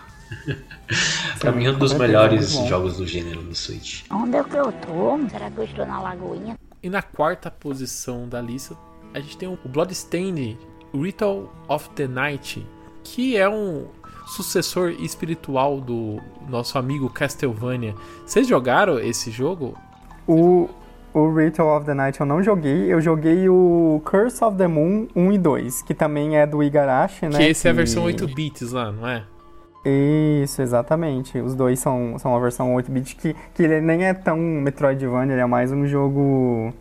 [1.40, 4.04] pra mim é um dos melhores jogos do gênero no Switch.
[4.12, 5.30] Onde é que eu tô?
[5.30, 6.58] Será que eu estou na Lagoinha?
[6.82, 8.76] E na quarta posição da lista,
[9.14, 10.58] a gente tem o Bloodstained
[10.94, 12.66] Ritual of the Night,
[13.04, 13.88] que é um
[14.28, 17.96] sucessor espiritual do nosso amigo Castlevania.
[18.26, 19.78] Vocês jogaram esse jogo?
[20.28, 20.70] O,
[21.14, 25.08] o Ritual of the Night eu não joguei, eu joguei o Curse of the Moon
[25.16, 27.38] 1 e 2, que também é do Igarashi, né?
[27.38, 27.68] Que esse que...
[27.68, 29.24] é a versão 8 bits lá, não é?
[29.86, 31.38] Isso, exatamente.
[31.40, 35.34] Os dois são, são a versão 8 bits que, que ele nem é tão Metroidvania,
[35.34, 36.74] ele é mais um jogo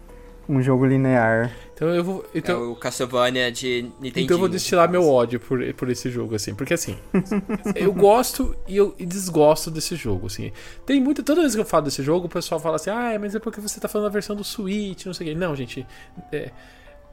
[0.49, 1.53] um jogo linear.
[1.75, 2.25] Então eu vou.
[2.35, 4.25] Então, é o Castlevania de Nintendo.
[4.25, 6.55] Então eu vou destilar meu ódio por, por esse jogo, assim.
[6.55, 6.97] Porque assim,
[7.75, 10.53] eu gosto e eu e desgosto desse jogo, assim.
[10.87, 11.23] Tem muita.
[11.23, 13.61] Toda vez que eu falo desse jogo, o pessoal fala assim, ah, mas é porque
[13.61, 15.37] você tá falando da versão do Switch, não sei o quê.
[15.37, 15.87] Não, gente.
[16.31, 16.51] É,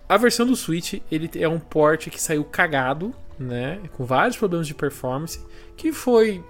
[0.07, 3.79] a versão do Switch, ele é um port que saiu cagado, né?
[3.95, 5.39] Com vários problemas de performance.
[5.77, 6.43] Que foi.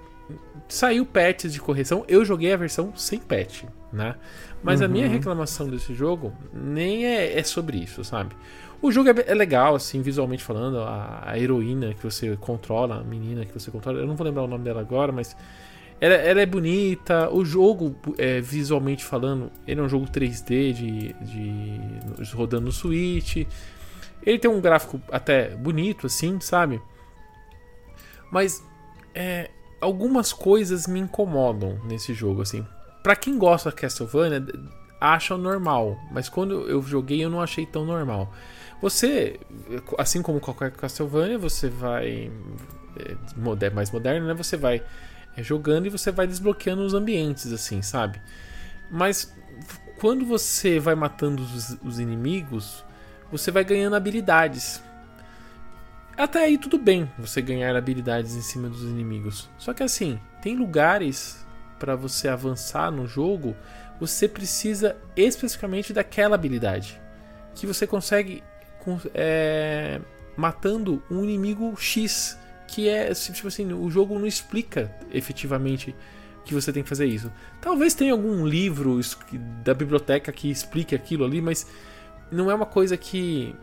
[0.67, 2.05] Saiu patches de correção.
[2.07, 4.15] Eu joguei a versão sem patch, né?
[4.61, 4.85] Mas uhum.
[4.85, 5.13] a minha uhum.
[5.13, 8.35] reclamação desse jogo nem é, é sobre isso, sabe?
[8.81, 10.79] O jogo é, é legal, assim, visualmente falando.
[10.79, 14.43] A, a, heroína que você controla, a menina que você controla, eu não vou lembrar
[14.43, 15.35] o nome dela agora, mas
[15.99, 17.29] ela, ela é bonita.
[17.29, 23.45] O jogo, é, visualmente falando, ele é um jogo 3D de, de rodando no Switch.
[24.25, 26.81] Ele tem um gráfico até bonito, assim, sabe?
[28.29, 28.63] Mas
[29.15, 32.65] é, algumas coisas me incomodam nesse jogo, assim
[33.01, 34.45] para quem gosta de Castlevania,
[34.99, 38.33] acha normal, mas quando eu joguei eu não achei tão normal.
[38.81, 39.39] Você,
[39.97, 42.31] assim como qualquer Castlevania, você vai
[42.97, 44.33] é, mais moderno, né?
[44.33, 44.81] Você vai
[45.35, 48.21] é, jogando e você vai desbloqueando os ambientes, assim, sabe?
[48.89, 49.33] Mas
[49.99, 52.83] quando você vai matando os, os inimigos,
[53.31, 54.81] você vai ganhando habilidades.
[56.17, 59.49] Até aí tudo bem você ganhar habilidades em cima dos inimigos.
[59.57, 61.45] Só que assim, tem lugares
[61.79, 63.55] para você avançar no jogo,
[63.99, 66.99] você precisa especificamente daquela habilidade
[67.55, 68.43] que você consegue
[69.13, 69.99] é,
[70.37, 72.37] matando um inimigo X,
[72.67, 75.95] que é tipo assim, o jogo não explica efetivamente
[76.45, 77.31] que você tem que fazer isso.
[77.61, 78.99] Talvez tenha algum livro
[79.63, 81.67] da biblioteca que explique aquilo ali, mas
[82.31, 83.55] não é uma coisa que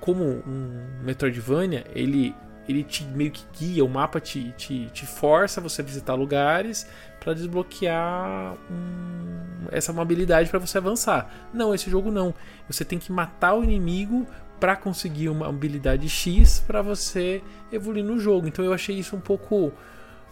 [0.00, 2.34] como um Metroidvania, ele
[2.68, 6.86] ele te meio que guia, o mapa te, te, te força você a visitar lugares
[7.18, 11.30] para desbloquear um, essa mobilidade para você avançar.
[11.52, 12.34] Não, esse jogo não.
[12.68, 14.26] Você tem que matar o inimigo
[14.58, 17.42] para conseguir uma habilidade X para você
[17.72, 18.46] evoluir no jogo.
[18.46, 19.72] Então eu achei isso um pouco,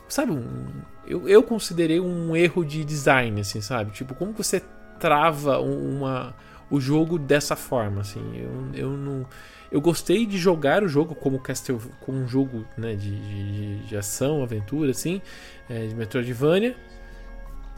[0.09, 0.67] sabe, um,
[1.07, 3.91] eu, eu considerei um erro de design, assim, sabe?
[3.91, 4.63] Tipo, como você
[4.99, 6.35] trava uma
[6.71, 8.21] o jogo dessa forma, assim.
[8.37, 9.27] Eu, eu não
[9.71, 13.97] eu gostei de jogar o jogo como Castle, como um jogo né, de, de, de
[13.97, 15.21] ação, aventura, assim,
[15.69, 16.77] é, de Metroidvania.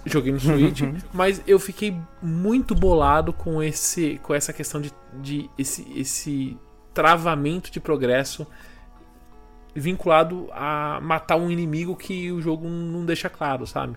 [0.07, 0.81] Joguei no Switch,
[1.13, 4.91] mas eu fiquei muito bolado com esse, com essa questão de,
[5.21, 6.57] de esse, esse
[6.95, 8.47] travamento de progresso
[9.75, 13.97] vinculado a matar um inimigo que o jogo não deixa claro, sabe?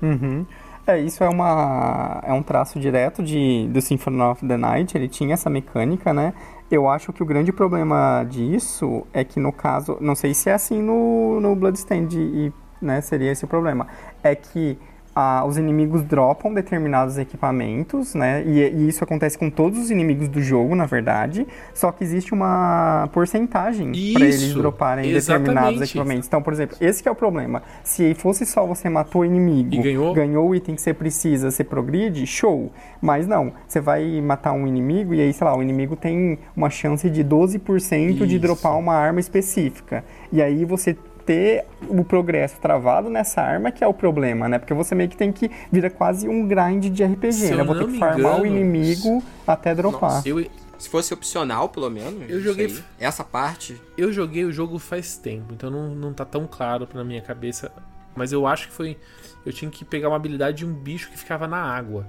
[0.00, 0.46] Uhum.
[0.86, 5.08] É, isso é, uma, é um traço direto de, do Symphony of the Night, ele
[5.08, 6.32] tinha essa mecânica, né?
[6.70, 10.54] Eu acho que o grande problema disso é que no caso, não sei se é
[10.54, 13.86] assim no, no Bloodstained e né, seria esse o problema,
[14.22, 14.76] é que
[15.18, 18.44] ah, os inimigos dropam determinados equipamentos, né?
[18.44, 21.46] E, e, isso acontece com todos os inimigos do jogo, na verdade.
[21.72, 26.26] Só que existe uma porcentagem para eles droparem determinados equipamentos.
[26.26, 27.62] Então, por exemplo, esse é o problema.
[27.82, 30.12] Se fosse só você matou o inimigo, e ganhou?
[30.12, 32.70] ganhou o item que você precisa, você progride, show.
[33.00, 36.68] Mas não, você vai matar um inimigo e aí, sei lá, o inimigo tem uma
[36.68, 38.26] chance de 12% isso.
[38.26, 40.04] de dropar uma arma específica.
[40.30, 40.94] E aí você
[41.26, 44.58] ter o progresso travado nessa arma que é o problema, né?
[44.58, 47.60] Porque você meio que tem que vira quase um grind de RPG, Se né?
[47.60, 50.14] Eu vou ter que farmar engano, o inimigo até dropar.
[50.14, 50.46] Nossa, eu,
[50.78, 52.30] se fosse opcional, pelo menos.
[52.30, 52.66] Eu joguei.
[52.66, 53.80] Aí, essa parte.
[53.98, 57.72] Eu joguei o jogo faz tempo, então não, não tá tão claro pra minha cabeça.
[58.14, 58.96] Mas eu acho que foi.
[59.44, 62.06] Eu tinha que pegar uma habilidade de um bicho que ficava na água.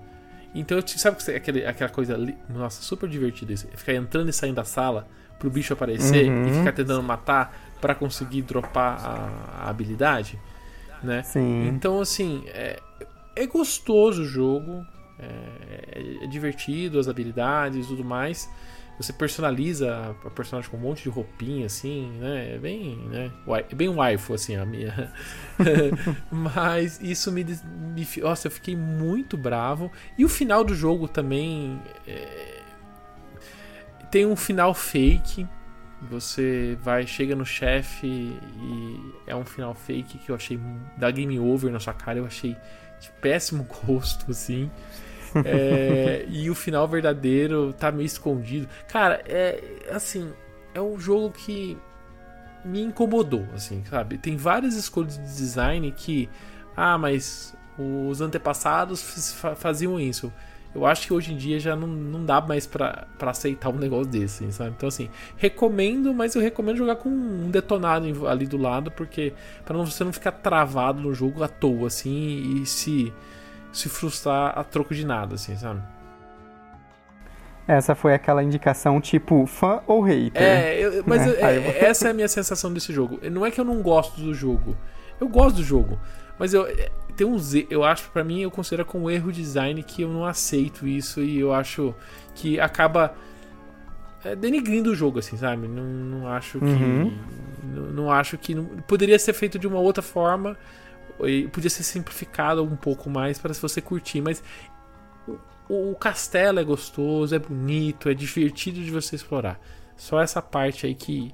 [0.53, 2.37] Então eu sabe aquele, aquela coisa ali.
[2.49, 3.67] Nossa, super divertido isso.
[3.75, 5.07] Ficar entrando e saindo da sala
[5.37, 6.47] pro bicho aparecer uhum.
[6.47, 10.39] e ficar tentando matar para conseguir dropar a, a, habilidade,
[11.03, 11.23] né?
[11.23, 11.67] Sim.
[11.67, 12.79] Então, assim, é,
[13.35, 14.85] é gostoso o jogo,
[15.19, 18.49] é, é, divertido, as habilidades e tudo mais.
[18.99, 22.55] Você personaliza a personagem com um monte de roupinha, assim, né?
[22.55, 23.31] É bem, né?
[23.69, 25.13] É bem waifu, assim, a minha.
[26.31, 28.07] Mas isso me, me.
[28.21, 29.91] Nossa, eu fiquei muito bravo.
[30.17, 31.79] E o final do jogo também.
[32.07, 32.57] É,
[34.09, 35.47] tem um final fake
[36.01, 40.59] você vai, chega no chefe e é um final fake que eu achei
[40.97, 42.55] da game over na sua cara, eu achei
[42.99, 44.69] de péssimo gosto, assim.
[45.45, 48.67] É, e o final verdadeiro tá meio escondido.
[48.87, 49.61] Cara, é
[49.91, 50.33] assim,
[50.73, 51.77] é um jogo que
[52.63, 54.17] me incomodou, assim, sabe?
[54.17, 56.29] Tem várias escolhas de design que,
[56.75, 60.31] ah, mas os antepassados faziam isso
[60.77, 64.05] eu acho que hoje em dia já não, não dá mais para aceitar um negócio
[64.05, 64.73] desse, assim, sabe?
[64.77, 69.33] Então, assim, recomendo, mas eu recomendo jogar com um detonado ali do lado, porque
[69.65, 73.11] para você não ficar travado no jogo à toa, assim, e se,
[73.73, 75.81] se frustrar a troco de nada, assim, sabe?
[77.67, 80.41] Essa foi aquela indicação tipo fã ou hater.
[80.41, 81.33] É, eu, mas né?
[81.33, 83.19] eu, é, essa é a minha sensação desse jogo.
[83.29, 84.77] Não é que eu não gosto do jogo.
[85.19, 85.99] Eu gosto do jogo.
[86.39, 86.65] Mas eu
[87.17, 90.23] tem uns eu acho para mim eu considero como erro de design que eu não
[90.23, 91.93] aceito isso e eu acho
[92.35, 93.15] que acaba
[94.23, 95.67] é, denigrindo o jogo assim sabe?
[95.67, 97.17] Não, não acho que uhum.
[97.63, 100.55] não, não, acho que não, poderia ser feito de uma outra forma
[101.23, 104.43] e podia ser simplificado um pouco mais para você curtir mas
[105.67, 109.59] o, o castelo é gostoso é bonito é divertido de você explorar.
[109.95, 111.33] Só essa parte aí que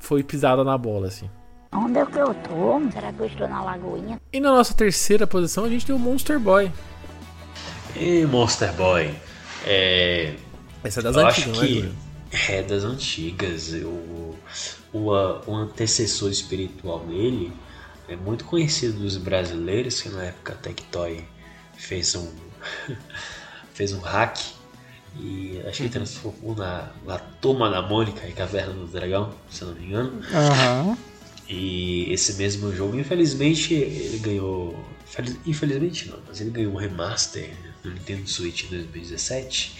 [0.00, 1.30] foi pisada na bola assim
[1.72, 2.90] Onde é que eu tô?
[2.92, 4.20] Será que eu estou na lagoinha?
[4.30, 6.70] E na nossa terceira posição a gente tem o Monster Boy.
[7.96, 9.14] E Monster Boy.
[9.64, 10.34] É.
[10.84, 11.94] Essa é das eu antigas, acho que
[12.50, 13.72] É das antigas.
[13.72, 14.36] O,
[14.92, 15.10] o,
[15.46, 17.52] o antecessor espiritual dele
[18.06, 21.24] é muito conhecido dos brasileiros, que na época a Tectoy
[21.76, 22.28] fez um.
[23.72, 24.38] fez um hack
[25.18, 29.62] e acho que ele transformou na, na Toma da Mônica e Caverna do Dragão, se
[29.62, 30.12] eu não me engano.
[30.12, 30.96] Uhum.
[31.48, 34.84] E esse mesmo jogo, infelizmente, ele ganhou.
[35.44, 37.50] Infelizmente não, mas ele ganhou um remaster
[37.84, 39.76] no Nintendo Switch em 2017.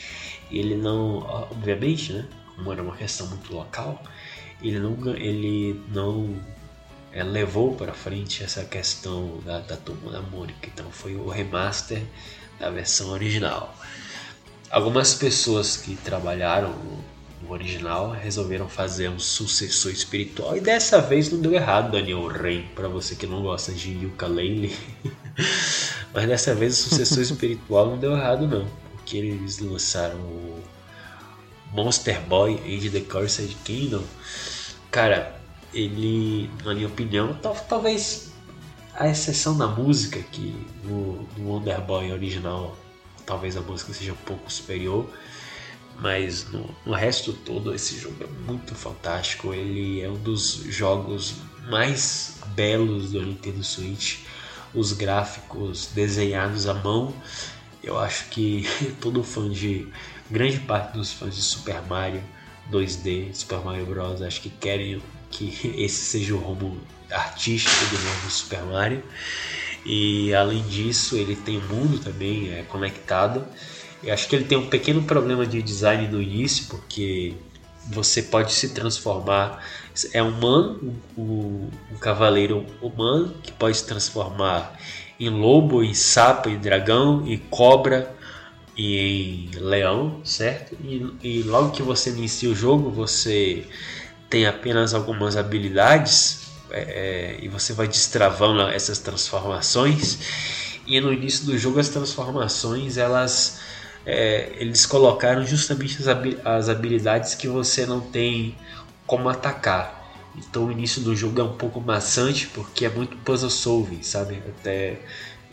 [0.50, 1.18] E ele não.
[1.18, 2.26] Obviamente, né?
[2.56, 4.02] Como era uma questão muito local,
[4.62, 4.96] ele não.
[5.16, 6.36] Ele não
[7.12, 10.68] é, levou para frente essa questão da, da turma da Mônica.
[10.72, 12.02] Então foi o remaster
[12.58, 13.74] da versão original.
[14.70, 16.74] Algumas pessoas que trabalharam
[17.42, 22.68] no original resolveram fazer um sucessor espiritual e dessa vez não deu errado, Daniel Rey,
[22.74, 24.74] para você que não gosta de ukulele.
[26.14, 30.62] Mas dessa vez o sucessor espiritual não deu errado não, porque eles lançaram o
[31.72, 34.02] Monster Boy Age the Cursed Kingdom.
[34.90, 35.40] Cara,
[35.72, 37.36] ele, na minha opinião,
[37.68, 38.32] talvez
[38.94, 40.54] a exceção da música, que
[40.84, 42.76] no Wonder Boy original
[43.24, 45.08] talvez a música seja um pouco superior,
[46.00, 49.54] mas no, no, resto todo esse jogo é muito fantástico.
[49.54, 51.34] Ele é um dos jogos
[51.68, 54.20] mais belos do Nintendo Switch.
[54.74, 57.14] Os gráficos desenhados à mão,
[57.82, 58.66] eu acho que
[59.00, 59.86] todo fã de
[60.30, 62.22] grande parte dos fãs de Super Mario
[62.70, 68.30] 2D, Super Mario Bros, acho que querem que esse seja o rumo artístico do novo
[68.30, 69.02] Super Mario.
[69.84, 73.44] E além disso, ele tem um mundo também é, conectado.
[74.02, 77.34] Eu acho que ele tem um pequeno problema de design no início, porque
[77.86, 79.64] você pode se transformar.
[80.12, 81.68] É humano, um,
[82.00, 84.78] cavaleiro humano que pode se transformar
[85.20, 88.14] em lobo, em sapo, em dragão, em cobra
[88.76, 90.76] e em leão, certo?
[90.82, 93.64] E, e logo que você inicia o jogo, você
[94.28, 100.18] tem apenas algumas habilidades é, é, e você vai destravando essas transformações.
[100.86, 103.60] E no início do jogo as transformações elas
[104.04, 105.98] é, eles colocaram justamente
[106.44, 108.56] as habilidades que você não tem
[109.06, 110.00] como atacar.
[110.36, 114.42] Então o início do jogo é um pouco maçante porque é muito puzzle solving, sabe?
[114.48, 115.00] Até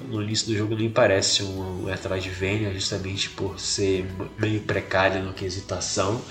[0.07, 5.73] no início do jogo nem parece um Metroidvania justamente por ser meio precário no quesito
[5.73, 6.21] ação.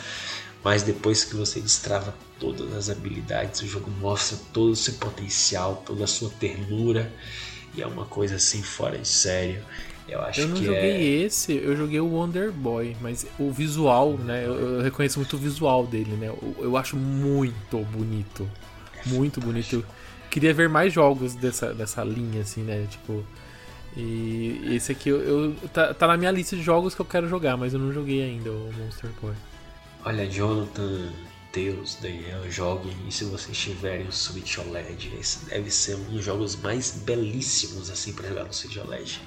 [0.65, 5.83] Mas depois que você destrava todas as habilidades, o jogo mostra todo o seu potencial,
[5.87, 7.13] toda a sua ternura.
[7.75, 9.63] E é uma coisa assim fora de sério.
[10.09, 11.25] Eu acho eu não que joguei é...
[11.25, 14.47] esse, eu joguei o Wonder Boy, mas o visual, né?
[14.47, 16.29] Eu, eu reconheço muito o visual dele, né?
[16.29, 18.49] Eu, eu acho muito bonito.
[19.05, 19.85] É muito bonito.
[20.31, 22.87] Queria ver mais jogos dessa, dessa linha, assim, né?
[22.91, 23.25] Tipo.
[23.97, 27.29] E esse aqui eu, eu tá, tá na minha lista de jogos que eu quero
[27.29, 29.35] jogar, mas eu não joguei ainda o Monster Boy.
[30.05, 31.11] Olha, Jonathan,
[31.53, 32.95] Deus, Daniel, joguem.
[33.07, 37.91] E se vocês tiverem o Switch OLED, esse deve ser um dos jogos mais belíssimos
[37.91, 39.21] assim para jogar no Switch OLED.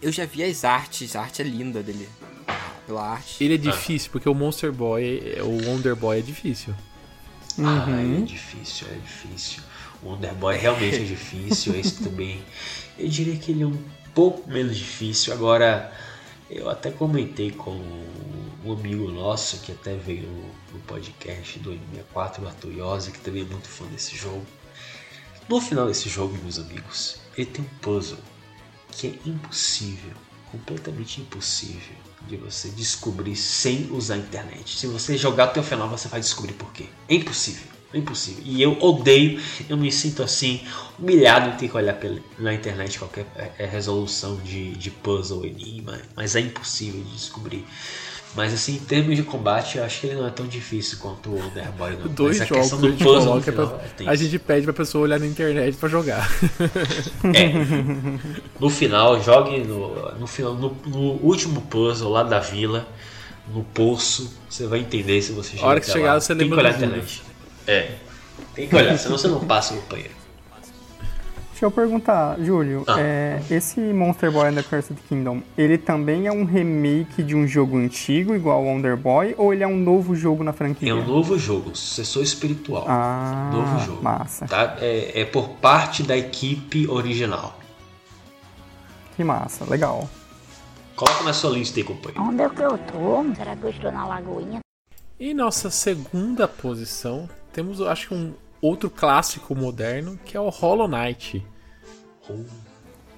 [0.00, 2.08] Eu já vi as artes, a arte é linda dele.
[2.86, 3.42] Pela arte.
[3.42, 4.12] Ele é difícil, ah.
[4.12, 6.74] porque o Monster Boy, o Wonder Boy é difícil.
[7.58, 8.22] Ah, uhum.
[8.22, 9.62] é difícil, é difícil.
[10.02, 12.42] O Wonder Boy realmente é difícil, esse também.
[12.98, 13.78] Eu diria que ele é um
[14.14, 15.32] pouco menos difícil.
[15.32, 15.92] Agora,
[16.50, 17.80] eu até comentei com
[18.64, 20.28] um amigo nosso que até veio
[20.72, 24.44] no podcast do M64, o Arthur Yosa, que também é muito fã desse jogo.
[25.48, 28.18] No final desse jogo, meus amigos, ele tem um puzzle
[28.92, 30.12] que é impossível,
[30.50, 31.96] completamente impossível
[32.28, 34.78] de você descobrir sem usar a internet.
[34.78, 36.86] Se você jogar até o final, você vai descobrir por quê.
[37.08, 37.72] É impossível.
[37.92, 38.42] É impossível.
[38.46, 40.62] E eu odeio, eu me sinto assim,
[40.98, 43.26] humilhado em ter que olhar pela, na internet qualquer
[43.58, 47.66] é, resolução de, de puzzle, enigma, mas é impossível de descobrir.
[48.34, 51.28] Mas assim, em termos de combate, eu acho que ele não é tão difícil quanto
[51.28, 51.96] o Underboy.
[51.96, 52.08] Não.
[52.08, 54.72] Dois Mas a jogos do a gente puzzle final, pra, é A gente pede pra
[54.72, 56.28] pessoa olhar na internet pra jogar.
[57.34, 57.52] É.
[58.58, 62.86] No final, jogue no, no, final, no, no último puzzle lá da vila,
[63.52, 65.64] no poço, você vai entender se você chegar.
[65.64, 66.20] A hora que chegar, lá.
[66.20, 67.22] você lembra Tem que olhar na internet.
[67.66, 67.90] É.
[68.54, 70.21] Tem que olhar, senão você não passa no banheiro.
[71.62, 73.00] Deixa eu perguntar, Júlio, ah.
[73.00, 77.46] é, esse Monster Boy and the Cursed Kingdom, ele também é um remake de um
[77.46, 80.90] jogo antigo, igual Wonder Boy, ou ele é um novo jogo na franquia?
[80.90, 82.84] É um novo jogo, sucessor espiritual.
[82.88, 84.02] Ah, novo jogo.
[84.02, 84.48] Massa.
[84.48, 84.76] Tá?
[84.80, 87.56] É, é por parte da equipe original.
[89.14, 90.10] Que massa, legal.
[90.96, 92.24] Coloca na sua lista aí, companheiro.
[92.24, 93.34] Onde é que eu tô?
[93.36, 94.58] Será que eu estou na Lagoinha?
[95.20, 100.88] Em nossa segunda posição, temos, acho que um outro clássico moderno, que é o Hollow
[100.88, 101.51] Knight.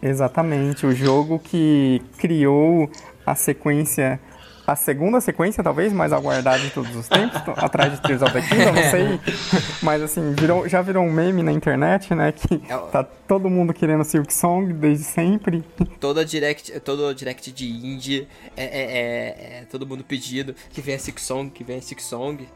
[0.02, 2.90] Exatamente, o jogo que criou
[3.24, 4.20] a sequência,
[4.66, 8.42] a segunda sequência talvez mais aguardada de todos os tempos, atrás de Tears of the
[8.42, 9.20] Kingdom, não sei,
[9.82, 13.72] mas assim, virou, já virou um meme na internet, né, que é tá todo mundo
[13.72, 15.64] querendo Silk Song desde sempre.
[15.98, 20.98] Toda direct, todo direct de indie, é, é, é, é todo mundo pedindo que venha
[20.98, 22.46] Silk Song, que venha Silk Song.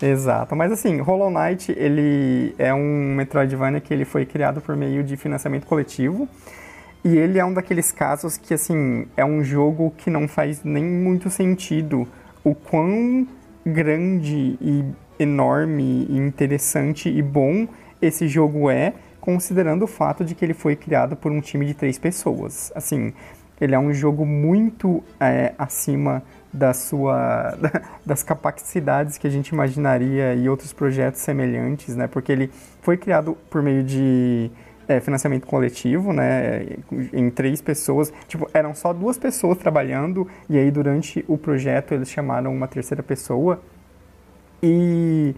[0.00, 5.02] Exato, mas assim, Hollow Knight, ele é um Metroidvania que ele foi criado por meio
[5.02, 6.28] de financiamento coletivo.
[7.04, 10.84] E ele é um daqueles casos que, assim, é um jogo que não faz nem
[10.84, 12.06] muito sentido
[12.44, 13.26] o quão
[13.64, 14.84] grande e
[15.18, 17.66] enorme e interessante e bom
[18.00, 21.74] esse jogo é, considerando o fato de que ele foi criado por um time de
[21.74, 22.72] três pessoas.
[22.74, 23.12] Assim,
[23.60, 26.22] ele é um jogo muito é, acima
[26.52, 27.56] da sua
[28.04, 32.06] das capacidades que a gente imaginaria e outros projetos semelhantes, né?
[32.06, 32.50] Porque ele
[32.80, 34.50] foi criado por meio de
[34.88, 36.66] é, financiamento coletivo, né?
[37.12, 42.08] Em três pessoas, tipo, eram só duas pessoas trabalhando e aí durante o projeto eles
[42.08, 43.60] chamaram uma terceira pessoa
[44.62, 45.34] e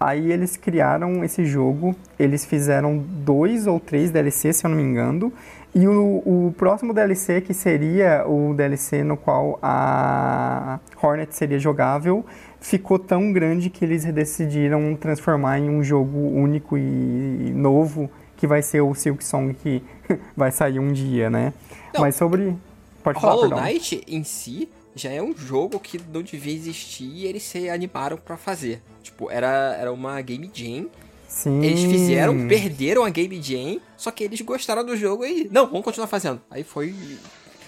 [0.00, 1.94] aí eles criaram esse jogo.
[2.18, 5.32] Eles fizeram dois ou três DLCs, se eu não me engano.
[5.74, 12.24] E o, o, próximo DLC, que seria o DLC no qual a Hornet seria jogável,
[12.60, 18.62] ficou tão grande que eles decidiram transformar em um jogo único e novo, que vai
[18.62, 19.82] ser o Silk Song, que
[20.36, 21.52] vai sair um dia, né?
[21.92, 22.56] Não, Mas sobre...
[23.02, 23.60] Pode falar, Hollow.
[23.60, 28.16] Knight em si já é um jogo que não devia existir e eles se animaram
[28.16, 28.80] pra fazer.
[29.02, 30.86] Tipo, era, era uma game jam
[31.34, 31.62] Sim.
[31.64, 35.48] Eles fizeram, perderam a Game Jam, só que eles gostaram do jogo e.
[35.50, 36.40] Não, vamos continuar fazendo.
[36.48, 36.94] Aí foi.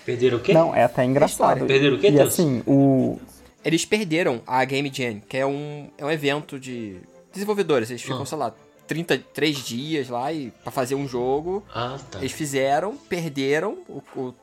[0.04, 0.52] Perderam o quê?
[0.54, 1.66] Não, é até engraçado.
[1.66, 2.28] Perderam o quê, E Deus?
[2.28, 3.18] assim, o...
[3.64, 6.96] Eles perderam a Game Jam, que é um, é um evento de
[7.32, 7.90] desenvolvedores.
[7.90, 8.26] Eles ficam, Ah.
[8.26, 8.54] sei lá,
[8.86, 11.64] 33 dias lá e, pra fazer um jogo.
[11.74, 12.20] Ah, tá.
[12.20, 14.34] Eles fizeram, perderam o, o,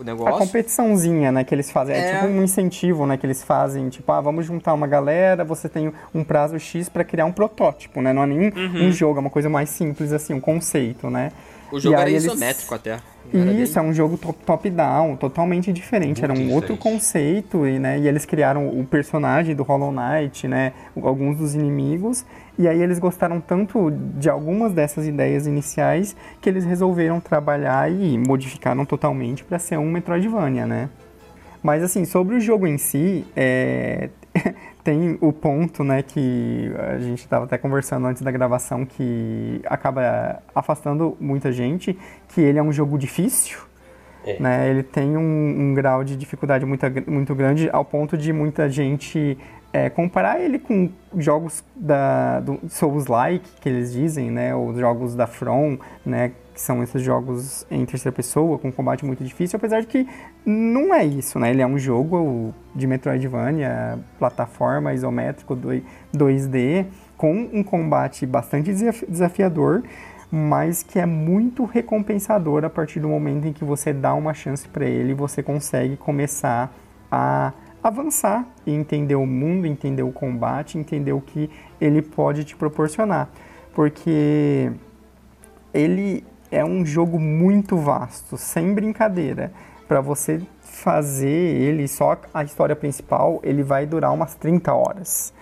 [0.00, 0.38] o A negócio.
[0.38, 1.94] competiçãozinha, né, que eles fazem.
[1.94, 1.98] É.
[1.98, 2.14] É.
[2.14, 3.88] tipo um incentivo, né, que eles fazem.
[3.88, 8.00] Tipo, ah, vamos juntar uma galera, você tem um prazo X pra criar um protótipo,
[8.00, 8.12] né?
[8.12, 8.52] Não é nem
[8.82, 11.32] um jogo, é uma coisa mais simples, assim, um conceito, né?
[11.72, 12.98] O jogo E era eles- isométrico até.
[13.32, 16.24] Era Isso, é um jogo to- top-down, totalmente diferente.
[16.24, 20.48] Era um Muito outro conceito, e, né, e eles criaram o personagem do Hollow Knight,
[20.48, 22.24] né, alguns dos inimigos,
[22.58, 28.18] e aí eles gostaram tanto de algumas dessas ideias iniciais que eles resolveram trabalhar e
[28.18, 30.88] modificaram totalmente para ser um Metroidvania, né?
[31.62, 34.08] Mas assim, sobre o jogo em si, é,
[34.82, 40.42] tem o ponto, né, que a gente estava até conversando antes da gravação, que acaba
[40.54, 41.98] afastando muita gente,
[42.28, 43.58] que ele é um jogo difícil,
[44.24, 44.38] É.
[44.40, 44.68] né?
[44.70, 49.36] Ele tem um, um grau de dificuldade muito, muito grande, ao ponto de muita gente
[49.72, 54.54] é, comparar ele com jogos da, do Souls-like, que eles dizem, né?
[54.54, 56.32] Os jogos da From, né?
[56.60, 60.06] Que são esses jogos em terceira pessoa, com combate muito difícil, apesar de que
[60.44, 61.50] não é isso, né?
[61.50, 65.82] Ele é um jogo de Metroidvania, plataforma isométrico 2-
[66.14, 66.84] 2D,
[67.16, 69.82] com um combate bastante desafi- desafiador,
[70.30, 74.68] mas que é muito recompensador a partir do momento em que você dá uma chance
[74.68, 76.70] para ele você consegue começar
[77.10, 81.48] a avançar e entender o mundo, entender o combate, entender o que
[81.80, 83.30] ele pode te proporcionar.
[83.72, 84.70] Porque
[85.72, 89.52] ele é um jogo muito vasto, sem brincadeira.
[89.86, 95.32] Para você fazer ele, só a história principal, ele vai durar umas 30 horas.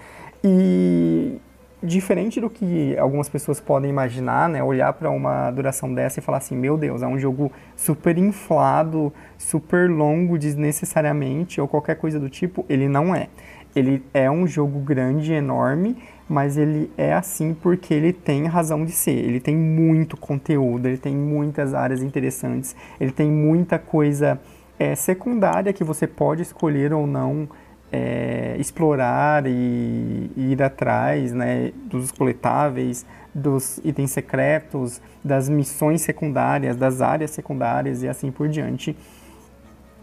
[0.43, 1.41] E
[1.83, 6.39] diferente do que algumas pessoas podem imaginar, né, olhar para uma duração dessa e falar
[6.39, 12.29] assim, meu Deus, é um jogo super inflado, super longo desnecessariamente ou qualquer coisa do
[12.29, 13.29] tipo, ele não é.
[13.77, 15.97] Ele é um jogo grande, enorme,
[16.29, 19.17] mas ele é assim porque ele tem razão de ser.
[19.17, 24.39] Ele tem muito conteúdo, ele tem muitas áreas interessantes, ele tem muita coisa
[24.79, 27.49] é, secundária que você pode escolher ou não
[27.91, 36.77] é, explorar e, e ir atrás né, dos coletáveis, dos itens secretos, das missões secundárias,
[36.77, 38.97] das áreas secundárias e assim por diante.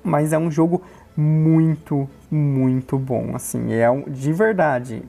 [0.03, 0.81] Mas é um jogo
[1.15, 3.35] muito, muito bom.
[3.35, 5.03] Assim, é um, de verdade,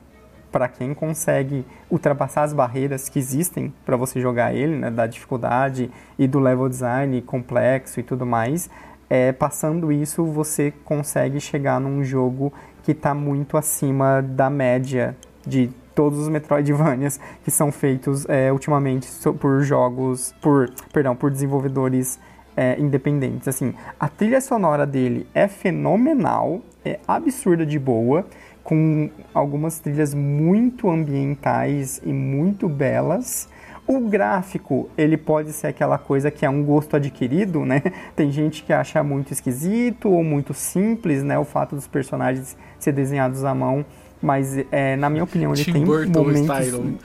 [0.51, 5.91] para quem consegue ultrapassar as barreiras que existem para você jogar ele, né, da dificuldade
[6.17, 8.69] e do level design complexo e tudo mais,
[9.09, 12.51] é, passando isso você consegue chegar num jogo
[12.83, 15.15] que está muito acima da média
[15.45, 19.09] de todos os Metroidvanias que são feitos é, ultimamente
[19.39, 22.19] por jogos, por, perdão, por desenvolvedores
[22.55, 23.47] é, independentes.
[23.47, 28.25] Assim, a trilha sonora dele é fenomenal, é absurda de boa,
[28.67, 33.47] com algumas trilhas muito ambientais e muito belas.
[33.87, 37.81] O gráfico, ele pode ser aquela coisa que é um gosto adquirido, né?
[38.13, 41.39] Tem gente que acha muito esquisito ou muito simples, né?
[41.39, 43.85] O fato dos personagens ser desenhados à mão,
[44.21, 46.97] mas é, na minha opinião ele Tim tem Burton momentos style.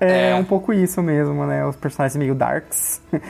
[0.00, 0.34] é, É.
[0.34, 1.64] um pouco isso mesmo, né?
[1.64, 3.00] Os personagens meio darks.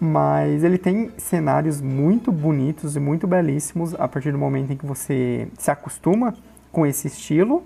[0.00, 4.84] Mas ele tem cenários muito bonitos e muito belíssimos a partir do momento em que
[4.84, 6.34] você se acostuma
[6.74, 7.62] com esse estilo.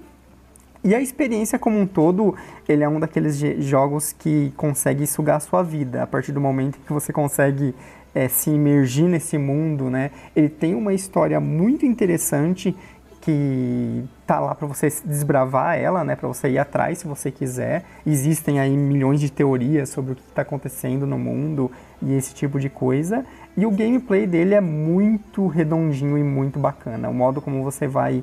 [0.84, 2.36] E a experiência como um todo,
[2.68, 6.04] ele é um daqueles jogos que consegue sugar a sua vida.
[6.04, 7.74] A partir do momento que você consegue
[8.14, 10.12] é, se imergir nesse mundo, né?
[10.36, 12.76] Ele tem uma história muito interessante
[13.20, 17.84] que tá lá para você desbravar ela, né, para você ir atrás se você quiser.
[18.06, 21.70] Existem aí milhões de teorias sobre o que está acontecendo no mundo
[22.00, 23.26] e esse tipo de coisa.
[23.56, 27.08] E o gameplay dele é muito redondinho e muito bacana.
[27.08, 28.22] O modo como você vai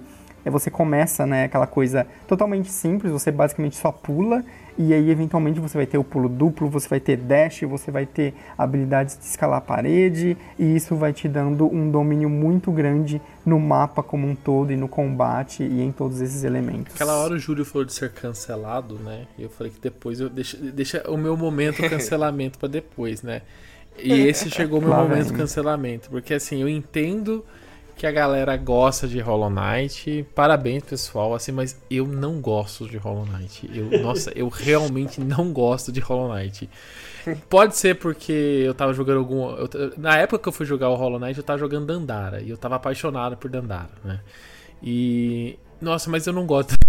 [0.50, 4.44] você começa, né, aquela coisa totalmente simples, você basicamente só pula
[4.78, 8.06] e aí eventualmente você vai ter o pulo duplo, você vai ter dash, você vai
[8.06, 13.22] ter habilidades de escalar a parede e isso vai te dando um domínio muito grande
[13.46, 16.94] no mapa como um todo e no combate e em todos esses elementos.
[16.94, 19.28] Aquela hora o Júlio falou de ser cancelado, né?
[19.38, 23.44] E eu falei que depois eu deixa, deixa o meu momento cancelamento para depois, né?
[23.98, 27.46] E esse chegou o meu momento cancelamento, porque assim, eu entendo
[27.96, 30.26] que a galera gosta de Hollow Knight.
[30.36, 33.70] Parabéns, pessoal, assim, mas eu não gosto de Hollow Knight.
[33.74, 36.70] Eu, nossa, eu realmente não gosto de Hollow Knight.
[37.50, 39.50] Pode ser porque eu tava jogando algum.
[39.50, 42.42] Eu, na época que eu fui jogar o Hollow Knight, eu tava jogando Dandara.
[42.42, 44.20] E eu tava apaixonado por Dandara, né?
[44.84, 45.58] E.
[45.82, 46.76] Nossa, mas eu não gosto.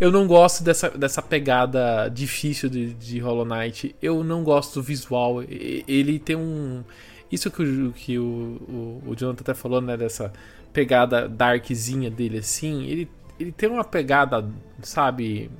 [0.00, 3.94] Eu não gosto dessa, dessa pegada difícil de, de Hollow Knight.
[4.02, 5.40] Eu não gosto do visual.
[5.40, 6.82] Ele tem um
[7.34, 9.96] isso que o, que o, o, o Jonathan até falou, né?
[9.96, 10.32] Dessa
[10.72, 12.84] pegada darkzinha dele, assim.
[12.84, 14.48] Ele, ele tem uma pegada,
[14.82, 15.50] sabe?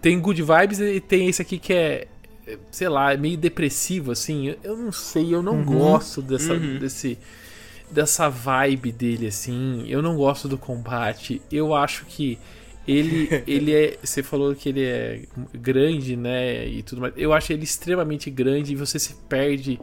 [0.00, 2.08] Tem good vibes e tem esse aqui que é,
[2.70, 4.54] sei lá, meio depressivo, assim.
[4.62, 5.64] Eu não sei, eu não uhum.
[5.64, 6.78] gosto dessa, uhum.
[6.78, 7.18] desse,
[7.90, 9.84] dessa vibe dele, assim.
[9.88, 11.42] Eu não gosto do combate.
[11.50, 12.38] Eu acho que
[12.86, 13.98] ele, ele é.
[14.02, 15.22] Você falou que ele é
[15.52, 16.66] grande, né?
[16.66, 17.14] E tudo mais.
[17.16, 19.78] Eu acho ele extremamente grande e você se perde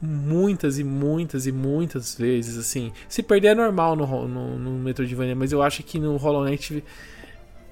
[0.00, 2.92] muitas e muitas e muitas vezes, assim.
[3.08, 6.84] Se perder é normal no, no, no Metroidvania, mas eu acho que no Hollow Knight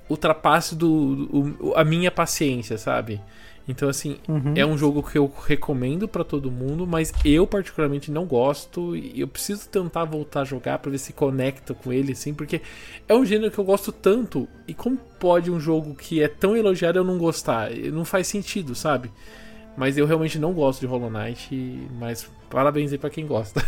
[0.09, 3.21] ultrapassa do, do, a minha paciência, sabe?
[3.69, 4.55] Então, assim, uhum.
[4.55, 9.21] é um jogo que eu recomendo para todo mundo, mas eu particularmente não gosto e
[9.21, 12.61] eu preciso tentar voltar a jogar para ver se conecta com ele, assim, porque
[13.09, 16.57] é um gênero que eu gosto tanto e como pode um jogo que é tão
[16.57, 17.71] elogiado eu não gostar?
[17.93, 19.11] Não faz sentido, sabe?
[19.77, 21.55] Mas eu realmente não gosto de Hollow Knight,
[21.99, 23.63] mas parabéns aí pra quem gosta.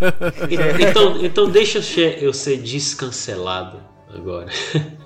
[0.80, 4.48] então, então deixa eu ser descancelado agora.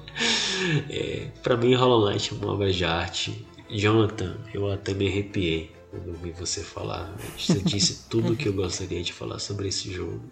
[0.89, 3.47] É, pra mim, Hollow Knight é uma obra de arte.
[3.69, 7.15] Jonathan, eu até me arrepiei quando ouvi você falar.
[7.37, 10.23] Você disse tudo o que eu gostaria de falar sobre esse jogo.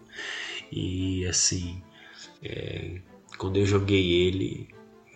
[0.72, 1.82] E assim,
[2.42, 3.00] é,
[3.36, 4.68] quando eu joguei ele,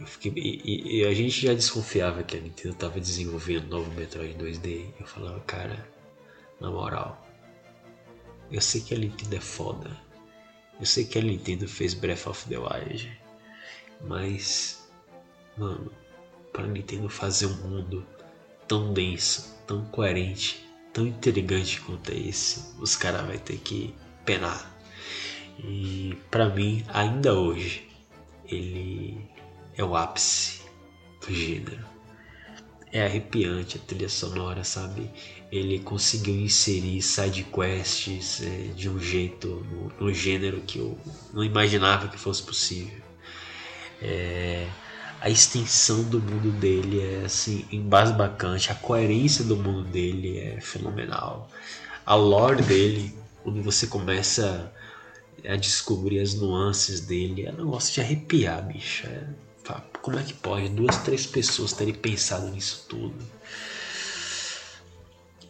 [0.07, 4.35] Fiquei, e, e, a gente já desconfiava que a Nintendo estava desenvolvendo um novo Metroid
[4.35, 4.87] 2D.
[4.99, 5.89] Eu falava, cara,
[6.61, 7.27] na moral,
[8.51, 9.91] eu sei que a Nintendo é foda.
[10.79, 13.21] Eu sei que a Nintendo fez Breath of the Wild.
[14.01, 14.89] Mas,
[15.57, 15.91] mano,
[16.53, 18.07] para a Nintendo fazer um mundo
[18.69, 23.95] tão denso, tão coerente, tão intrigante quanto esse, os caras vão ter que
[24.25, 24.73] penar.
[25.59, 27.89] E para mim, ainda hoje,
[28.47, 29.29] ele
[29.79, 30.61] é o ápice
[31.21, 31.87] do gênero.
[32.91, 35.09] É arrepiante a trilha sonora, sabe?
[35.53, 40.99] Ele conseguiu inserir sidequests é, de um jeito no, no, gênero que eu
[41.33, 42.99] não imaginava que fosse possível.
[44.03, 44.67] É,
[45.21, 51.51] a extensão do mundo dele é assim embasbacante, a coerência do mundo dele é fenomenal.
[52.05, 53.15] A lore dele,
[53.45, 54.73] quando você começa
[55.47, 59.07] a descobrir as nuances dele, é um negócio de arrepiar, bicho.
[59.07, 59.48] É
[60.09, 63.15] como é que pode duas, três pessoas terem pensado nisso tudo?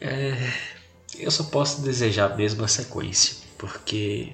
[0.01, 0.53] É,
[1.17, 4.33] eu só posso desejar mesmo a sequência, porque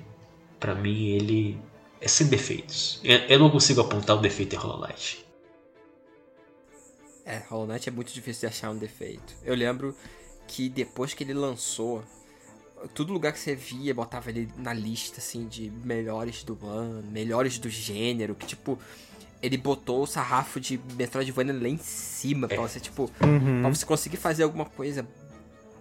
[0.58, 1.60] para mim ele
[2.00, 3.02] é sem defeitos.
[3.28, 5.26] Eu não consigo apontar um defeito em Hollow Knight.
[7.26, 9.34] É, Hollow Knight é muito difícil de achar um defeito.
[9.44, 9.94] Eu lembro
[10.48, 12.02] que depois que ele lançou,
[12.94, 17.58] todo lugar que você via botava ele na lista assim de melhores do ano, melhores
[17.58, 18.78] do gênero, que tipo
[19.44, 22.54] ele botou o sarrafo de Metroidvania lá em cima, é.
[22.54, 23.60] pra você, tipo, uhum.
[23.60, 25.06] pra você conseguir fazer alguma coisa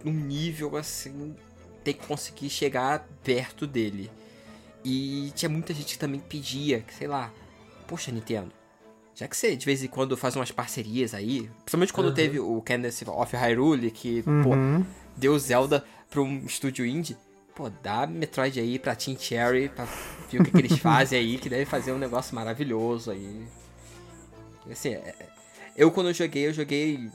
[0.03, 1.33] num nível assim,
[1.81, 4.11] tem que conseguir chegar perto dele.
[4.83, 7.31] E tinha muita gente que também pedia, que sei lá,
[7.87, 8.51] poxa, Nintendo,
[9.15, 12.13] já que você de vez em quando faz umas parcerias aí, principalmente quando uhum.
[12.13, 14.43] teve o Candace of Hyrule, que, uhum.
[14.43, 14.49] pô,
[15.15, 17.15] deu Zelda pra um estúdio indie,
[17.55, 19.85] pô, dá Metroid aí pra Team Cherry pra
[20.29, 23.45] ver o que, que eles fazem aí, que deve fazer um negócio maravilhoso aí.
[24.71, 25.15] Assim, é,
[25.75, 27.09] eu quando eu joguei, eu joguei,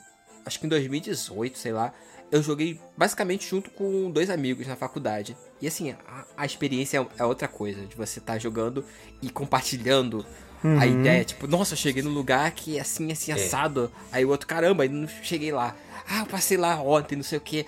[0.44, 1.92] acho que em 2018, sei lá,
[2.30, 5.36] eu joguei basicamente junto com dois amigos na faculdade.
[5.60, 8.84] E assim, a, a experiência é, é, outra coisa, de você estar tá jogando
[9.22, 10.24] e compartilhando
[10.62, 10.78] uhum.
[10.78, 11.24] a ideia.
[11.24, 13.34] Tipo, nossa, eu cheguei num lugar que é assim, assim, é.
[13.34, 13.90] assado.
[14.12, 15.74] Aí o outro, caramba, ainda não cheguei lá.
[16.08, 17.66] Ah, eu passei lá ontem, não sei o que.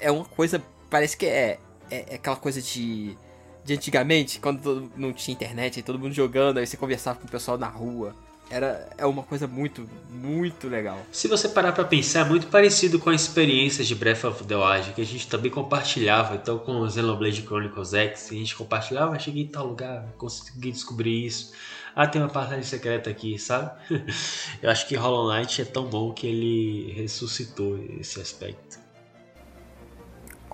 [0.00, 1.58] É uma coisa, parece que é,
[1.90, 3.16] é, é aquela coisa de
[3.64, 7.56] de antigamente, quando não tinha internet, todo mundo jogando, aí você conversava com o pessoal
[7.56, 8.14] na rua.
[8.50, 10.98] Era é uma coisa muito, muito legal.
[11.10, 14.54] Se você parar pra pensar, é muito parecido com a experiência de Breath of the
[14.54, 16.34] Wild, que a gente também compartilhava.
[16.34, 20.70] Então, com o Xenoblade Chronicles X, a gente compartilhava, "Ah, cheguei em tal lugar, consegui
[20.70, 21.52] descobrir isso.
[21.96, 23.70] Ah, tem uma passagem secreta aqui, sabe?
[24.60, 28.83] Eu acho que Hollow Knight é tão bom que ele ressuscitou esse aspecto.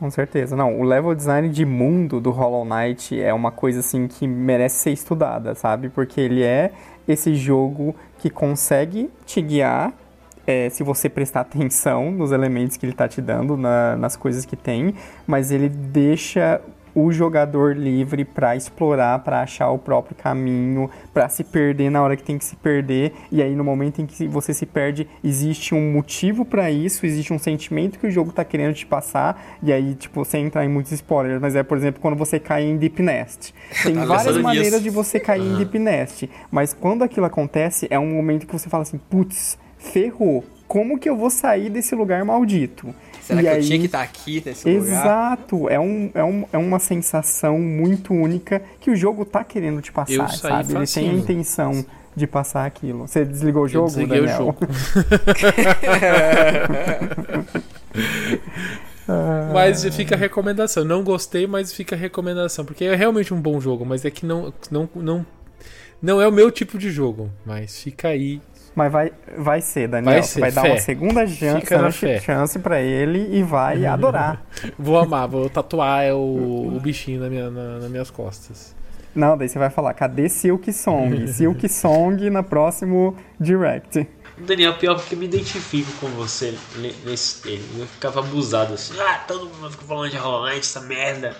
[0.00, 0.56] Com certeza.
[0.56, 4.76] Não, o level design de mundo do Hollow Knight é uma coisa assim que merece
[4.78, 5.90] ser estudada, sabe?
[5.90, 6.72] Porque ele é
[7.06, 9.92] esse jogo que consegue te guiar
[10.46, 14.46] é, se você prestar atenção nos elementos que ele tá te dando, na- nas coisas
[14.46, 14.94] que tem,
[15.26, 16.62] mas ele deixa
[16.94, 22.16] o jogador livre para explorar, para achar o próprio caminho, para se perder na hora
[22.16, 25.74] que tem que se perder, e aí no momento em que você se perde, existe
[25.74, 29.72] um motivo para isso, existe um sentimento que o jogo tá querendo te passar, e
[29.72, 32.76] aí tipo, sem entrar em muitos spoilers, mas é, por exemplo, quando você cai em
[32.76, 33.54] Deep Nest.
[33.82, 37.98] Tem Tava várias maneiras de você cair em Deep Nest, mas quando aquilo acontece, é
[37.98, 40.44] um momento que você fala assim, putz, ferrou.
[40.66, 42.94] Como que eu vou sair desse lugar maldito?
[43.30, 44.88] Será E que eu aí- tinha que estar aqui nesse lugar?
[44.88, 49.80] Exato, é, um, é, um, é uma sensação muito única que o jogo tá querendo
[49.80, 50.74] te passar, Eu saí sabe?
[50.74, 51.84] Ele tem a intenção
[52.16, 53.06] de passar aquilo.
[53.06, 54.40] Você desligou o Eu jogo, desliguei Daniel?
[54.40, 54.58] o jogo.
[59.52, 60.84] mas fica a recomendação.
[60.84, 62.64] Não gostei, mas fica a recomendação.
[62.64, 65.26] Porque é realmente um bom jogo, mas é que não, não, não,
[66.00, 67.30] não é o meu tipo de jogo.
[67.44, 68.40] Mas fica aí.
[68.74, 70.12] Mas vai, vai ser, Daniel.
[70.12, 70.68] Vai Você ser, vai dar fé.
[70.70, 74.44] uma segunda chance, chance pra ele e vai adorar.
[74.78, 78.74] Vou amar, vou tatuar o, o bichinho na minha, na- nas minhas costas.
[79.14, 81.26] Não, daí você vai falar, cadê Silk Song?
[81.32, 84.06] Silk Song na próximo Direct.
[84.38, 87.64] Daniel, pior porque eu me identifico com você ne- nesse termo.
[87.80, 91.36] Eu ficava abusado assim, ah, todo mundo fica falando de Hollow Knight, essa merda.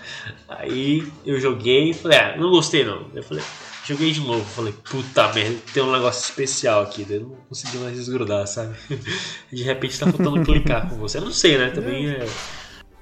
[0.49, 3.07] Aí eu joguei e falei, ah, não gostei não.
[3.15, 3.43] Eu falei,
[3.91, 7.05] joguei de novo, falei, puta merda, tem um negócio especial aqui.
[7.05, 8.75] Daí eu não consegui mais desgrudar, sabe?
[9.53, 11.19] De repente tá faltando clicar com você.
[11.19, 11.71] Eu não sei, né?
[11.71, 12.25] Também é.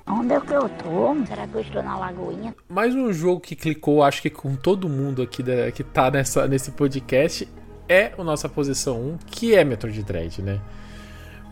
[0.07, 1.15] Onde é que eu tô?
[1.27, 2.55] Será que eu estou na lagoinha?
[2.69, 6.49] Mais um jogo que clicou, acho que com todo mundo aqui da- que tá nessa,
[6.49, 7.47] nesse podcast,
[7.87, 10.59] é a nossa posição 1, que é Metroid Dread, né?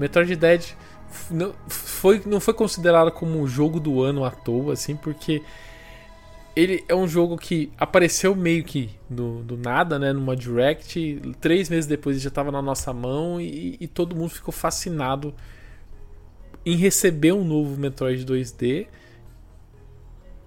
[0.00, 0.74] Metroid Dread
[1.30, 5.42] não foi, não foi considerado como o jogo do ano à toa, assim, porque
[6.56, 10.12] ele é um jogo que apareceu meio que do, do nada, né?
[10.12, 11.20] Numa Direct.
[11.40, 15.34] Três meses depois já estava na nossa mão e, e todo mundo ficou fascinado
[16.64, 18.86] em receber um novo Metroid 2D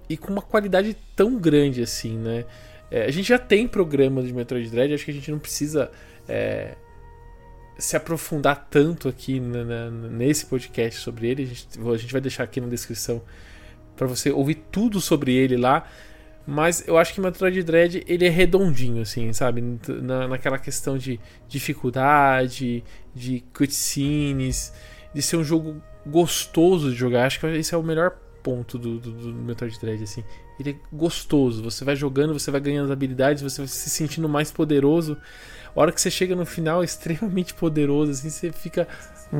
[0.09, 2.43] e com uma qualidade tão grande assim, né?
[2.91, 5.91] É, a gente já tem programas de Metroid Dread, acho que a gente não precisa
[6.27, 6.75] é,
[7.77, 11.43] se aprofundar tanto aqui na- na- nesse podcast sobre ele.
[11.43, 13.21] A gente, a gente vai deixar aqui na descrição
[13.99, 15.85] para você ouvir tudo sobre ele lá.
[16.47, 19.61] Mas eu acho que Metroid Dread ele é redondinho, assim, sabe?
[20.01, 21.19] Na, naquela questão de
[21.49, 22.81] dificuldade,
[23.13, 24.73] de cutscenes,
[25.13, 27.27] de ser um jogo gostoso de jogar.
[27.27, 30.23] Acho que esse é o melhor ponto do, do, do Metroid Dread, assim.
[30.57, 31.61] Ele é gostoso.
[31.61, 35.17] Você vai jogando, você vai ganhando as habilidades, você vai se sentindo mais poderoso.
[35.75, 38.87] A hora que você chega no final é extremamente poderoso, assim, você fica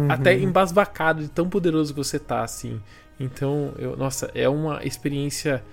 [0.08, 2.80] até embasbacado de tão poderoso que você tá, assim.
[3.20, 5.64] Então, eu, nossa, é uma experiência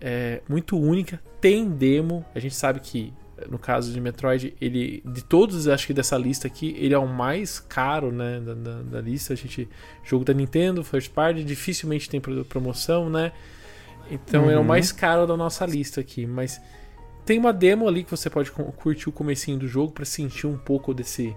[0.00, 1.20] é, muito única.
[1.40, 3.12] Tem demo, a gente sabe que
[3.50, 7.06] no caso de Metroid, ele de todos, acho que dessa lista aqui, ele é o
[7.06, 9.34] mais caro, né, da, da, da lista.
[9.34, 9.68] A gente
[10.02, 13.32] jogo da Nintendo, first party, dificilmente tem pro- promoção, né?
[14.10, 14.64] Então é o Uhum.
[14.64, 16.58] mais caro da nossa lista aqui, mas
[17.26, 20.46] tem uma demo ali que você pode cu- curtir o comecinho do jogo para sentir
[20.46, 21.36] um pouco desse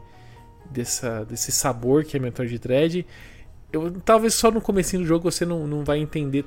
[0.71, 3.05] dessa, desse sabor que é Metroid Dread.
[3.71, 6.45] Eu, talvez só no comecinho do jogo você não, não vai entender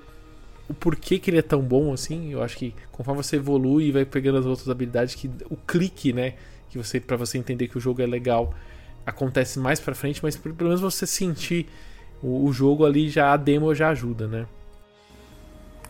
[0.68, 2.32] o porquê que ele é tão bom assim.
[2.32, 6.12] Eu acho que conforme você evolui e vai pegando as outras habilidades, que o clique,
[6.12, 6.34] né,
[6.70, 8.54] que você para você entender que o jogo é legal,
[9.06, 11.66] acontece mais pra frente, mas pelo menos você sentir
[12.22, 14.46] o, o jogo ali já a demo já ajuda, né?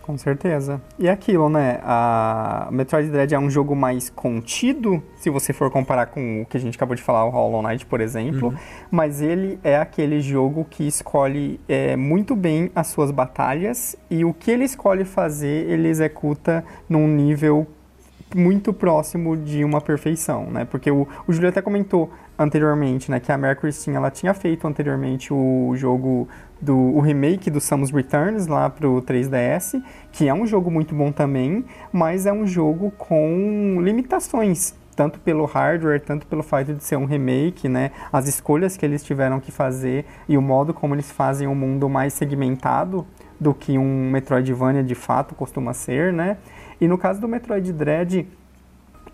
[0.02, 0.80] Com certeza.
[0.98, 1.78] E é aquilo, né?
[1.84, 6.56] A Metroid Dread é um jogo mais contido, se você for comparar com o que
[6.56, 8.52] a gente acabou de falar, o Hollow Knight, por exemplo.
[8.90, 14.34] Mas ele é aquele jogo que escolhe é, muito bem as suas batalhas e o
[14.34, 17.66] que ele escolhe fazer, ele executa num nível
[18.34, 20.64] muito próximo de uma perfeição, né?
[20.64, 22.10] Porque o, o Júlio até comentou
[22.42, 26.28] anteriormente, né, que a Mary Christine, ela tinha feito anteriormente o jogo
[26.60, 31.10] do o remake do Samus Returns lá pro 3DS, que é um jogo muito bom
[31.10, 36.96] também, mas é um jogo com limitações tanto pelo hardware, tanto pelo fato de ser
[36.96, 37.92] um remake, né?
[38.12, 41.88] As escolhas que eles tiveram que fazer e o modo como eles fazem um mundo
[41.88, 43.06] mais segmentado
[43.40, 46.36] do que um Metroidvania de fato costuma ser, né?
[46.80, 48.28] E no caso do Metroid Dread,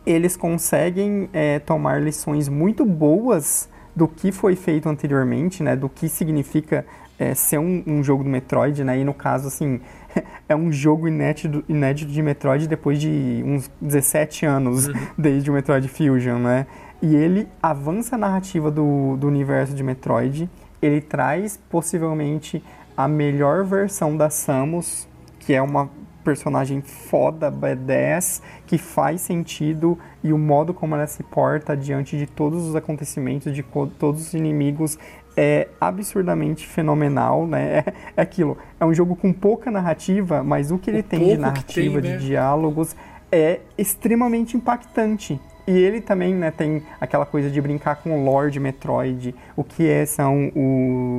[0.07, 5.75] eles conseguem é, tomar lições muito boas do que foi feito anteriormente, né?
[5.75, 6.87] Do que significa
[7.19, 8.99] é, ser um, um, jogo do Metroid, né?
[8.99, 9.81] E no caso, assim,
[10.49, 14.95] é um jogo inédito, inédito de Metroid depois de uns 17 anos uhum.
[15.19, 16.67] desde o Metroid Fusion, né?
[17.03, 20.49] E ele avança a narrativa do, do universo de Metroid,
[20.81, 22.63] ele traz possivelmente
[22.97, 25.09] a melhor versão da Samus,
[25.39, 25.91] que é uma
[26.29, 32.27] personagem foda, badass, que faz sentido e o modo como ela se porta diante de
[32.27, 33.63] todos os acontecimentos, de
[33.99, 34.99] todos os inimigos
[35.35, 37.79] é absurdamente fenomenal, né?
[37.79, 38.59] É, é, aquilo.
[38.79, 42.11] É um jogo com pouca narrativa, mas o que ele o tem de narrativa, tem,
[42.11, 42.19] né?
[42.19, 42.95] de diálogos,
[43.33, 45.41] é extremamente impactante.
[45.69, 49.87] E ele também né, tem aquela coisa de brincar com o Lord Metroid, o que
[49.87, 50.51] é, são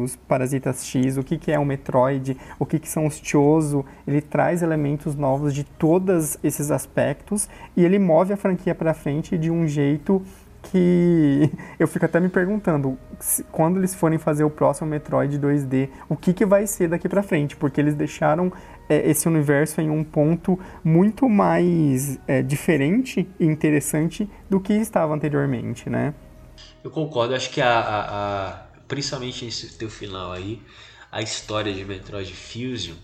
[0.03, 3.85] os Parasitas X, o que, que é o Metroid, o que, que são os Chozo.
[4.07, 7.47] Ele traz elementos novos de todos esses aspectos
[7.77, 10.19] e ele move a franquia para frente de um jeito
[10.61, 11.49] que
[11.79, 16.15] eu fico até me perguntando se, quando eles forem fazer o próximo Metroid 2D, o
[16.15, 18.51] que, que vai ser daqui para frente, porque eles deixaram
[18.87, 25.13] é, esse universo em um ponto muito mais é, diferente e interessante do que estava
[25.13, 26.13] anteriormente, né?
[26.83, 30.61] Eu concordo, acho que a, a, a principalmente esse teu final aí,
[31.11, 32.95] a história de Metroid Fusion,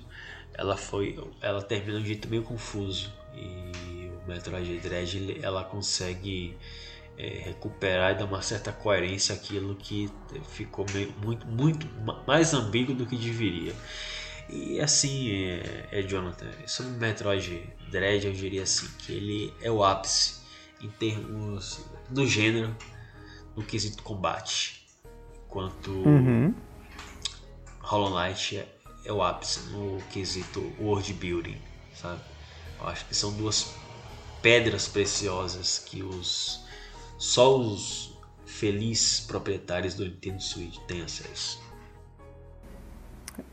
[0.53, 6.55] ela foi, ela termina de um jeito meio confuso e o Metroid Dread ela consegue
[7.17, 10.09] é, recuperar e dar uma certa coerência àquilo que
[10.49, 11.87] ficou meio, muito, muito
[12.27, 13.73] mais ambíguo do que deveria.
[14.49, 19.71] E assim, é, é Jonathan, sobre o Metroid Dread eu diria assim, que ele é
[19.71, 20.41] o ápice
[20.81, 22.75] em termos do gênero
[23.55, 24.85] no quesito combate.
[25.45, 26.53] Enquanto uhum.
[27.79, 28.67] Hollow Knight é,
[29.05, 31.57] é o ápice no quesito world building,
[31.93, 32.21] sabe?
[32.79, 33.73] Eu acho que são duas
[34.41, 36.64] pedras preciosas que os
[37.25, 38.15] só os
[38.45, 41.59] felizes proprietários do Nintendo Switch têm acesso.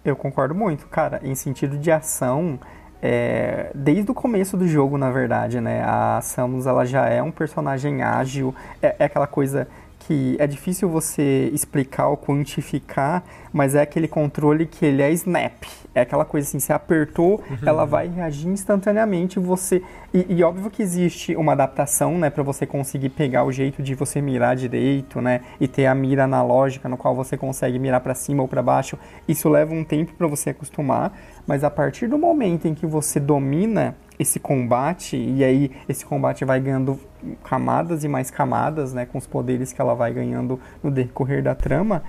[0.05, 1.21] Eu concordo muito, cara.
[1.25, 2.61] Em sentido de ação,
[3.01, 5.83] é, desde o começo do jogo, na verdade, né?
[5.85, 9.67] A Samus ela já é um personagem ágil, é, é aquela coisa
[10.01, 15.65] que é difícil você explicar ou quantificar, mas é aquele controle que ele é snap.
[15.95, 17.59] É aquela coisa assim, você apertou, uhum.
[17.67, 19.39] ela vai reagir instantaneamente.
[19.39, 19.83] Você
[20.15, 23.95] e, e, óbvio que existe uma adaptação, né, para você conseguir pegar o jeito de
[23.95, 28.15] você mirar direito, né, e ter a mira analógica no qual você consegue mirar para
[28.15, 28.99] cima ou para baixo.
[29.27, 33.19] Isso leva um tempo para você acostumar, mas a partir do momento em que você
[33.19, 37.01] domina esse combate, e aí esse combate vai ganhando
[37.43, 41.55] camadas e mais camadas, né, com os poderes que ela vai ganhando no decorrer da
[41.55, 42.03] trama,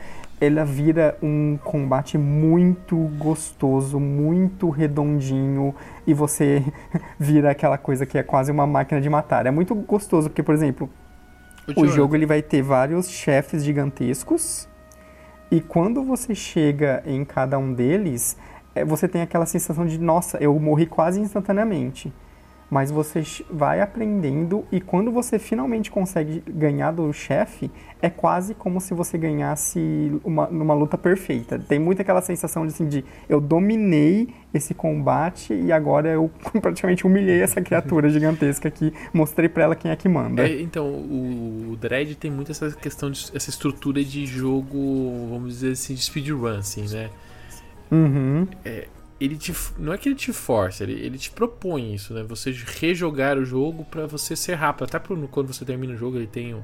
[0.46, 5.74] ela vira um combate muito gostoso, muito redondinho,
[6.06, 6.64] e você
[7.18, 9.46] vira aquela coisa que é quase uma máquina de matar.
[9.46, 10.90] É muito gostoso, porque, por exemplo,
[11.76, 14.68] o, o jogo ele vai ter vários chefes gigantescos,
[15.50, 18.36] e quando você chega em cada um deles,
[18.76, 22.12] é, você tem aquela sensação de, nossa, eu morri quase instantaneamente.
[22.74, 27.70] Mas você vai aprendendo e quando você finalmente consegue ganhar do chefe,
[28.02, 29.80] é quase como se você ganhasse
[30.24, 31.60] uma, numa luta perfeita.
[31.60, 37.06] Tem muito aquela sensação de, assim, de eu dominei esse combate e agora eu praticamente
[37.06, 40.42] humilhei essa criatura gigantesca aqui, mostrei para ela quem é que manda.
[40.42, 45.74] É, então, o, Dread tem muito essa questão, de, essa estrutura de jogo, vamos dizer
[45.74, 47.12] assim, de speedrun, assim, né?
[47.92, 48.48] Uhum.
[48.66, 48.88] É,
[49.24, 52.24] ele te, não é que ele te força, ele, ele te propõe isso, né?
[52.24, 54.84] Você rejogar o jogo para você ser rápido.
[54.84, 56.56] Até quando você termina o jogo, ele tem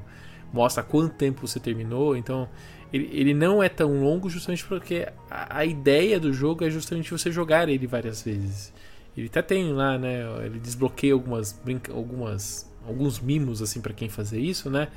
[0.52, 2.16] mostra quanto tempo você terminou.
[2.16, 2.48] Então,
[2.92, 7.10] ele, ele não é tão longo justamente porque a, a, ideia do jogo é justamente
[7.10, 8.72] você jogar ele várias vezes.
[9.16, 10.20] Ele até tem lá, né?
[10.44, 14.88] Ele desbloqueia algumas, brinca, algumas alguns mimos assim para quem fazer isso, né?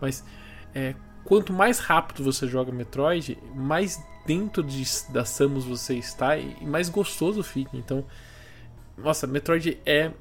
[0.00, 0.24] Mas
[0.74, 0.94] é,
[1.24, 6.88] quanto mais rápido você joga Metroid, mais dentro de, da Samus você está e mais
[6.88, 7.76] gostoso fica.
[7.76, 8.04] Então,
[8.96, 10.12] nossa, Metroid é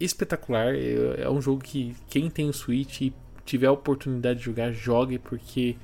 [0.00, 0.74] espetacular.
[0.74, 3.14] É, é um jogo que quem tem o Switch e
[3.44, 5.76] tiver a oportunidade de jogar, jogue, porque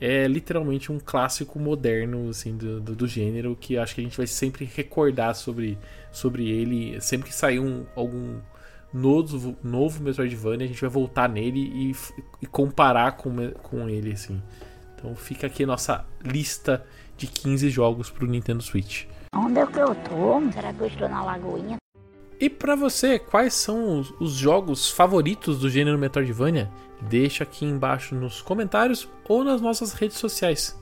[0.00, 4.16] é literalmente um clássico moderno assim, do, do, do, gênero que acho que a gente
[4.16, 5.76] vai sempre recordar sobre,
[6.10, 7.00] sobre ele.
[7.00, 8.38] Sempre que sair um, algum
[8.92, 11.96] novo, novo Metroidvania, a gente vai voltar nele e,
[12.42, 14.12] e comparar com, com ele.
[14.12, 14.42] Assim.
[14.94, 16.84] Então fica aqui a nossa lista
[17.16, 19.06] de 15 jogos pro Nintendo Switch.
[19.34, 20.52] Onde é que eu tô?
[20.52, 21.76] Será que eu estou na Lagoinha?
[22.40, 26.70] E pra você, quais são os, os jogos favoritos do gênero Metroidvania?
[27.02, 30.78] Deixa aqui embaixo nos comentários ou nas nossas redes sociais.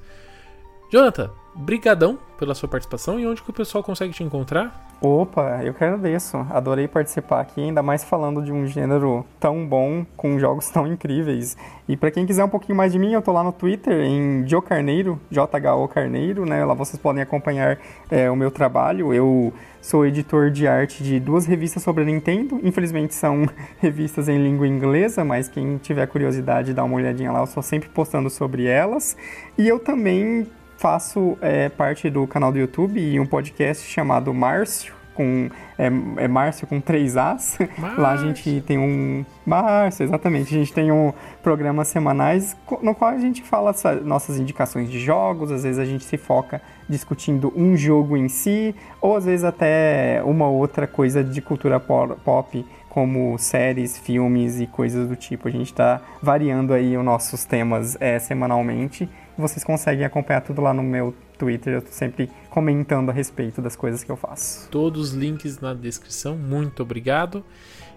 [0.90, 4.88] Jonathan, brigadão pela sua participação e onde que o pessoal consegue te encontrar?
[5.00, 6.38] Opa, eu que agradeço.
[6.50, 11.56] Adorei participar aqui, ainda mais falando de um gênero tão bom, com jogos tão incríveis.
[11.86, 14.48] E para quem quiser um pouquinho mais de mim, eu tô lá no Twitter, em
[14.48, 16.64] Jo Carneiro, J-H-O Carneiro, né?
[16.64, 17.78] Lá vocês podem acompanhar
[18.10, 19.12] é, o meu trabalho.
[19.12, 22.58] Eu sou editor de arte de duas revistas sobre a Nintendo.
[22.64, 23.48] Infelizmente são
[23.78, 27.40] revistas em língua inglesa, mas quem tiver curiosidade, dá uma olhadinha lá.
[27.40, 29.16] Eu sou sempre postando sobre elas.
[29.56, 30.48] E eu também
[30.78, 35.86] faço é, parte do canal do YouTube e um podcast chamado Márcio, com é,
[36.16, 37.58] é Márcio com três As.
[37.76, 38.00] Márcio.
[38.00, 39.24] Lá a gente tem um.
[39.44, 40.54] Márcio, exatamente.
[40.54, 43.74] A gente tem um programa semanais no qual a gente fala
[44.04, 48.74] nossas indicações de jogos, às vezes a gente se foca discutindo um jogo em si,
[49.00, 55.08] ou às vezes até uma outra coisa de cultura pop como séries, filmes e coisas
[55.08, 55.48] do tipo.
[55.48, 59.08] A gente está variando aí os nossos temas é, semanalmente
[59.40, 61.74] vocês conseguem acompanhar tudo lá no meu Twitter.
[61.74, 64.68] Eu tô sempre comentando a respeito das coisas que eu faço.
[64.68, 66.36] Todos os links na descrição.
[66.36, 67.44] Muito obrigado.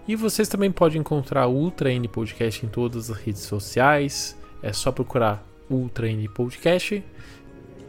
[0.06, 4.36] E vocês também podem encontrar o Ultra N Podcast em todas as redes sociais.
[4.62, 7.04] É só procurar Ultra N Podcast.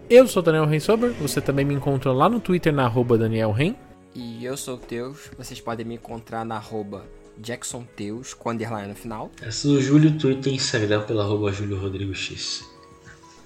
[0.10, 1.12] Eu sou Daniel Rensober.
[1.14, 3.76] Você também me encontra lá no Twitter na arroba Daniel Ren.
[4.14, 5.32] E eu sou o Teus.
[5.38, 7.04] Vocês podem me encontrar na arroba
[7.38, 9.32] Jackson Teus, com underline no final.
[9.42, 12.73] Eu sou o Júlio, Twitter e Instagram pela arroba Júlio Rodrigo X.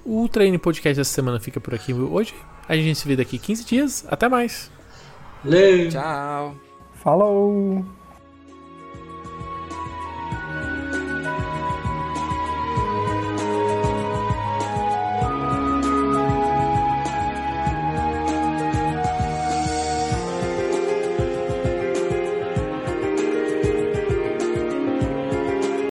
[0.09, 2.33] O N Podcast dessa semana fica por aqui hoje.
[2.65, 4.05] A gente se vê daqui 15 dias.
[4.07, 4.71] Até mais.
[5.43, 5.89] Lei.
[5.89, 6.55] Tchau.
[7.03, 7.96] Falou!